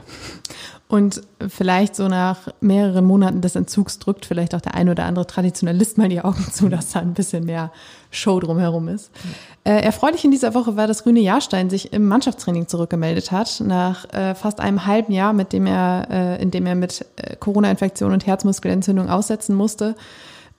Und 0.87 1.21
vielleicht 1.47 1.95
so 1.95 2.09
nach 2.09 2.49
mehreren 2.59 3.05
Monaten 3.05 3.39
des 3.39 3.55
Entzugs 3.55 3.97
drückt 3.97 4.25
vielleicht 4.25 4.53
auch 4.53 4.59
der 4.59 4.75
ein 4.75 4.89
oder 4.89 5.05
andere 5.05 5.25
Traditionalist 5.25 5.97
mal 5.97 6.09
die 6.09 6.19
Augen 6.19 6.45
zu, 6.51 6.67
dass 6.67 6.91
da 6.91 6.99
ein 6.99 7.13
bisschen 7.13 7.45
mehr 7.45 7.71
Show 8.09 8.41
drumherum 8.41 8.89
ist. 8.89 9.09
Äh, 9.63 9.81
erfreulich 9.81 10.25
in 10.25 10.31
dieser 10.31 10.55
Woche 10.55 10.75
war, 10.75 10.87
dass 10.87 11.05
Rüne 11.05 11.19
Jahrstein 11.19 11.69
sich 11.69 11.93
im 11.93 12.07
Mannschaftstraining 12.07 12.67
zurückgemeldet 12.67 13.31
hat, 13.31 13.61
nach 13.63 14.11
äh, 14.11 14.33
fast 14.33 14.59
einem 14.59 14.87
halben 14.87 15.13
Jahr, 15.13 15.33
mit 15.33 15.53
dem 15.53 15.67
er, 15.67 16.07
äh, 16.09 16.41
in 16.41 16.49
dem 16.49 16.65
er 16.65 16.73
mit 16.73 17.05
äh, 17.17 17.35
Corona-Infektion 17.35 18.11
und 18.11 18.25
Herzmuskelentzündung 18.25 19.09
aussetzen 19.09 19.55
musste. 19.55 19.95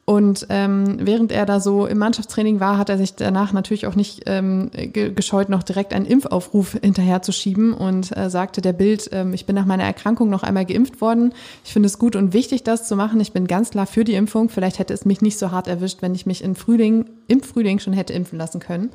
Und 0.05 0.49
ähm, 0.49 0.97
während 1.01 1.31
er 1.31 1.47
da 1.47 1.61
so 1.61 1.87
im 1.87 1.99
Mannschaftstraining 1.99 2.59
war, 2.59 2.77
hat 2.77 2.89
er 2.89 2.99
sich 2.99 3.15
danach 3.15 3.53
natürlich 3.53 3.87
auch 3.87 3.95
nicht 3.95 4.23
ähm, 4.27 4.69
gescheut, 4.93 5.49
noch 5.49 5.63
direkt 5.63 5.93
einen 5.93 6.07
Impfaufruf 6.07 6.77
hinterherzuschieben 6.83 7.73
und 7.73 8.17
äh, 8.17 8.29
sagte 8.29 8.61
der 8.61 8.73
Bild, 8.73 9.09
ähm, 9.13 9.33
ich 9.33 9.47
bin 9.47 9.55
nach 9.55 9.65
meiner 9.65 9.85
Erkrankung 9.85 10.29
noch 10.29 10.43
einmal 10.43 10.67
geimpft 10.67 11.01
worden. 11.01 11.33
Ich 11.65 11.73
finde 11.73 11.87
es 11.87 12.01
gut 12.01 12.17
und 12.17 12.33
wichtig, 12.33 12.65
das 12.65 12.89
zu 12.89 12.97
machen. 12.97 13.21
Ich 13.21 13.31
bin 13.31 13.47
ganz 13.47 13.71
klar 13.71 13.87
für 13.87 14.03
die 14.03 14.15
Impfung. 14.15 14.49
Vielleicht 14.49 14.81
hätte 14.81 14.93
es 14.93 15.05
mich 15.05 15.23
nicht 15.23 15.39
so 15.39 15.53
hart 15.53 15.69
erwischt, 15.69 16.03
wenn 16.03 16.17
ich 16.17 16.27
mich 16.27 16.43
im 16.43 16.57
Frühling, 16.57 17.05
im 17.29 17.41
Frühling 17.41 17.79
schon 17.79 17.93
hätte 17.93 18.13
impfen 18.13 18.39
lassen 18.39 18.59
können. 18.59 18.91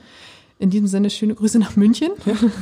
In 0.59 0.71
diesem 0.71 0.87
Sinne, 0.87 1.09
schöne 1.09 1.35
Grüße 1.35 1.57
nach 1.59 1.77
München. 1.77 2.11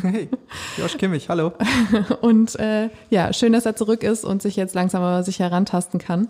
Hey, 0.03 0.29
Josh 0.77 0.97
Kimmich, 0.97 1.29
hallo. 1.29 1.53
und 2.21 2.59
äh, 2.59 2.89
ja, 3.09 3.33
schön, 3.33 3.53
dass 3.53 3.65
er 3.65 3.75
zurück 3.75 4.03
ist 4.03 4.23
und 4.23 4.43
sich 4.43 4.55
jetzt 4.55 4.75
langsam 4.75 5.01
aber 5.01 5.23
sich 5.23 5.39
herantasten 5.39 5.99
kann. 5.99 6.27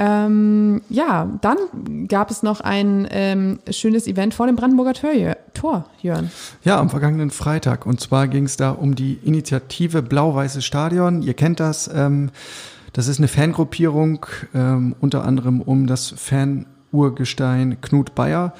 Ähm, 0.00 0.80
ja, 0.88 1.28
dann 1.40 2.06
gab 2.06 2.30
es 2.30 2.44
noch 2.44 2.60
ein 2.60 3.08
ähm, 3.10 3.58
schönes 3.68 4.06
Event 4.06 4.32
vor 4.32 4.46
dem 4.46 4.54
Brandenburger 4.54 4.94
Tor, 4.94 5.10
Tor, 5.54 5.86
Jörn. 6.00 6.30
Ja, 6.62 6.78
am 6.78 6.88
vergangenen 6.88 7.30
Freitag. 7.30 7.84
Und 7.84 8.00
zwar 8.00 8.28
ging 8.28 8.44
es 8.44 8.56
da 8.56 8.70
um 8.70 8.94
die 8.94 9.18
Initiative 9.24 10.02
Blau-Weißes 10.02 10.64
Stadion. 10.64 11.22
Ihr 11.22 11.34
kennt 11.34 11.58
das. 11.58 11.90
Ähm, 11.92 12.30
das 12.92 13.08
ist 13.08 13.18
eine 13.18 13.28
Fangruppierung, 13.28 14.24
ähm, 14.54 14.94
unter 15.00 15.24
anderem 15.24 15.60
um 15.60 15.88
das 15.88 16.14
Fan 16.16 16.66
Urgestein 16.92 17.80
Knut 17.80 18.14
Bayer. 18.14 18.54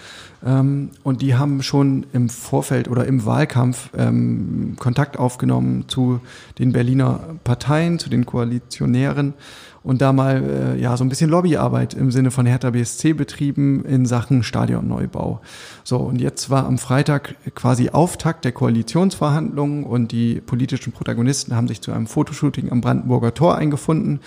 Ähm, 0.44 0.90
und 1.02 1.22
die 1.22 1.36
haben 1.36 1.62
schon 1.62 2.06
im 2.12 2.28
Vorfeld 2.28 2.88
oder 2.88 3.06
im 3.06 3.24
Wahlkampf 3.24 3.90
ähm, 3.96 4.76
Kontakt 4.78 5.18
aufgenommen 5.18 5.84
zu 5.88 6.20
den 6.58 6.72
Berliner 6.72 7.20
Parteien, 7.44 7.98
zu 7.98 8.10
den 8.10 8.26
Koalitionären 8.26 9.34
und 9.88 10.02
da 10.02 10.12
mal 10.12 10.74
äh, 10.76 10.78
ja 10.78 10.98
so 10.98 11.04
ein 11.04 11.08
bisschen 11.08 11.30
Lobbyarbeit 11.30 11.94
im 11.94 12.10
Sinne 12.10 12.30
von 12.30 12.44
Hertha 12.44 12.68
BSC 12.68 13.14
betrieben 13.14 13.86
in 13.86 14.04
Sachen 14.04 14.42
Stadionneubau. 14.42 15.40
So 15.82 15.96
und 15.96 16.20
jetzt 16.20 16.50
war 16.50 16.66
am 16.66 16.76
Freitag 16.76 17.36
quasi 17.54 17.88
Auftakt 17.88 18.44
der 18.44 18.52
Koalitionsverhandlungen 18.52 19.84
und 19.84 20.12
die 20.12 20.42
politischen 20.42 20.92
Protagonisten 20.92 21.56
haben 21.56 21.68
sich 21.68 21.80
zu 21.80 21.90
einem 21.92 22.06
Fotoshooting 22.06 22.70
am 22.70 22.82
Brandenburger 22.82 23.32
Tor 23.32 23.56
eingefunden. 23.56 24.20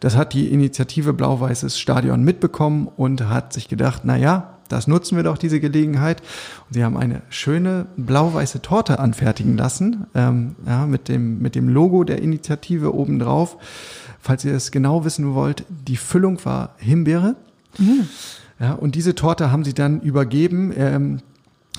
Das 0.00 0.16
hat 0.16 0.32
die 0.32 0.52
Initiative 0.52 1.12
Blau-Weißes 1.12 1.78
Stadion 1.78 2.24
mitbekommen 2.24 2.88
und 2.96 3.28
hat 3.28 3.52
sich 3.52 3.68
gedacht, 3.68 4.00
na 4.02 4.16
ja, 4.16 4.53
das 4.68 4.86
nutzen 4.86 5.16
wir 5.16 5.22
doch 5.22 5.38
diese 5.38 5.60
Gelegenheit. 5.60 6.20
Und 6.68 6.74
sie 6.74 6.84
haben 6.84 6.96
eine 6.96 7.22
schöne 7.28 7.86
blau-weiße 7.96 8.62
Torte 8.62 8.98
anfertigen 8.98 9.56
lassen, 9.56 10.06
ähm, 10.14 10.56
ja, 10.66 10.86
mit 10.86 11.08
dem 11.08 11.40
mit 11.40 11.54
dem 11.54 11.68
Logo 11.68 12.04
der 12.04 12.22
Initiative 12.22 12.94
obendrauf. 12.94 13.56
Falls 14.20 14.44
ihr 14.44 14.54
es 14.54 14.70
genau 14.70 15.04
wissen 15.04 15.34
wollt, 15.34 15.64
die 15.68 15.96
Füllung 15.96 16.42
war 16.44 16.74
Himbeere. 16.78 17.36
Mhm. 17.78 18.08
Ja, 18.60 18.72
und 18.72 18.94
diese 18.94 19.14
Torte 19.14 19.50
haben 19.50 19.64
sie 19.64 19.74
dann 19.74 20.00
übergeben, 20.00 20.72
ähm, 20.76 21.20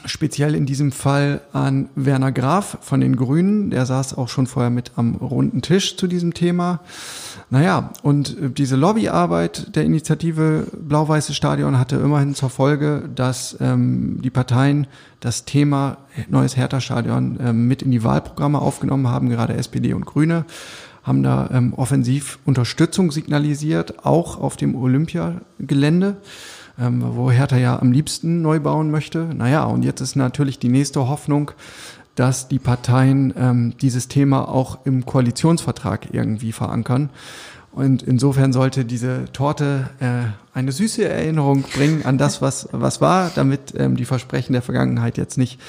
speziell 0.05 0.55
in 0.55 0.65
diesem 0.65 0.91
Fall 0.91 1.41
an 1.53 1.89
Werner 1.95 2.31
Graf 2.31 2.77
von 2.81 3.01
den 3.01 3.15
Grünen. 3.15 3.69
Der 3.69 3.85
saß 3.85 4.17
auch 4.17 4.29
schon 4.29 4.47
vorher 4.47 4.69
mit 4.69 4.91
am 4.95 5.15
runden 5.15 5.61
Tisch 5.61 5.97
zu 5.97 6.07
diesem 6.07 6.33
Thema. 6.33 6.79
Naja, 7.49 7.91
und 8.01 8.37
äh, 8.37 8.49
diese 8.49 8.75
Lobbyarbeit 8.75 9.75
der 9.75 9.83
Initiative 9.83 10.67
Blau-Weiße 10.77 11.33
Stadion 11.33 11.77
hatte 11.77 11.97
immerhin 11.97 12.35
zur 12.35 12.49
Folge, 12.49 13.09
dass 13.13 13.57
ähm, 13.59 14.21
die 14.21 14.29
Parteien 14.29 14.87
das 15.19 15.45
Thema 15.45 15.97
neues 16.29 16.57
Hertha-Stadion 16.57 17.39
ähm, 17.41 17.67
mit 17.67 17.81
in 17.81 17.91
die 17.91 18.03
Wahlprogramme 18.03 18.59
aufgenommen 18.59 19.07
haben, 19.07 19.29
gerade 19.29 19.55
SPD 19.55 19.93
und 19.93 20.05
Grüne 20.05 20.45
haben 21.05 21.21
da 21.21 21.49
ähm, 21.53 21.73
offensiv 21.75 22.39
Unterstützung 22.45 23.11
signalisiert, 23.11 24.05
auch 24.05 24.39
auf 24.41 24.57
dem 24.57 24.75
Olympiagelände, 24.75 26.17
ähm, 26.79 27.03
wo 27.15 27.31
Hertha 27.31 27.57
ja 27.57 27.79
am 27.79 27.91
liebsten 27.91 28.41
neu 28.41 28.59
bauen 28.59 28.91
möchte. 28.91 29.29
Naja, 29.33 29.63
und 29.65 29.83
jetzt 29.83 30.01
ist 30.01 30.15
natürlich 30.15 30.59
die 30.59 30.69
nächste 30.69 31.07
Hoffnung, 31.07 31.51
dass 32.15 32.47
die 32.47 32.59
Parteien 32.59 33.33
ähm, 33.37 33.73
dieses 33.81 34.07
Thema 34.07 34.47
auch 34.47 34.79
im 34.85 35.05
Koalitionsvertrag 35.05 36.13
irgendwie 36.13 36.51
verankern. 36.51 37.09
Und 37.71 38.03
insofern 38.03 38.53
sollte 38.53 38.85
diese 38.85 39.25
Torte 39.33 39.89
äh, 39.99 40.57
eine 40.57 40.71
süße 40.71 41.07
Erinnerung 41.07 41.63
bringen 41.63 42.05
an 42.05 42.17
das, 42.17 42.41
was, 42.41 42.69
was 42.71 43.01
war, 43.01 43.31
damit 43.35 43.73
ähm, 43.77 43.97
die 43.97 44.05
Versprechen 44.05 44.53
der 44.53 44.61
Vergangenheit 44.61 45.17
jetzt 45.17 45.37
nicht 45.37 45.59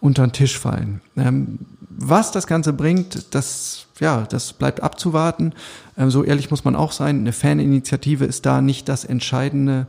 unter 0.00 0.26
den 0.26 0.32
Tisch 0.32 0.58
fallen. 0.58 1.00
Ähm, 1.16 1.60
was 1.88 2.32
das 2.32 2.48
Ganze 2.48 2.72
bringt, 2.72 3.32
das, 3.36 3.86
ja, 4.00 4.26
das 4.28 4.54
bleibt 4.54 4.82
abzuwarten. 4.82 5.52
Ähm, 5.96 6.10
so 6.10 6.24
ehrlich 6.24 6.50
muss 6.50 6.64
man 6.64 6.74
auch 6.74 6.90
sein. 6.90 7.20
Eine 7.20 7.32
Faninitiative 7.32 8.24
ist 8.24 8.44
da 8.44 8.60
nicht 8.60 8.88
das 8.88 9.04
entscheidende 9.04 9.86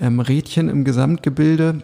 ähm, 0.00 0.20
Rädchen 0.20 0.68
im 0.68 0.84
Gesamtgebilde. 0.84 1.82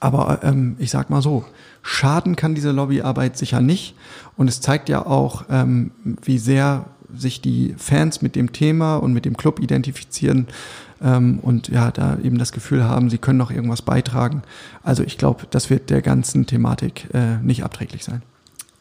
Aber 0.00 0.40
ähm, 0.42 0.76
ich 0.78 0.90
sag 0.90 1.10
mal 1.10 1.22
so, 1.22 1.44
schaden 1.82 2.36
kann 2.36 2.54
diese 2.54 2.70
Lobbyarbeit 2.70 3.36
sicher 3.38 3.60
nicht. 3.60 3.94
Und 4.36 4.48
es 4.48 4.60
zeigt 4.60 4.88
ja 4.88 5.06
auch, 5.06 5.44
ähm, 5.50 5.90
wie 6.22 6.38
sehr 6.38 6.86
sich 7.14 7.40
die 7.40 7.74
Fans 7.78 8.22
mit 8.22 8.36
dem 8.36 8.52
Thema 8.52 8.96
und 8.96 9.12
mit 9.12 9.24
dem 9.24 9.36
Club 9.36 9.60
identifizieren 9.60 10.48
ähm, 11.02 11.38
und 11.42 11.68
ja, 11.68 11.90
da 11.90 12.18
eben 12.22 12.38
das 12.38 12.52
Gefühl 12.52 12.84
haben, 12.84 13.10
sie 13.10 13.18
können 13.18 13.38
noch 13.38 13.50
irgendwas 13.50 13.82
beitragen. 13.82 14.42
Also 14.82 15.02
ich 15.02 15.18
glaube, 15.18 15.46
das 15.50 15.70
wird 15.70 15.90
der 15.90 16.02
ganzen 16.02 16.46
Thematik 16.46 17.08
äh, 17.14 17.36
nicht 17.42 17.64
abträglich 17.64 18.04
sein. 18.04 18.22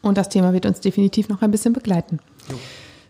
Und 0.02 0.18
das 0.18 0.30
Thema 0.30 0.54
wird 0.54 0.66
uns 0.66 0.80
definitiv 0.80 1.30
noch 1.30 1.42
ein 1.42 1.52
bisschen 1.52 1.74
begleiten. 1.74 2.20
Jo. 2.50 2.58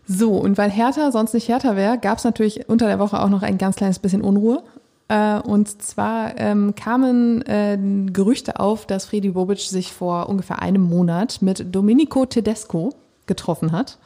So, 0.08 0.34
und 0.34 0.56
weil 0.56 0.70
Hertha 0.70 1.10
sonst 1.10 1.34
nicht 1.34 1.48
Hertha 1.48 1.74
wäre, 1.76 1.98
gab 1.98 2.18
es 2.18 2.24
natürlich 2.24 2.68
unter 2.68 2.86
der 2.86 2.98
Woche 2.98 3.20
auch 3.20 3.28
noch 3.28 3.42
ein 3.42 3.58
ganz 3.58 3.76
kleines 3.76 3.98
bisschen 3.98 4.22
Unruhe. 4.22 4.62
Äh, 5.08 5.38
und 5.38 5.82
zwar 5.82 6.38
ähm, 6.38 6.74
kamen 6.74 7.42
äh, 7.42 7.78
Gerüchte 8.12 8.58
auf, 8.58 8.86
dass 8.86 9.06
Freddy 9.06 9.30
Bobic 9.30 9.60
sich 9.60 9.92
vor 9.92 10.28
ungefähr 10.28 10.60
einem 10.60 10.82
Monat 10.82 11.42
mit 11.42 11.74
Domenico 11.74 12.26
Tedesco 12.26 12.94
getroffen 13.26 13.72
hat 13.72 13.98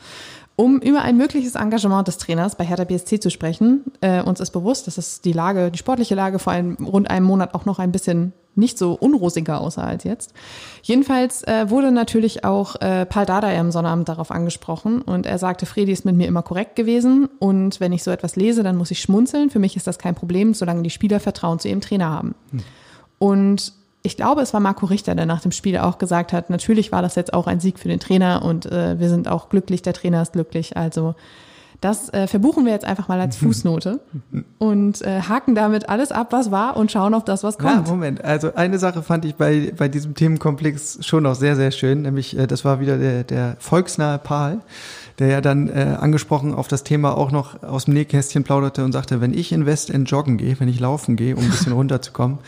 um 0.61 0.79
über 0.79 1.01
ein 1.01 1.17
mögliches 1.17 1.55
Engagement 1.55 2.07
des 2.07 2.19
Trainers 2.19 2.55
bei 2.55 2.65
Hertha 2.67 2.85
BSC 2.85 3.19
zu 3.19 3.31
sprechen. 3.31 3.83
Äh, 4.03 4.23
uns 4.23 4.41
ist 4.41 4.51
bewusst, 4.51 4.87
dass 4.87 4.99
es 4.99 5.23
die 5.23 5.33
Lage, 5.33 5.71
die 5.71 5.79
sportliche 5.79 6.15
Lage 6.15 6.39
vor 6.39 6.53
einem, 6.53 6.75
rund 6.85 7.11
einem 7.11 7.25
Monat 7.25 7.55
auch 7.55 7.65
noch 7.65 7.79
ein 7.79 7.93
bisschen 7.93 8.35
nicht 8.55 8.79
so 8.79 8.95
unrosiger 8.95 9.61
aussah 9.61 9.85
als 9.85 10.05
jetzt. 10.05 10.33
Jedenfalls 10.83 11.43
äh, 11.45 11.71
wurde 11.71 11.93
natürlich 11.93 12.45
auch 12.45 12.77
äh, 12.81 13.07
Paul 13.07 13.27
Dardai 13.27 13.59
am 13.59 13.71
Sonnabend 13.71 14.09
darauf 14.09 14.31
angesprochen 14.31 15.03
und 15.03 15.27
er 15.27 15.39
sagte, 15.39 15.67
Fredi 15.67 15.93
ist 15.93 16.05
mit 16.05 16.17
mir 16.17 16.27
immer 16.27 16.43
korrekt 16.43 16.77
gewesen 16.77 17.29
und 17.39 17.81
wenn 17.81 17.93
ich 17.93 18.03
so 18.03 18.11
etwas 18.11 18.37
lese, 18.37 18.63
dann 18.63 18.77
muss 18.77 18.91
ich 18.91 19.01
schmunzeln. 19.01 19.51
Für 19.51 19.59
mich 19.59 19.77
ist 19.77 19.87
das 19.87 19.99
kein 19.99 20.15
Problem, 20.15 20.55
solange 20.55 20.83
die 20.83 20.91
Spieler 20.91 21.21
Vertrauen 21.21 21.59
zu 21.59 21.69
ihrem 21.69 21.81
Trainer 21.81 22.11
haben. 22.11 22.35
Hm. 22.51 22.61
Und 23.19 23.73
ich 24.03 24.17
glaube, 24.17 24.41
es 24.41 24.55
war 24.55 24.61
Marco 24.61 24.87
Richter, 24.87 25.15
der 25.15 25.27
nach 25.27 25.43
dem 25.43 25.53
Spiel 25.53 25.77
auch 25.77 25.99
gesagt 25.99 26.33
hat, 26.33 26.49
natürlich 26.49 26.91
war 26.91 27.03
das 27.03 27.17
jetzt 27.17 27.35
auch 27.35 27.47
ein 27.47 27.61
Sieg 27.61 27.79
für 27.79 27.89
den 27.89 28.01
Trainer 28.01 28.43
und 28.43 28.67
äh, 28.67 28.99
wir 28.99 29.09
sind 29.09 29.29
auch 29.29 29.51
glücklich, 29.51 29.83
der 29.83 29.93
Trainer 29.93 30.23
ist 30.23 30.33
glücklich. 30.33 30.77
Also 30.77 31.15
das 31.81 32.13
äh, 32.13 32.27
verbuchen 32.27 32.65
wir 32.65 32.73
jetzt 32.73 32.85
einfach 32.85 33.09
mal 33.09 33.21
als 33.21 33.37
Fußnote 33.39 34.01
und 34.59 35.03
äh, 35.03 35.23
haken 35.23 35.55
damit 35.55 35.89
alles 35.89 36.13
ab, 36.13 36.29
was 36.31 36.51
war 36.51 36.77
und 36.77 36.93
schauen 36.93 37.15
auf 37.15 37.25
das, 37.25 37.43
was 37.43 37.59
kommt. 37.59 37.87
Ja, 37.87 37.93
Moment, 37.93 38.25
also 38.25 38.55
eine 38.55 38.79
Sache 38.79 39.03
fand 39.03 39.25
ich 39.25 39.35
bei, 39.35 39.73
bei 39.77 39.89
diesem 39.89 40.15
Themenkomplex 40.15 40.99
schon 41.07 41.23
noch 41.23 41.35
sehr, 41.35 41.57
sehr 41.57 41.71
schön, 41.71 42.03
nämlich 42.03 42.37
äh, 42.39 42.47
das 42.47 42.65
war 42.65 42.81
wieder 42.81 42.99
der, 42.99 43.25
der 43.25 43.57
volksnahe 43.59 44.19
Paul, 44.19 44.61
der 45.21 45.29
ja 45.29 45.41
dann 45.43 45.69
äh, 45.69 45.97
angesprochen 46.01 46.55
auf 46.55 46.67
das 46.67 46.83
Thema 46.83 47.17
auch 47.17 47.31
noch 47.31 47.63
aus 47.63 47.85
dem 47.85 47.95
Nähkästchen 47.95 48.43
plauderte 48.43 48.85
und 48.85 48.93
sagte, 48.93 49.21
wenn 49.21 49.35
ich 49.35 49.53
in 49.53 49.67
Westend 49.67 50.11
joggen 50.11 50.39
gehe, 50.39 50.59
wenn 50.59 50.69
ich 50.69 50.81
laufen 50.81 51.15
gehe, 51.15 51.37
um 51.37 51.45
ein 51.45 51.51
bisschen 51.51 51.73
runterzukommen, 51.75 52.39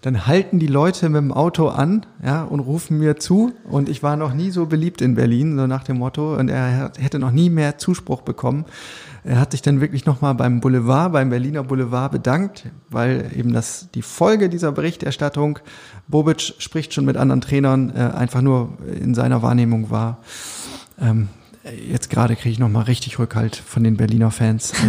dann 0.00 0.26
halten 0.26 0.60
die 0.60 0.68
Leute 0.68 1.08
mit 1.08 1.20
dem 1.20 1.32
Auto 1.32 1.68
an, 1.68 2.06
ja, 2.24 2.44
und 2.44 2.60
rufen 2.60 2.98
mir 2.98 3.16
zu. 3.16 3.52
Und 3.64 3.88
ich 3.88 4.02
war 4.02 4.16
noch 4.16 4.32
nie 4.32 4.50
so 4.50 4.66
beliebt 4.66 5.02
in 5.02 5.16
Berlin, 5.16 5.58
so 5.58 5.66
nach 5.66 5.82
dem 5.82 5.98
Motto. 5.98 6.36
Und 6.36 6.48
er 6.48 6.92
hätte 6.98 7.18
noch 7.18 7.32
nie 7.32 7.50
mehr 7.50 7.78
Zuspruch 7.78 8.22
bekommen. 8.22 8.64
Er 9.24 9.38
hat 9.38 9.50
sich 9.50 9.60
dann 9.60 9.80
wirklich 9.80 10.06
nochmal 10.06 10.34
beim 10.34 10.60
Boulevard, 10.60 11.12
beim 11.12 11.28
Berliner 11.28 11.64
Boulevard 11.64 12.12
bedankt, 12.12 12.66
weil 12.88 13.30
eben 13.36 13.52
das 13.52 13.88
die 13.94 14.02
Folge 14.02 14.48
dieser 14.48 14.72
Berichterstattung, 14.72 15.58
Bobic 16.08 16.54
spricht 16.58 16.94
schon 16.94 17.04
mit 17.04 17.16
anderen 17.16 17.40
Trainern, 17.40 17.92
äh, 17.94 17.98
einfach 17.98 18.40
nur 18.40 18.78
in 18.98 19.14
seiner 19.14 19.42
Wahrnehmung 19.42 19.90
war. 19.90 20.18
Ähm, 20.98 21.28
jetzt 21.88 22.10
gerade 22.10 22.36
kriege 22.36 22.52
ich 22.52 22.58
nochmal 22.58 22.84
richtig 22.84 23.18
Rückhalt 23.18 23.56
von 23.56 23.84
den 23.84 23.96
Berliner 23.96 24.30
Fans. 24.30 24.72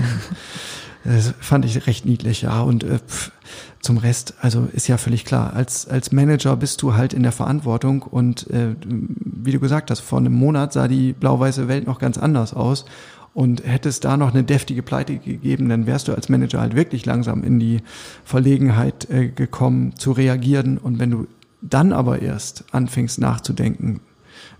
Das 1.04 1.34
fand 1.40 1.66
ich 1.66 1.88
recht 1.88 2.06
niedlich, 2.06 2.44
ja. 2.44 2.62
Und 2.62 2.84
äh, 2.84 3.00
pff, 3.00 3.32
zum 3.80 3.98
Rest, 3.98 4.36
also 4.40 4.68
ist 4.72 4.88
ja 4.88 4.98
völlig 4.98 5.26
klar, 5.26 5.54
als, 5.54 5.88
als 5.88 6.12
Manager 6.12 6.56
bist 6.56 6.82
du 6.82 6.94
halt 6.94 7.14
in 7.14 7.24
der 7.24 7.32
Verantwortung 7.32 8.04
und 8.04 8.50
äh, 8.52 8.76
wie 8.86 9.52
du 9.52 9.60
gesagt 9.60 9.90
hast, 9.90 10.02
vor 10.02 10.20
einem 10.20 10.34
Monat 10.34 10.74
sah 10.74 10.88
die 10.88 11.14
blau-weiße 11.14 11.68
Welt 11.68 11.88
noch 11.88 12.00
ganz 12.00 12.18
anders 12.18 12.54
aus. 12.54 12.86
Und 13.34 13.66
hätte 13.66 13.88
es 13.88 14.02
da 14.02 14.18
noch 14.18 14.34
eine 14.34 14.44
deftige 14.44 14.84
Pleite 14.84 15.18
gegeben, 15.18 15.70
dann 15.70 15.88
wärst 15.88 16.10
du 16.10 16.14
als 16.14 16.28
Manager 16.28 16.60
halt 16.60 16.76
wirklich 16.76 17.06
langsam 17.06 17.46
in 17.46 17.60
die 17.60 17.80
Verlegenheit 18.26 19.10
äh, 19.10 19.30
gekommen 19.30 19.96
zu 19.96 20.12
reagieren. 20.12 20.78
Und 20.78 21.00
wenn 21.00 21.12
du 21.12 21.28
dann 21.62 21.94
aber 21.94 22.22
erst 22.22 22.66
anfängst 22.72 23.20
nachzudenken 23.20 24.02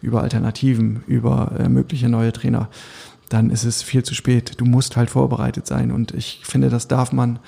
über 0.02 0.22
Alternativen, 0.22 1.04
über 1.08 1.54
äh, 1.60 1.70
mögliche 1.70 2.10
neue 2.10 2.34
Trainer, 2.34 2.70
dann 3.30 3.50
ist 3.50 3.64
es 3.64 3.82
viel 3.82 4.04
zu 4.04 4.14
spät. 4.14 4.54
Du 4.58 4.66
musst 4.66 4.98
halt 4.98 5.10
vorbereitet 5.10 5.66
sein. 5.66 5.92
Und 5.92 6.12
ich 6.12 6.42
finde, 6.44 6.70
das 6.70 6.88
darf 6.88 7.14
man 7.14 7.40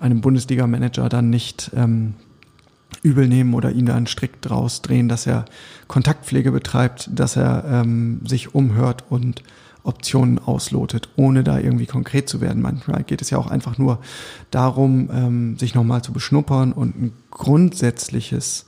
einem 0.00 0.20
Bundesliga-Manager 0.20 1.08
dann 1.08 1.30
nicht 1.30 1.70
ähm, 1.74 2.14
übel 3.02 3.28
nehmen 3.28 3.54
oder 3.54 3.70
ihn 3.70 3.86
da 3.86 3.94
einen 3.94 4.06
Strick 4.06 4.40
draus 4.40 4.82
drehen, 4.82 5.08
dass 5.08 5.26
er 5.26 5.44
Kontaktpflege 5.88 6.52
betreibt, 6.52 7.10
dass 7.12 7.36
er 7.36 7.64
ähm, 7.68 8.20
sich 8.24 8.54
umhört 8.54 9.04
und 9.08 9.42
Optionen 9.86 10.38
auslotet, 10.40 11.08
ohne 11.16 11.44
da 11.44 11.58
irgendwie 11.58 11.86
konkret 11.86 12.28
zu 12.28 12.40
werden. 12.40 12.60
Manchmal 12.60 13.04
geht 13.04 13.22
es 13.22 13.30
ja 13.30 13.38
auch 13.38 13.46
einfach 13.46 13.78
nur 13.78 14.00
darum, 14.50 15.08
ähm, 15.12 15.58
sich 15.58 15.74
nochmal 15.74 16.02
zu 16.02 16.12
beschnuppern 16.12 16.72
und 16.72 17.00
ein 17.00 17.12
grundsätzliches, 17.30 18.66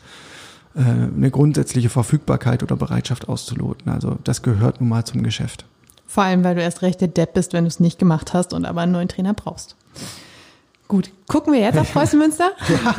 äh, 0.78 0.82
eine 0.82 1.30
grundsätzliche 1.30 1.88
Verfügbarkeit 1.90 2.62
oder 2.62 2.76
Bereitschaft 2.76 3.28
auszuloten. 3.28 3.92
Also 3.92 4.18
das 4.24 4.42
gehört 4.42 4.80
nun 4.80 4.88
mal 4.88 5.04
zum 5.04 5.22
Geschäft. 5.22 5.64
Vor 6.06 6.22
allem, 6.22 6.44
weil 6.44 6.54
du 6.54 6.62
erst 6.62 6.82
recht 6.82 7.00
der 7.00 7.08
Depp 7.08 7.34
bist, 7.34 7.52
wenn 7.52 7.64
du 7.64 7.68
es 7.68 7.80
nicht 7.80 7.98
gemacht 7.98 8.32
hast 8.32 8.54
und 8.54 8.64
aber 8.64 8.80
einen 8.82 8.92
neuen 8.92 9.08
Trainer 9.08 9.34
brauchst. 9.34 9.76
Gut, 10.86 11.10
gucken 11.26 11.52
wir 11.52 11.60
jetzt 11.60 11.78
auf 11.78 11.92
Preußen 11.92 12.18
Münster? 12.18 12.52
ja, 12.68 12.94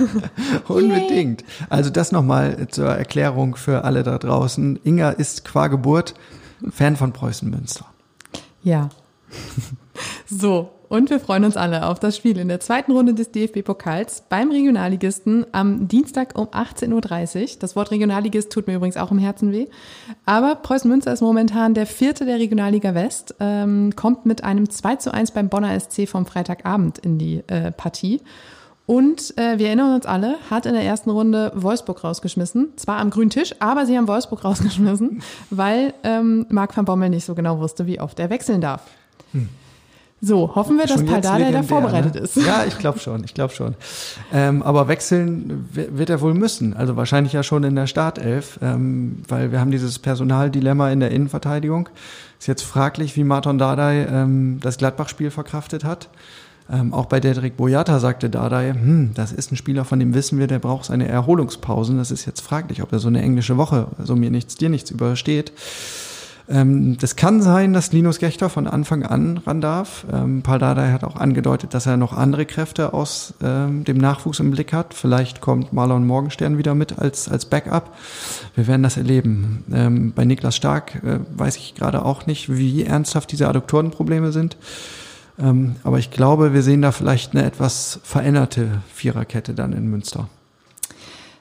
unbedingt. 0.67 1.43
Also 1.69 1.89
das 1.89 2.11
nochmal 2.11 2.67
zur 2.69 2.89
Erklärung 2.89 3.55
für 3.55 3.83
alle 3.83 4.03
da 4.03 4.17
draußen. 4.19 4.79
Inga 4.83 5.09
ist 5.11 5.43
qua 5.43 5.67
Geburt 5.67 6.13
Fan 6.69 6.97
von 6.97 7.13
Preußen 7.13 7.49
Münster. 7.49 7.85
Ja. 8.63 8.89
So, 10.31 10.71
und 10.89 11.11
wir 11.11 11.19
freuen 11.19 11.45
uns 11.45 11.55
alle 11.55 11.85
auf 11.85 11.99
das 11.99 12.17
Spiel 12.17 12.37
in 12.39 12.47
der 12.47 12.59
zweiten 12.59 12.91
Runde 12.91 13.13
des 13.13 13.31
DFB-Pokals 13.31 14.23
beim 14.27 14.49
Regionalligisten 14.49 15.45
am 15.51 15.87
Dienstag 15.87 16.37
um 16.37 16.47
18.30 16.47 17.41
Uhr. 17.41 17.47
Das 17.59 17.75
Wort 17.75 17.91
Regionalligist 17.91 18.51
tut 18.51 18.65
mir 18.65 18.75
übrigens 18.75 18.97
auch 18.97 19.11
im 19.11 19.19
Herzen 19.19 19.51
weh. 19.51 19.67
Aber 20.25 20.55
Preußen 20.55 20.89
Münster 20.89 21.13
ist 21.13 21.21
momentan 21.21 21.75
der 21.75 21.85
vierte 21.85 22.25
der 22.25 22.39
Regionalliga 22.39 22.95
West, 22.95 23.35
ähm, 23.39 23.95
kommt 23.95 24.25
mit 24.25 24.43
einem 24.43 24.67
2 24.67 24.95
zu 24.95 25.13
1 25.13 25.31
beim 25.31 25.47
Bonner 25.49 25.79
SC 25.79 26.07
vom 26.07 26.25
Freitagabend 26.25 26.97
in 26.97 27.19
die 27.19 27.43
äh, 27.45 27.71
Partie. 27.71 28.21
Und 28.87 29.37
äh, 29.37 29.59
wir 29.59 29.67
erinnern 29.67 29.93
uns 29.93 30.07
alle, 30.07 30.37
hat 30.49 30.65
in 30.65 30.73
der 30.73 30.81
ersten 30.81 31.11
Runde 31.11 31.51
Wolfsburg 31.53 32.03
rausgeschmissen. 32.03 32.69
Zwar 32.77 32.97
am 32.97 33.11
grünen 33.11 33.29
Tisch, 33.29 33.53
aber 33.59 33.85
sie 33.85 33.95
haben 33.95 34.07
Wolfsburg 34.07 34.43
rausgeschmissen, 34.43 35.21
weil 35.51 35.93
ähm, 36.03 36.47
Marc 36.49 36.75
van 36.75 36.85
Bommel 36.85 37.11
nicht 37.11 37.25
so 37.25 37.35
genau 37.35 37.59
wusste, 37.59 37.85
wie 37.85 37.99
oft 37.99 38.19
er 38.19 38.31
wechseln 38.31 38.61
darf. 38.61 38.81
Hm. 39.33 39.49
So, 40.21 40.53
hoffen 40.53 40.77
wir, 40.77 40.85
dass 40.85 41.05
Paldada 41.05 41.51
da 41.51 41.63
vorbereitet 41.63 42.15
ne? 42.15 42.21
ist. 42.21 42.35
Ja, 42.35 42.65
ich 42.67 42.77
glaube 42.77 42.99
schon, 42.99 43.23
ich 43.23 43.33
glaube 43.33 43.53
schon. 43.53 43.75
Ähm, 44.33 44.61
aber 44.63 44.87
wechseln 44.87 45.69
wird 45.71 46.09
er 46.09 46.19
wohl 46.19 46.33
müssen. 46.33 46.75
Also 46.75 46.97
wahrscheinlich 46.97 47.33
ja 47.33 47.43
schon 47.43 47.63
in 47.63 47.75
der 47.75 47.87
Startelf, 47.87 48.59
ähm, 48.61 49.23
weil 49.27 49.51
wir 49.51 49.61
haben 49.61 49.71
dieses 49.71 49.97
Personaldilemma 49.99 50.91
in 50.91 50.99
der 50.99 51.11
Innenverteidigung. 51.11 51.87
Ist 52.37 52.47
jetzt 52.47 52.63
fraglich, 52.63 53.15
wie 53.15 53.23
Martin 53.23 53.57
Dardai 53.57 54.07
ähm, 54.11 54.59
das 54.61 54.77
Gladbach-Spiel 54.77 55.31
verkraftet 55.31 55.85
hat. 55.85 56.09
Ähm, 56.71 56.93
auch 56.93 57.07
bei 57.07 57.19
Dedrick 57.19 57.57
Boyata 57.57 57.99
sagte 57.99 58.29
Dardai, 58.29 58.73
hm, 58.73 59.11
das 59.15 59.31
ist 59.31 59.51
ein 59.51 59.55
Spieler, 59.55 59.85
von 59.85 59.99
dem 59.99 60.13
wissen 60.13 60.37
wir, 60.37 60.47
der 60.47 60.59
braucht 60.59 60.85
seine 60.85 61.07
Erholungspausen. 61.07 61.97
Das 61.97 62.11
ist 62.11 62.25
jetzt 62.25 62.41
fraglich, 62.41 62.83
ob 62.83 62.91
er 62.91 62.99
so 62.99 63.07
eine 63.07 63.21
englische 63.21 63.57
Woche, 63.57 63.87
so 64.03 64.15
mir 64.15 64.29
nichts, 64.29 64.55
dir 64.55 64.69
nichts 64.69 64.91
übersteht. 64.91 65.51
Ähm, 66.49 66.97
das 66.97 67.15
kann 67.15 67.41
sein, 67.41 67.73
dass 67.73 67.91
Linus 67.91 68.17
Gechter 68.17 68.49
von 68.49 68.65
Anfang 68.65 69.03
an 69.03 69.37
ran 69.37 69.61
darf. 69.61 70.05
Ähm, 70.11 70.41
Paldada 70.41 70.91
hat 70.91 71.03
auch 71.03 71.15
angedeutet, 71.15 71.75
dass 71.75 71.85
er 71.85 71.95
noch 71.95 72.13
andere 72.13 72.45
Kräfte 72.45 72.93
aus 72.93 73.35
ähm, 73.43 73.83
dem 73.83 73.97
Nachwuchs 73.97 74.39
im 74.39 74.49
Blick 74.49 74.73
hat. 74.73 74.95
Vielleicht 74.95 75.41
kommt 75.41 75.73
Marlon 75.73 76.07
Morgenstern 76.07 76.57
wieder 76.57 76.73
mit 76.73 76.97
als, 76.97 77.29
als 77.29 77.45
Backup. 77.45 77.95
Wir 78.55 78.65
werden 78.65 78.81
das 78.81 78.97
erleben. 78.97 79.63
Ähm, 79.71 80.11
bei 80.13 80.25
Niklas 80.25 80.55
Stark 80.55 81.03
äh, 81.03 81.19
weiß 81.37 81.57
ich 81.57 81.75
gerade 81.75 82.03
auch 82.03 82.25
nicht, 82.25 82.55
wie 82.55 82.83
ernsthaft 82.83 83.31
diese 83.31 83.47
Adduktorenprobleme 83.47 84.31
sind. 84.31 84.57
Ähm, 85.37 85.75
aber 85.83 85.99
ich 85.99 86.09
glaube, 86.09 86.53
wir 86.53 86.63
sehen 86.63 86.81
da 86.81 86.91
vielleicht 86.91 87.33
eine 87.35 87.45
etwas 87.45 87.99
veränderte 88.03 88.81
Viererkette 88.91 89.53
dann 89.53 89.73
in 89.73 89.87
Münster. 89.87 90.29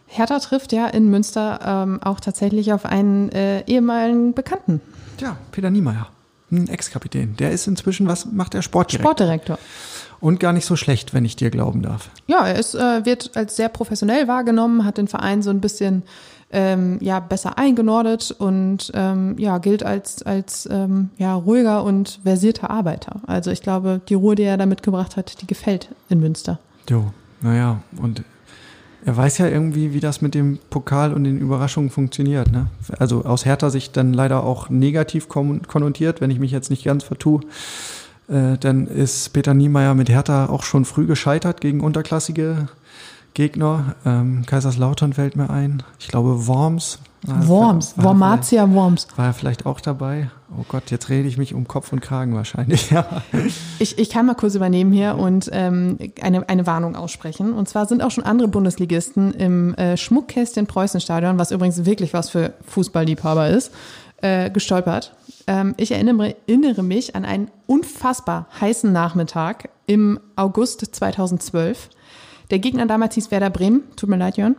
Hertha 0.09 0.39
trifft 0.41 0.73
ja 0.73 0.87
in 0.87 1.11
Münster 1.11 1.61
ähm, 1.65 2.03
auch 2.03 2.19
tatsächlich 2.19 2.73
auf 2.73 2.85
einen 2.85 3.31
äh, 3.31 3.63
ehemaligen 3.67 4.33
Bekannten. 4.35 4.81
Ja, 5.21 5.37
Peter 5.53 5.71
Niemeyer, 5.71 6.09
ein 6.51 6.69
Ex-Kapitän. 6.69 7.37
Der 7.37 7.53
ist 7.53 7.67
inzwischen, 7.67 8.09
was 8.09 8.27
macht 8.27 8.55
er? 8.55 8.63
Sportdirektor. 8.63 9.13
Sportdirektor. 9.13 9.59
Und 10.21 10.41
gar 10.41 10.53
nicht 10.53 10.65
so 10.65 10.75
schlecht, 10.75 11.15
wenn 11.15 11.25
ich 11.25 11.37
dir 11.37 11.51
glauben 11.51 11.83
darf. 11.83 12.11
Ja, 12.27 12.47
er 12.47 12.59
ist, 12.59 12.75
äh, 12.75 13.05
wird 13.05 13.37
als 13.37 13.55
sehr 13.55 13.69
professionell 13.69 14.27
wahrgenommen, 14.27 14.85
hat 14.85 14.99
den 14.99 15.07
Verein 15.07 15.43
so 15.43 15.51
ein 15.51 15.61
bisschen 15.61 16.03
ähm, 16.51 16.99
ja, 17.01 17.21
besser 17.21 17.59
eingenordet 17.59 18.35
und 18.37 18.91
ähm, 18.95 19.37
ja, 19.39 19.59
gilt 19.59 19.85
als, 19.85 20.23
als 20.23 20.67
ähm, 20.71 21.11
ja, 21.19 21.35
ruhiger 21.35 21.85
und 21.85 22.21
versierter 22.25 22.71
Arbeiter. 22.71 23.21
Also 23.27 23.51
ich 23.51 23.63
glaube, 23.63 24.01
die 24.09 24.15
Ruhe, 24.15 24.35
die 24.35 24.45
er 24.45 24.57
da 24.57 24.67
mitgebracht 24.67 25.17
hat, 25.17 25.41
die 25.43 25.47
gefällt 25.47 25.91
in 26.09 26.21
Münster. 26.21 26.59
Jo, 26.89 27.13
naja, 27.43 27.83
und 28.01 28.25
er 29.09 29.17
weiß 29.17 29.39
ja 29.39 29.49
irgendwie, 29.49 29.95
wie 29.95 30.01
das 30.01 30.21
mit 30.21 30.35
dem 30.35 30.59
Pokal 30.69 31.15
und 31.15 31.25
den 31.25 31.39
Überraschungen 31.39 31.89
funktioniert. 31.89 32.53
Ne? 32.53 32.67
Also 32.99 33.25
aus 33.25 33.47
Hertha 33.47 33.71
Sicht 33.71 33.97
dann 33.97 34.13
leider 34.13 34.45
auch 34.45 34.69
negativ 34.69 35.31
konnotiert, 35.31 36.21
wenn 36.21 36.31
ich 36.31 36.39
mich 36.39 36.51
jetzt 36.51 36.69
nicht 36.69 36.85
ganz 36.85 37.05
vertue. 37.05 37.41
Äh, 38.29 38.59
dann 38.59 38.87
ist 38.87 39.33
Peter 39.33 39.55
Niemeyer 39.55 39.95
mit 39.95 40.11
Hertha 40.11 40.51
auch 40.51 40.63
schon 40.63 40.85
früh 40.85 41.07
gescheitert 41.07 41.63
gegen 41.63 41.81
unterklassige 41.81 42.69
Gegner. 43.33 43.95
Ähm, 44.05 44.45
Kaiserslautern 44.45 45.15
fällt 45.15 45.37
mir 45.37 45.49
ein. 45.49 45.83
Ich 45.99 46.09
glaube 46.09 46.47
Worms. 46.47 46.99
Worms, 47.23 47.95
Wormatia 47.97 48.71
Worms. 48.71 49.09
War 49.17 49.29
er 49.29 49.33
vielleicht 49.33 49.65
auch 49.65 49.81
dabei? 49.81 50.29
Oh 50.57 50.65
Gott, 50.69 50.91
jetzt 50.91 51.09
rede 51.11 51.29
ich 51.29 51.37
mich 51.37 51.55
um 51.55 51.69
Kopf 51.69 51.93
und 51.93 52.01
Kragen 52.01 52.35
wahrscheinlich. 52.35 52.91
Ja. 52.99 53.23
Ich, 53.79 53.99
ich 53.99 54.09
kann 54.09 54.25
mal 54.27 54.35
kurz 54.35 54.55
übernehmen 54.55 54.93
hier 54.93 55.17
und 55.17 55.51
ähm, 55.53 55.99
eine, 56.23 56.49
eine 56.49 56.67
Warnung 56.67 56.97
aussprechen. 56.97 57.53
Und 57.53 57.69
zwar 57.69 57.87
sind 57.87 58.03
auch 58.03 58.11
schon 58.11 58.25
andere 58.25 58.49
Bundesligisten 58.49 59.35
im 59.35 59.75
äh, 59.75 59.97
Schmuckkästchen 59.97 60.67
Preußenstadion, 60.67 61.39
was 61.39 61.51
übrigens 61.51 61.85
wirklich 61.85 62.15
was 62.15 62.31
für 62.31 62.55
Fußballliebhaber 62.67 63.51
ist, 63.51 63.73
äh, 64.23 64.51
gestolpert. 64.51 65.15
Ähm, 65.47 65.75
ich 65.77 65.93
erinnere, 65.93 66.35
erinnere 66.47 66.83
mich 66.83 67.15
an 67.15 67.25
einen 67.25 67.51
unfassbar 67.67 68.49
heißen 68.61 68.91
Nachmittag 68.91 69.69
im 69.87 70.19
August 70.37 70.81
2012 70.95 71.91
der 72.51 72.59
Gegner 72.59 72.87
damals 72.87 73.15
hieß 73.15 73.31
Werder 73.31 73.51
Bremen. 73.51 73.83
Tut 73.97 74.09
mir 74.09 74.17
leid, 74.17 74.37
Jörn. 74.37 74.57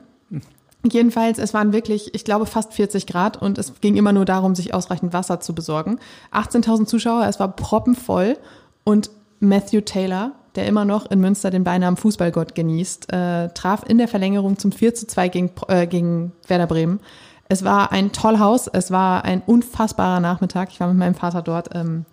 Jedenfalls, 0.84 1.40
es 1.40 1.54
waren 1.54 1.74
wirklich, 1.74 2.16
ich 2.16 2.24
glaube, 2.24 2.46
fast 2.46 2.74
40 2.74 3.06
Grad 3.06 3.42
und 3.42 3.58
es 3.58 3.74
ging 3.82 3.98
immer 3.98 4.14
nur 4.14 4.24
darum, 4.24 4.56
sich 4.56 4.74
ausreichend 4.74 5.12
Wasser 5.12 5.42
zu 5.42 5.54
besorgen. 5.54 6.00
18.000 6.32 6.86
Zuschauer, 6.86 7.26
es 7.28 7.40
war 7.40 7.50
proppenvoll 7.50 8.38
und 8.86 9.10
Matthew 9.42 9.82
Taylor, 9.82 10.32
der 10.56 10.68
immer 10.68 10.86
noch 10.86 11.12
in 11.12 11.20
Münster 11.20 11.52
den 11.52 11.66
Beinamen 11.66 11.98
Fußballgott 11.98 12.56
genießt, 12.56 13.12
äh, 13.12 13.50
traf 13.50 13.84
in 13.88 13.98
der 13.98 14.08
Verlängerung 14.08 14.58
zum 14.58 14.72
4 14.72 14.96
zu 14.96 15.06
2 15.06 15.28
gegen, 15.28 15.52
äh, 15.68 15.86
gegen 15.86 16.32
Werder 16.48 16.68
Bremen. 16.68 17.02
Es 17.50 17.66
war 17.66 17.92
ein 17.92 18.12
Tollhaus, 18.12 18.68
es 18.68 18.92
war 18.92 19.26
ein 19.26 19.42
unfassbarer 19.46 20.20
Nachmittag. 20.20 20.70
Ich 20.72 20.80
war 20.80 20.88
mit 20.88 20.98
meinem 20.98 21.16
Vater 21.16 21.42
dort. 21.42 21.76
Ähm, 21.76 22.06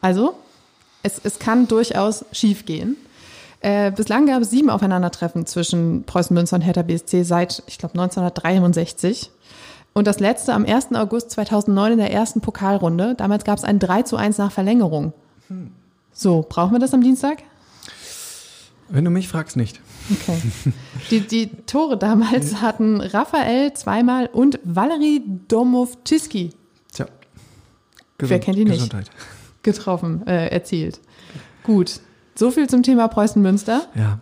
also, 0.00 0.34
es, 1.02 1.20
es 1.24 1.38
kann 1.38 1.66
durchaus 1.66 2.24
schief 2.30 2.66
gehen. 2.66 2.96
Äh, 3.62 3.92
bislang 3.92 4.26
gab 4.26 4.42
es 4.42 4.50
sieben 4.50 4.70
Aufeinandertreffen 4.70 5.46
zwischen 5.46 6.02
Preußen 6.02 6.34
Münster 6.34 6.56
und 6.56 6.62
Hertha 6.62 6.82
BSC 6.82 7.22
seit, 7.22 7.62
ich 7.68 7.78
glaube, 7.78 7.94
1963. 7.94 9.30
Und 9.92 10.06
das 10.08 10.18
letzte 10.18 10.52
am 10.52 10.66
1. 10.66 10.94
August 10.94 11.30
2009 11.30 11.92
in 11.92 11.98
der 11.98 12.12
ersten 12.12 12.40
Pokalrunde. 12.40 13.14
Damals 13.14 13.44
gab 13.44 13.58
es 13.58 13.64
ein 13.64 13.78
3 13.78 14.02
zu 14.02 14.16
1 14.16 14.38
nach 14.38 14.50
Verlängerung. 14.50 15.12
So, 16.12 16.44
brauchen 16.48 16.72
wir 16.72 16.80
das 16.80 16.92
am 16.92 17.02
Dienstag? 17.02 17.44
Wenn 18.88 19.04
du 19.04 19.10
mich 19.10 19.28
fragst, 19.28 19.56
nicht. 19.56 19.80
Okay. 20.10 20.38
Die, 21.10 21.20
die 21.20 21.50
Tore 21.66 21.96
damals 21.96 22.56
hatten 22.60 23.00
Raphael 23.00 23.72
zweimal 23.74 24.26
und 24.26 24.58
Valerie 24.64 25.22
Domovczyski. 25.48 26.50
Tja. 26.92 27.06
Gesund, 28.18 28.30
Wer 28.30 28.40
kennt 28.40 28.58
ihn 28.58 28.64
nicht? 28.64 28.74
Gesundheit. 28.74 29.10
Getroffen, 29.62 30.26
äh, 30.26 30.48
erzielt. 30.48 31.00
Gut. 31.62 32.00
So 32.34 32.50
viel 32.50 32.68
zum 32.68 32.82
Thema 32.82 33.08
Preußen-Münster. 33.08 33.82
Ja. 33.94 34.18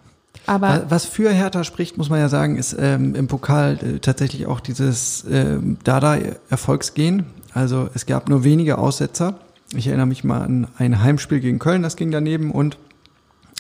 Aber 0.47 0.87
was 0.89 1.05
für 1.05 1.31
Hertha 1.31 1.65
spricht, 1.65 1.99
muss 1.99 2.09
man 2.09 2.19
ja 2.19 2.29
sagen, 2.29 2.57
ist 2.57 2.77
ähm, 2.79 3.15
im 3.15 3.29
Pokal 3.29 3.79
äh, 3.83 3.99
tatsächlich 3.99 4.47
auch 4.47 4.61
dieses 4.61 5.25
äh, 5.25 5.59
Dada-Erfolgsgehen. 5.85 7.27
Also 7.53 7.89
es 7.95 8.07
gab 8.07 8.29
nur 8.29 8.45
wenige 8.45 8.79
Aussetzer. 8.79 9.35
Ich 9.75 9.87
erinnere 9.87 10.07
mich 10.07 10.25
mal 10.25 10.43
an 10.43 10.67
ein 10.79 11.03
Heimspiel 11.03 11.41
gegen 11.41 11.59
Köln, 11.59 11.83
das 11.83 11.97
ging 11.97 12.11
daneben 12.11 12.51
und 12.51 12.77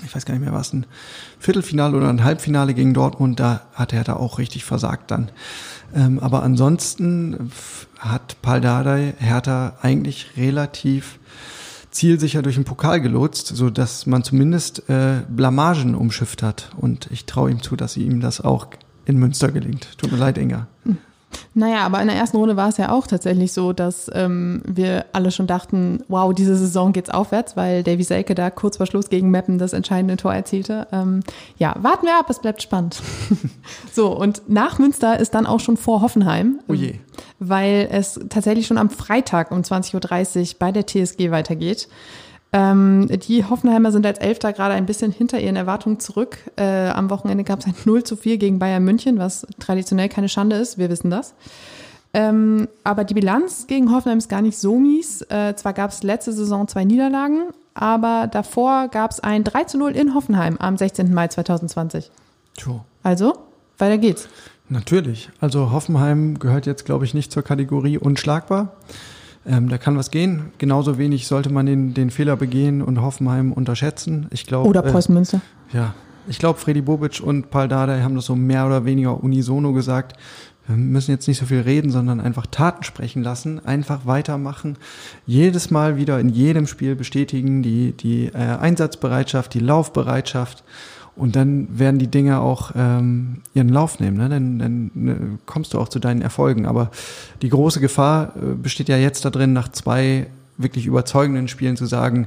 ich 0.04 0.14
weiß 0.14 0.24
gar 0.24 0.34
nicht 0.34 0.42
mehr, 0.42 0.52
was 0.52 0.72
ein 0.72 0.86
Viertelfinale 1.38 1.96
oder 1.96 2.08
ein 2.08 2.24
Halbfinale 2.24 2.74
gegen 2.74 2.94
Dortmund, 2.94 3.38
da 3.38 3.62
hat 3.74 3.92
Hertha 3.92 4.14
auch 4.14 4.38
richtig 4.38 4.64
versagt 4.64 5.10
dann. 5.10 5.30
Ähm, 5.94 6.18
aber 6.18 6.42
ansonsten 6.42 7.52
hat 7.98 8.36
Paul 8.42 8.60
Dardai 8.60 9.14
Hertha 9.18 9.74
eigentlich 9.82 10.30
relativ 10.36 11.19
zielsicher 11.90 12.42
durch 12.42 12.54
den 12.56 12.64
Pokal 12.64 13.00
gelotst, 13.00 13.48
so 13.48 13.70
dass 13.70 14.06
man 14.06 14.22
zumindest 14.22 14.88
äh, 14.88 15.22
Blamagen 15.28 15.94
umschifft 15.94 16.42
hat. 16.42 16.70
Und 16.76 17.08
ich 17.10 17.26
traue 17.26 17.50
ihm 17.50 17.62
zu, 17.62 17.76
dass 17.76 17.96
ihm 17.96 18.20
das 18.20 18.40
auch 18.40 18.68
in 19.04 19.18
Münster 19.18 19.50
gelingt. 19.50 19.98
Tut 19.98 20.12
mir 20.12 20.18
leid, 20.18 20.38
Inga. 20.38 20.68
Naja, 21.54 21.84
aber 21.84 22.00
in 22.00 22.08
der 22.08 22.16
ersten 22.16 22.36
Runde 22.36 22.56
war 22.56 22.68
es 22.68 22.76
ja 22.76 22.90
auch 22.92 23.06
tatsächlich 23.06 23.52
so, 23.52 23.72
dass 23.72 24.10
ähm, 24.14 24.62
wir 24.66 25.06
alle 25.12 25.30
schon 25.30 25.46
dachten, 25.46 26.02
wow, 26.08 26.32
diese 26.32 26.56
Saison 26.56 26.92
geht's 26.92 27.10
aufwärts, 27.10 27.56
weil 27.56 27.82
Davy 27.82 28.02
Selke 28.02 28.34
da 28.34 28.50
kurz 28.50 28.76
vor 28.76 28.86
Schluss 28.86 29.10
gegen 29.10 29.30
Meppen 29.30 29.58
das 29.58 29.72
entscheidende 29.72 30.16
Tor 30.16 30.34
erzielte. 30.34 30.86
Ähm, 30.92 31.20
ja, 31.58 31.74
warten 31.80 32.06
wir 32.06 32.18
ab, 32.18 32.26
es 32.28 32.40
bleibt 32.40 32.62
spannend. 32.62 33.02
so, 33.92 34.16
und 34.16 34.42
nach 34.48 34.78
Münster 34.78 35.18
ist 35.18 35.34
dann 35.34 35.46
auch 35.46 35.60
schon 35.60 35.76
vor 35.76 36.02
Hoffenheim. 36.02 36.60
Oh 36.68 36.74
je. 36.74 36.94
Weil 37.38 37.88
es 37.90 38.20
tatsächlich 38.28 38.66
schon 38.66 38.78
am 38.78 38.90
Freitag 38.90 39.50
um 39.50 39.60
20.30 39.60 40.40
Uhr 40.40 40.58
bei 40.58 40.72
der 40.72 40.86
TSG 40.86 41.30
weitergeht. 41.30 41.88
Ähm, 42.52 43.06
die 43.08 43.44
Hoffenheimer 43.44 43.92
sind 43.92 44.04
als 44.04 44.18
Elfter 44.18 44.52
gerade 44.52 44.74
ein 44.74 44.86
bisschen 44.86 45.12
hinter 45.12 45.38
ihren 45.38 45.56
Erwartungen 45.56 46.00
zurück. 46.00 46.38
Äh, 46.56 46.88
am 46.88 47.08
Wochenende 47.10 47.44
gab 47.44 47.60
es 47.60 47.66
ein 47.66 47.74
0 47.84 48.02
zu 48.04 48.16
4 48.16 48.38
gegen 48.38 48.58
Bayern 48.58 48.84
München, 48.84 49.18
was 49.18 49.46
traditionell 49.60 50.08
keine 50.08 50.28
Schande 50.28 50.56
ist, 50.56 50.78
wir 50.78 50.90
wissen 50.90 51.10
das. 51.10 51.34
Ähm, 52.12 52.68
aber 52.82 53.04
die 53.04 53.14
Bilanz 53.14 53.68
gegen 53.68 53.92
Hoffenheim 53.92 54.18
ist 54.18 54.28
gar 54.28 54.42
nicht 54.42 54.58
so 54.58 54.78
mies. 54.80 55.22
Äh, 55.22 55.54
zwar 55.54 55.72
gab 55.74 55.92
es 55.92 56.02
letzte 56.02 56.32
Saison 56.32 56.66
zwei 56.66 56.84
Niederlagen, 56.84 57.50
aber 57.74 58.26
davor 58.26 58.88
gab 58.88 59.12
es 59.12 59.20
ein 59.20 59.44
3 59.44 59.64
zu 59.64 59.78
0 59.78 59.92
in 59.92 60.14
Hoffenheim 60.14 60.56
am 60.58 60.76
16. 60.76 61.14
Mai 61.14 61.28
2020. 61.28 62.10
Tjo. 62.56 62.84
Also, 63.04 63.38
weiter 63.78 63.96
geht's. 63.98 64.28
Natürlich. 64.68 65.30
Also 65.40 65.70
Hoffenheim 65.70 66.38
gehört 66.38 66.66
jetzt, 66.66 66.84
glaube 66.84 67.04
ich, 67.04 67.14
nicht 67.14 67.30
zur 67.30 67.42
Kategorie 67.42 67.98
unschlagbar. 67.98 68.72
Ähm, 69.46 69.68
da 69.68 69.78
kann 69.78 69.96
was 69.96 70.10
gehen. 70.10 70.50
Genauso 70.58 70.98
wenig 70.98 71.26
sollte 71.26 71.50
man 71.50 71.66
den, 71.66 71.94
den 71.94 72.10
Fehler 72.10 72.36
begehen 72.36 72.82
und 72.82 73.00
Hoffenheim 73.00 73.52
unterschätzen. 73.52 74.26
Ich 74.30 74.46
glaube. 74.46 74.68
Oder 74.68 74.82
Preußen 74.82 75.14
Münster. 75.14 75.40
Äh, 75.72 75.78
ja. 75.78 75.94
Ich 76.28 76.38
glaube, 76.38 76.58
Freddy 76.58 76.82
Bobic 76.82 77.20
und 77.20 77.50
Paul 77.50 77.66
Dardai 77.66 78.02
haben 78.02 78.14
das 78.14 78.26
so 78.26 78.36
mehr 78.36 78.66
oder 78.66 78.84
weniger 78.84 79.22
unisono 79.22 79.72
gesagt. 79.72 80.16
Wir 80.66 80.76
müssen 80.76 81.10
jetzt 81.10 81.26
nicht 81.26 81.38
so 81.38 81.46
viel 81.46 81.62
reden, 81.62 81.90
sondern 81.90 82.20
einfach 82.20 82.46
Taten 82.46 82.84
sprechen 82.84 83.24
lassen, 83.24 83.64
einfach 83.66 84.06
weitermachen, 84.06 84.76
jedes 85.26 85.70
Mal 85.70 85.96
wieder 85.96 86.20
in 86.20 86.28
jedem 86.28 86.68
Spiel 86.68 86.94
bestätigen 86.94 87.62
die, 87.62 87.92
die 87.92 88.26
äh, 88.26 88.36
Einsatzbereitschaft, 88.36 89.54
die 89.54 89.58
Laufbereitschaft 89.58 90.62
und 91.20 91.36
dann 91.36 91.78
werden 91.78 91.98
die 91.98 92.06
Dinge 92.06 92.40
auch 92.40 92.72
ähm, 92.74 93.42
ihren 93.52 93.68
Lauf 93.68 94.00
nehmen. 94.00 94.16
Ne? 94.16 94.30
Dann, 94.30 94.58
dann 94.58 94.90
ne, 94.94 95.38
kommst 95.44 95.74
du 95.74 95.78
auch 95.78 95.90
zu 95.90 95.98
deinen 95.98 96.22
Erfolgen. 96.22 96.64
Aber 96.64 96.90
die 97.42 97.50
große 97.50 97.78
Gefahr 97.78 98.34
äh, 98.36 98.54
besteht 98.54 98.88
ja 98.88 98.96
jetzt 98.96 99.26
da 99.26 99.30
drin, 99.30 99.52
nach 99.52 99.68
zwei 99.68 100.28
wirklich 100.56 100.86
überzeugenden 100.86 101.46
Spielen 101.48 101.76
zu 101.76 101.84
sagen, 101.84 102.26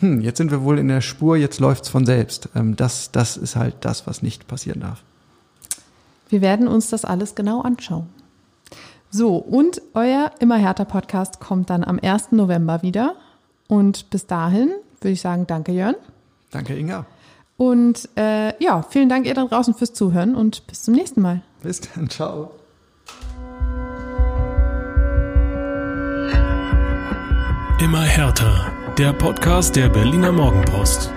hm, 0.00 0.20
jetzt 0.20 0.38
sind 0.38 0.50
wir 0.50 0.64
wohl 0.64 0.80
in 0.80 0.88
der 0.88 1.02
Spur, 1.02 1.36
jetzt 1.36 1.60
läuft's 1.60 1.88
von 1.88 2.04
selbst. 2.04 2.48
Ähm, 2.56 2.74
das, 2.74 3.12
das 3.12 3.36
ist 3.36 3.54
halt 3.54 3.76
das, 3.82 4.08
was 4.08 4.22
nicht 4.22 4.48
passieren 4.48 4.80
darf. 4.80 5.04
Wir 6.28 6.40
werden 6.40 6.66
uns 6.66 6.90
das 6.90 7.04
alles 7.04 7.36
genau 7.36 7.60
anschauen. 7.60 8.08
So, 9.10 9.36
und 9.36 9.80
euer 9.94 10.32
Immer 10.40 10.56
härter 10.56 10.84
Podcast 10.84 11.38
kommt 11.38 11.70
dann 11.70 11.84
am 11.84 12.00
1. 12.02 12.32
November 12.32 12.82
wieder. 12.82 13.14
Und 13.68 14.10
bis 14.10 14.26
dahin 14.26 14.70
würde 15.00 15.12
ich 15.12 15.20
sagen, 15.20 15.46
danke 15.46 15.70
Jörn. 15.70 15.94
Danke 16.50 16.76
Inga. 16.76 17.06
Und 17.56 18.08
äh, 18.16 18.62
ja, 18.62 18.82
vielen 18.82 19.08
Dank 19.08 19.26
ihr 19.26 19.34
da 19.34 19.44
draußen 19.44 19.74
fürs 19.74 19.94
Zuhören 19.94 20.34
und 20.34 20.66
bis 20.66 20.82
zum 20.82 20.94
nächsten 20.94 21.22
Mal. 21.22 21.42
Bis 21.62 21.80
dann, 21.80 22.08
ciao. 22.10 22.50
Immer 27.80 28.02
härter. 28.02 28.72
Der 28.98 29.12
Podcast 29.12 29.76
der 29.76 29.88
Berliner 29.88 30.32
Morgenpost. 30.32 31.12